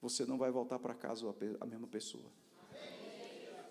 [0.00, 1.26] Você não vai voltar para casa
[1.60, 2.30] a mesma pessoa.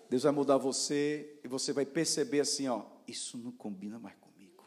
[0.08, 4.64] Deus vai mudar você e você vai perceber assim, ó, isso não combina mais comigo.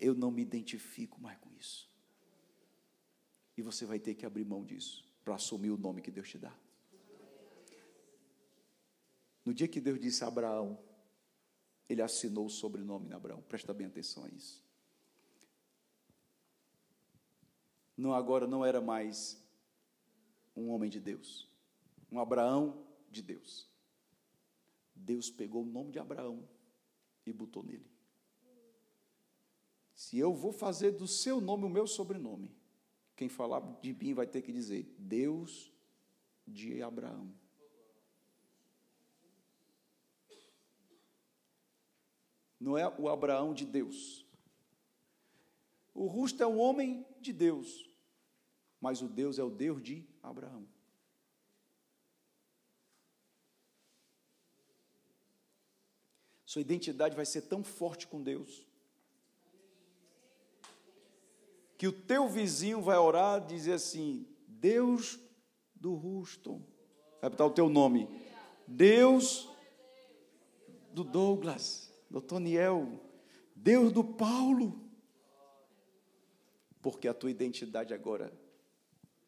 [0.00, 1.90] Eu não me identifico mais com isso.
[3.56, 6.38] E você vai ter que abrir mão disso para assumir o nome que Deus te
[6.38, 6.54] dá.
[9.44, 10.78] No dia que Deus disse a Abraão,
[11.90, 13.42] ele assinou o sobrenome de Abraão.
[13.42, 14.64] Presta bem atenção a isso.
[17.96, 19.44] Não agora não era mais
[20.54, 21.50] um homem de Deus,
[22.10, 23.68] um Abraão de Deus.
[24.94, 26.48] Deus pegou o nome de Abraão
[27.26, 27.90] e botou nele.
[29.92, 32.54] Se eu vou fazer do seu nome o meu sobrenome,
[33.16, 35.72] quem falar de mim vai ter que dizer Deus
[36.46, 37.34] de Abraão.
[42.60, 44.26] Não é o Abraão de Deus.
[45.94, 47.88] O Rusto é um homem de Deus,
[48.80, 50.68] mas o Deus é o Deus de Abraão.
[56.44, 58.66] Sua identidade vai ser tão forte com Deus
[61.80, 65.18] que o teu vizinho vai orar e dizer assim: Deus
[65.74, 66.60] do Ruston,
[67.22, 68.06] vai botar o teu nome,
[68.66, 69.48] Deus
[70.92, 73.00] do Douglas, do Toniel,
[73.54, 74.80] Deus do Paulo.
[76.82, 78.32] Porque a tua identidade agora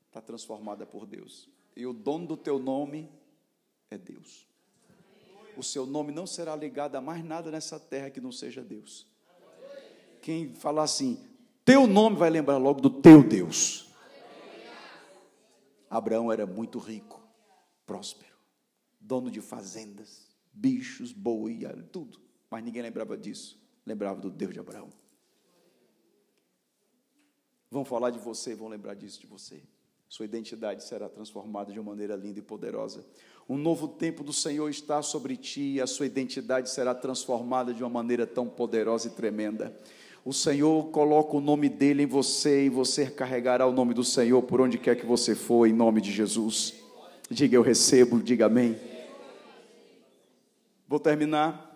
[0.09, 1.49] está transformada por Deus.
[1.77, 3.11] E o dono do teu nome
[3.91, 4.47] é Deus.
[5.57, 9.07] O seu nome não será ligado a mais nada nessa terra que não seja Deus.
[10.21, 11.19] Quem falar assim,
[11.65, 13.91] teu nome vai lembrar logo do teu Deus.
[15.91, 17.23] Abraão era muito rico,
[17.85, 18.35] próspero,
[18.99, 21.61] dono de fazendas, bichos, boi,
[21.91, 22.19] tudo.
[22.53, 23.59] Mas ninguém lembrava disso.
[23.87, 24.91] Lembrava do Deus de Abraão.
[27.71, 29.63] Vão falar de você, vão lembrar disso de você.
[30.07, 33.07] Sua identidade será transformada de uma maneira linda e poderosa.
[33.49, 37.83] Um novo tempo do Senhor está sobre ti e a sua identidade será transformada de
[37.83, 39.75] uma maneira tão poderosa e tremenda.
[40.23, 44.43] O Senhor coloca o nome dele em você e você carregará o nome do Senhor
[44.43, 46.75] por onde quer que você for, em nome de Jesus.
[47.31, 48.79] Diga eu recebo, diga amém.
[50.87, 51.72] Vou terminar.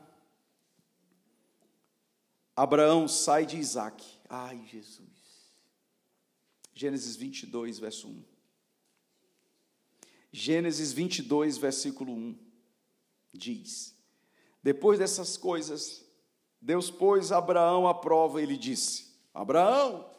[2.57, 4.03] Abraão sai de Isaac.
[4.29, 5.07] Ai, Jesus.
[6.75, 8.25] Gênesis 22, verso 1.
[10.33, 12.47] Gênesis 22, versículo 1
[13.37, 13.95] diz:
[14.63, 16.05] Depois dessas coisas,
[16.61, 20.11] Deus pôs Abraão à prova e lhe disse: Abraão,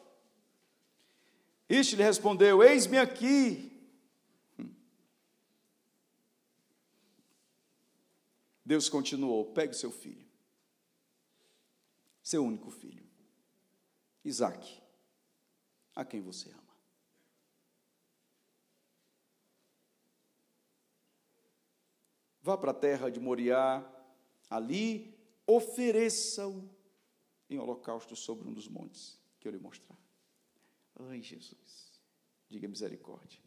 [1.67, 3.71] este lhe respondeu: Eis-me aqui.
[8.65, 10.26] Deus continuou: Pegue seu filho,
[12.27, 13.07] seu único filho,
[14.21, 14.83] Isaque,
[15.95, 16.77] a quem você ama.
[22.41, 23.81] Vá para a terra de Moriá,
[24.49, 26.69] ali ofereça-o
[27.49, 29.97] em holocausto sobre um dos montes que eu lhe mostrar.
[30.97, 32.01] Ai, Jesus,
[32.49, 33.46] diga misericórdia.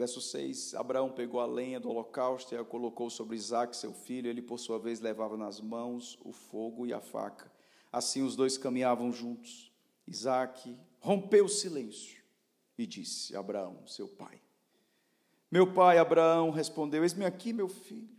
[0.00, 4.30] Verso 6: Abraão pegou a lenha do holocausto e a colocou sobre Isaac, seu filho.
[4.30, 7.52] Ele, por sua vez, levava nas mãos o fogo e a faca.
[7.92, 9.70] Assim os dois caminhavam juntos.
[10.08, 12.22] Isaac rompeu o silêncio
[12.78, 14.40] e disse a Abraão, seu pai:
[15.50, 18.16] meu pai Abraão respondeu: Eis-me aqui, meu filho.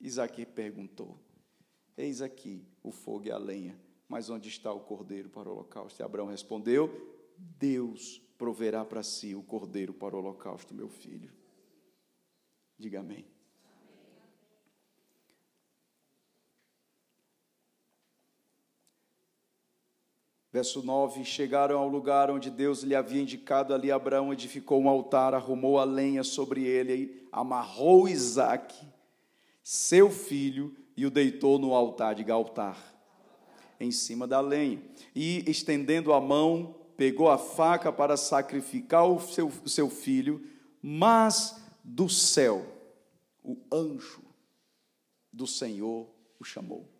[0.00, 1.18] Isaque perguntou:
[1.96, 3.76] Eis aqui o fogo e a lenha,
[4.06, 6.00] mas onde está o cordeiro para o holocausto?
[6.00, 11.32] E Abraão respondeu: Deus proverá para si o cordeiro para o holocausto, meu filho.
[12.78, 13.24] Diga amém.
[20.50, 25.34] Verso 9: Chegaram ao lugar onde Deus lhe havia indicado, ali Abraão edificou um altar,
[25.34, 28.86] arrumou a lenha sobre ele, amarrou Isaque,
[29.62, 32.76] seu filho, e o deitou no altar, de altar,
[33.78, 34.82] em cima da lenha.
[35.14, 40.44] E estendendo a mão, pegou a faca para sacrificar o seu, seu filho,
[40.82, 42.66] mas do céu,
[43.42, 44.24] o anjo
[45.32, 46.92] do Senhor o chamou: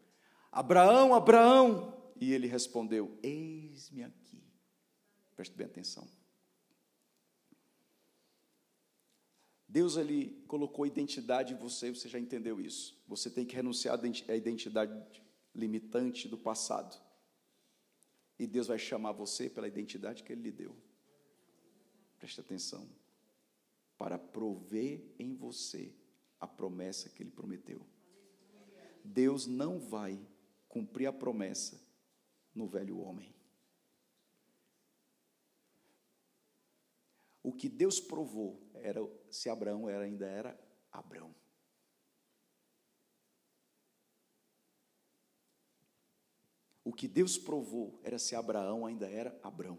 [0.52, 1.98] Abraão, Abraão.
[2.20, 4.42] E ele respondeu: Eis-me aqui.
[5.34, 6.08] Preste bem atenção.
[9.68, 12.96] Deus ele colocou identidade em você, você já entendeu isso.
[13.06, 13.98] Você tem que renunciar
[14.28, 15.22] à identidade
[15.54, 17.07] limitante do passado.
[18.38, 20.76] E Deus vai chamar você pela identidade que ele lhe deu.
[22.18, 22.88] Preste atenção.
[23.96, 25.92] Para prover em você
[26.38, 27.84] a promessa que ele prometeu.
[29.04, 30.20] Deus não vai
[30.68, 31.80] cumprir a promessa
[32.54, 33.34] no velho homem.
[37.42, 39.00] O que Deus provou era
[39.30, 40.58] se Abraão era, ainda era
[40.92, 41.34] Abraão.
[46.84, 49.78] O que Deus provou era se Abraão ainda era Abraão.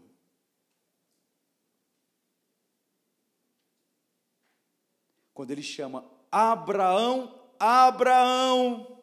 [5.34, 8.96] Quando ele chama Abraão, Abraão,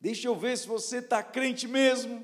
[0.00, 2.22] Deixa eu ver se você está crente mesmo.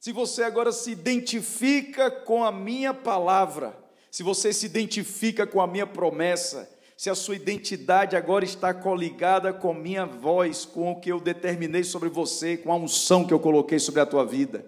[0.00, 3.78] Se você agora se identifica com a minha palavra,
[4.10, 6.68] se você se identifica com a minha promessa,
[7.02, 11.82] se a sua identidade agora está coligada com minha voz, com o que eu determinei
[11.82, 14.64] sobre você, com a unção que eu coloquei sobre a tua vida.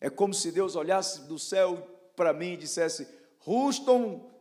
[0.00, 1.76] É como se Deus olhasse do céu
[2.16, 3.06] para mim e dissesse:
[3.40, 4.32] Ruston,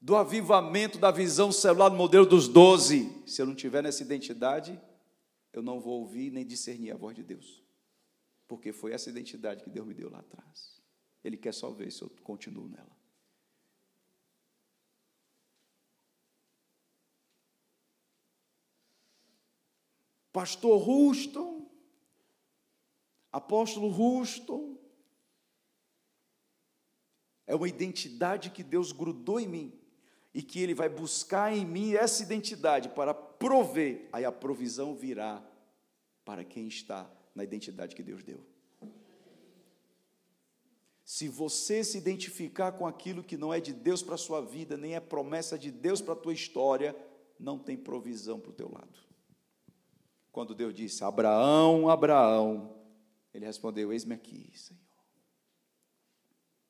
[0.00, 3.22] do avivamento da visão celular do modelo dos doze.
[3.28, 4.76] Se eu não tiver nessa identidade,
[5.52, 7.62] eu não vou ouvir nem discernir a voz de Deus.
[8.48, 10.75] Porque foi essa identidade que Deus me deu lá atrás.
[11.26, 12.96] Ele quer só ver se eu continuo nela.
[20.32, 21.68] Pastor Ruston,
[23.32, 24.78] Apóstolo Ruston,
[27.44, 29.80] é uma identidade que Deus grudou em mim
[30.32, 35.44] e que Ele vai buscar em mim essa identidade para prover, aí a provisão virá
[36.24, 38.55] para quem está na identidade que Deus deu.
[41.06, 44.76] Se você se identificar com aquilo que não é de Deus para a sua vida,
[44.76, 46.96] nem é promessa de Deus para a tua história,
[47.38, 48.98] não tem provisão para o teu lado.
[50.32, 52.76] Quando Deus disse, Abraão, Abraão,
[53.32, 54.80] ele respondeu, eis-me aqui, Senhor.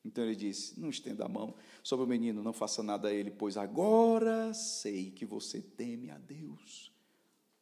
[0.05, 3.31] Então ele disse: Não estenda a mão sobre o menino, não faça nada a ele,
[3.31, 6.93] pois agora sei que você teme a Deus,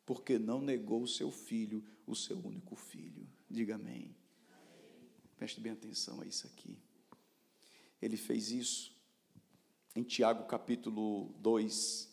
[0.05, 3.26] porque não negou o seu filho, o seu único filho.
[3.48, 4.14] Diga amém.
[5.36, 6.77] Preste bem atenção a isso aqui.
[8.01, 8.94] Ele fez isso
[9.97, 12.09] em Tiago capítulo 2,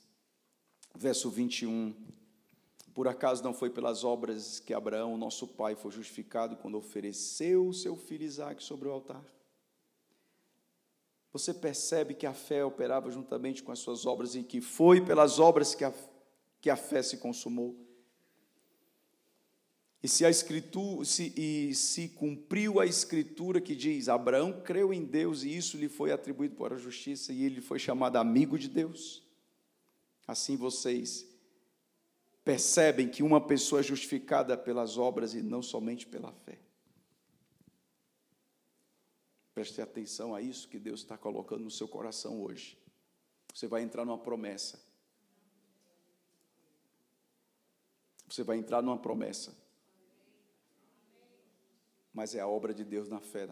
[0.95, 1.93] verso 21.
[2.93, 7.73] Por acaso não foi pelas obras que Abraão, nosso pai, foi justificado quando ofereceu o
[7.73, 9.23] seu filho Isaque sobre o altar?
[11.34, 15.39] Você percebe que a fé operava juntamente com as suas obras e que foi pelas
[15.39, 15.93] obras que a,
[16.60, 17.76] que a fé se consumou.
[20.03, 25.05] E se a escritura se, e se cumpriu a escritura que diz: Abraão creu em
[25.05, 28.67] Deus e isso lhe foi atribuído para a justiça e ele foi chamado amigo de
[28.67, 29.23] Deus.
[30.27, 31.27] Assim vocês
[32.43, 36.57] percebem que uma pessoa é justificada pelas obras e não somente pela fé.
[39.53, 42.75] Preste atenção a isso que Deus está colocando no seu coração hoje.
[43.53, 44.81] Você vai entrar numa promessa.
[48.27, 49.60] Você vai entrar numa promessa.
[52.13, 53.47] Mas é a obra de Deus na fé,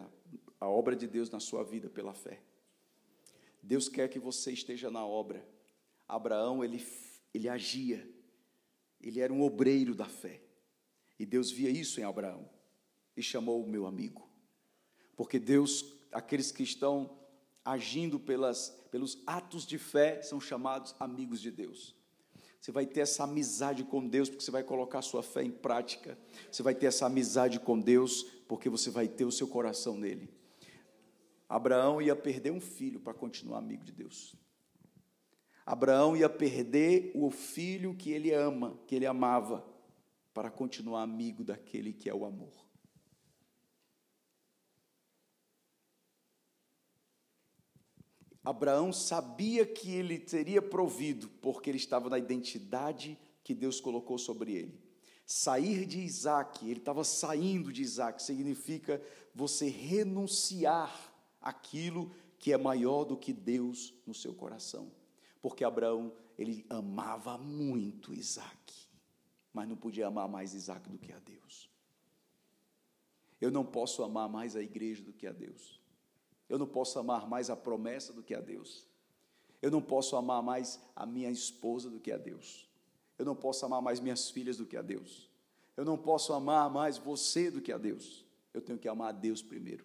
[0.58, 2.42] a obra de Deus na sua vida pela fé.
[3.62, 5.46] Deus quer que você esteja na obra.
[6.08, 6.84] Abraão, ele,
[7.32, 8.06] ele agia,
[9.00, 10.42] ele era um obreiro da fé.
[11.18, 12.48] E Deus via isso em Abraão
[13.16, 14.28] e chamou o meu amigo.
[15.16, 17.18] Porque Deus, aqueles que estão
[17.64, 21.94] agindo pelas, pelos atos de fé, são chamados amigos de Deus.
[22.60, 25.50] Você vai ter essa amizade com Deus, porque você vai colocar a sua fé em
[25.50, 26.18] prática.
[26.52, 30.28] Você vai ter essa amizade com Deus, porque você vai ter o seu coração nele.
[31.48, 34.36] Abraão ia perder um filho para continuar amigo de Deus.
[35.64, 39.66] Abraão ia perder o filho que ele ama, que ele amava,
[40.34, 42.69] para continuar amigo daquele que é o amor.
[48.42, 54.52] Abraão sabia que ele teria provido, porque ele estava na identidade que Deus colocou sobre
[54.54, 54.80] ele.
[55.26, 59.00] Sair de Isaac, ele estava saindo de Isaac, significa
[59.34, 64.90] você renunciar aquilo que é maior do que Deus no seu coração.
[65.42, 68.88] Porque Abraão, ele amava muito Isaac,
[69.52, 71.70] mas não podia amar mais Isaac do que a Deus.
[73.40, 75.79] Eu não posso amar mais a igreja do que a Deus.
[76.50, 78.84] Eu não posso amar mais a promessa do que a Deus.
[79.62, 82.68] Eu não posso amar mais a minha esposa do que a Deus.
[83.16, 85.30] Eu não posso amar mais minhas filhas do que a Deus.
[85.76, 88.24] Eu não posso amar mais você do que a Deus.
[88.52, 89.84] Eu tenho que amar a Deus primeiro.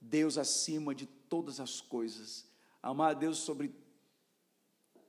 [0.00, 2.46] Deus acima de todas as coisas.
[2.80, 3.74] Amar a Deus sobre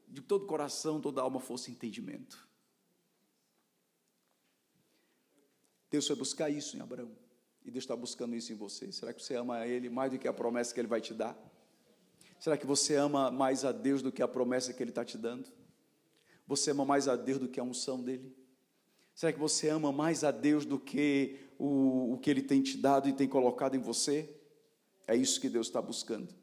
[0.07, 2.47] de todo coração, toda alma, força e entendimento.
[5.91, 7.26] Deus foi buscar isso em Abraão.
[7.67, 8.89] E Deus está buscando isso em você.
[8.93, 11.37] Será que você ama Ele mais do que a promessa que Ele vai te dar?
[12.39, 15.17] Será que você ama mais a Deus do que a promessa que Ele está te
[15.17, 15.49] dando?
[16.47, 18.33] Você ama mais a Deus do que a unção dEle?
[19.13, 22.77] Será que você ama mais a Deus do que o, o que Ele tem te
[22.77, 24.33] dado e tem colocado em você?
[25.05, 26.33] É isso que Deus está buscando.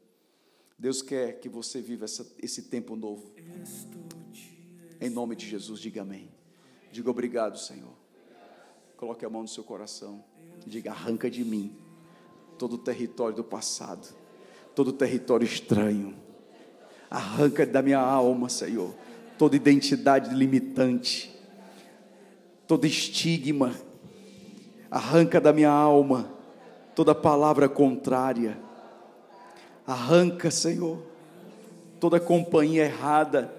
[0.77, 3.33] Deus quer que você viva essa, esse tempo novo.
[5.01, 6.29] Em nome de Jesus, diga amém.
[6.91, 7.95] Diga obrigado, Senhor.
[8.95, 10.23] Coloque a mão no seu coração.
[10.65, 11.75] Diga: arranca de mim
[12.57, 14.07] todo o território do passado,
[14.73, 16.15] todo o território estranho.
[17.09, 18.93] Arranca da minha alma, Senhor,
[19.37, 21.33] toda identidade limitante,
[22.67, 23.73] todo estigma.
[24.89, 26.31] Arranca da minha alma
[26.95, 28.57] toda palavra contrária.
[29.85, 31.03] Arranca, Senhor,
[31.99, 33.53] toda companhia errada,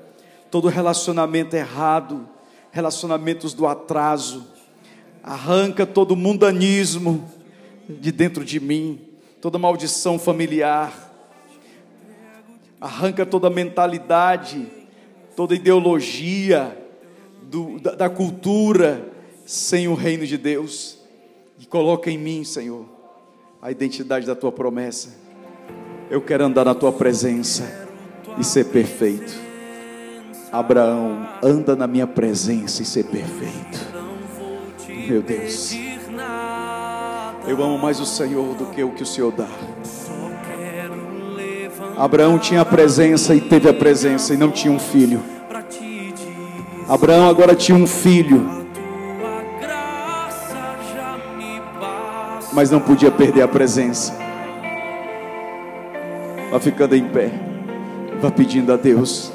[0.51, 2.27] todo relacionamento errado,
[2.73, 4.56] relacionamentos do atraso
[5.27, 7.28] Arranca todo mundanismo
[7.89, 9.01] de dentro de mim,
[9.40, 10.93] toda maldição familiar.
[12.81, 14.69] Arranca toda mentalidade,
[15.35, 16.78] toda ideologia
[17.43, 19.05] do, da, da cultura
[19.44, 20.98] sem o reino de Deus.
[21.59, 22.86] E coloca em mim, Senhor,
[23.61, 25.12] a identidade da tua promessa.
[26.09, 27.89] Eu quero andar na tua presença
[28.39, 29.35] e ser perfeito.
[30.53, 33.95] Abraão, anda na minha presença e ser perfeito.
[35.09, 35.73] Meu Deus.
[37.47, 39.47] Eu amo mais o Senhor do que o que o Senhor dá.
[41.97, 45.23] Abraão tinha a presença e teve a presença e não tinha um filho.
[46.89, 48.66] Abraão agora tinha um filho,
[52.53, 54.12] mas não podia perder a presença.
[56.51, 57.31] Vá ficando em pé,
[58.20, 59.33] vá pedindo a Deus.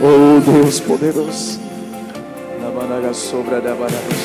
[0.00, 1.65] Oh Deus poderoso.
[2.76, 4.16] Na baraga sobra da baraga.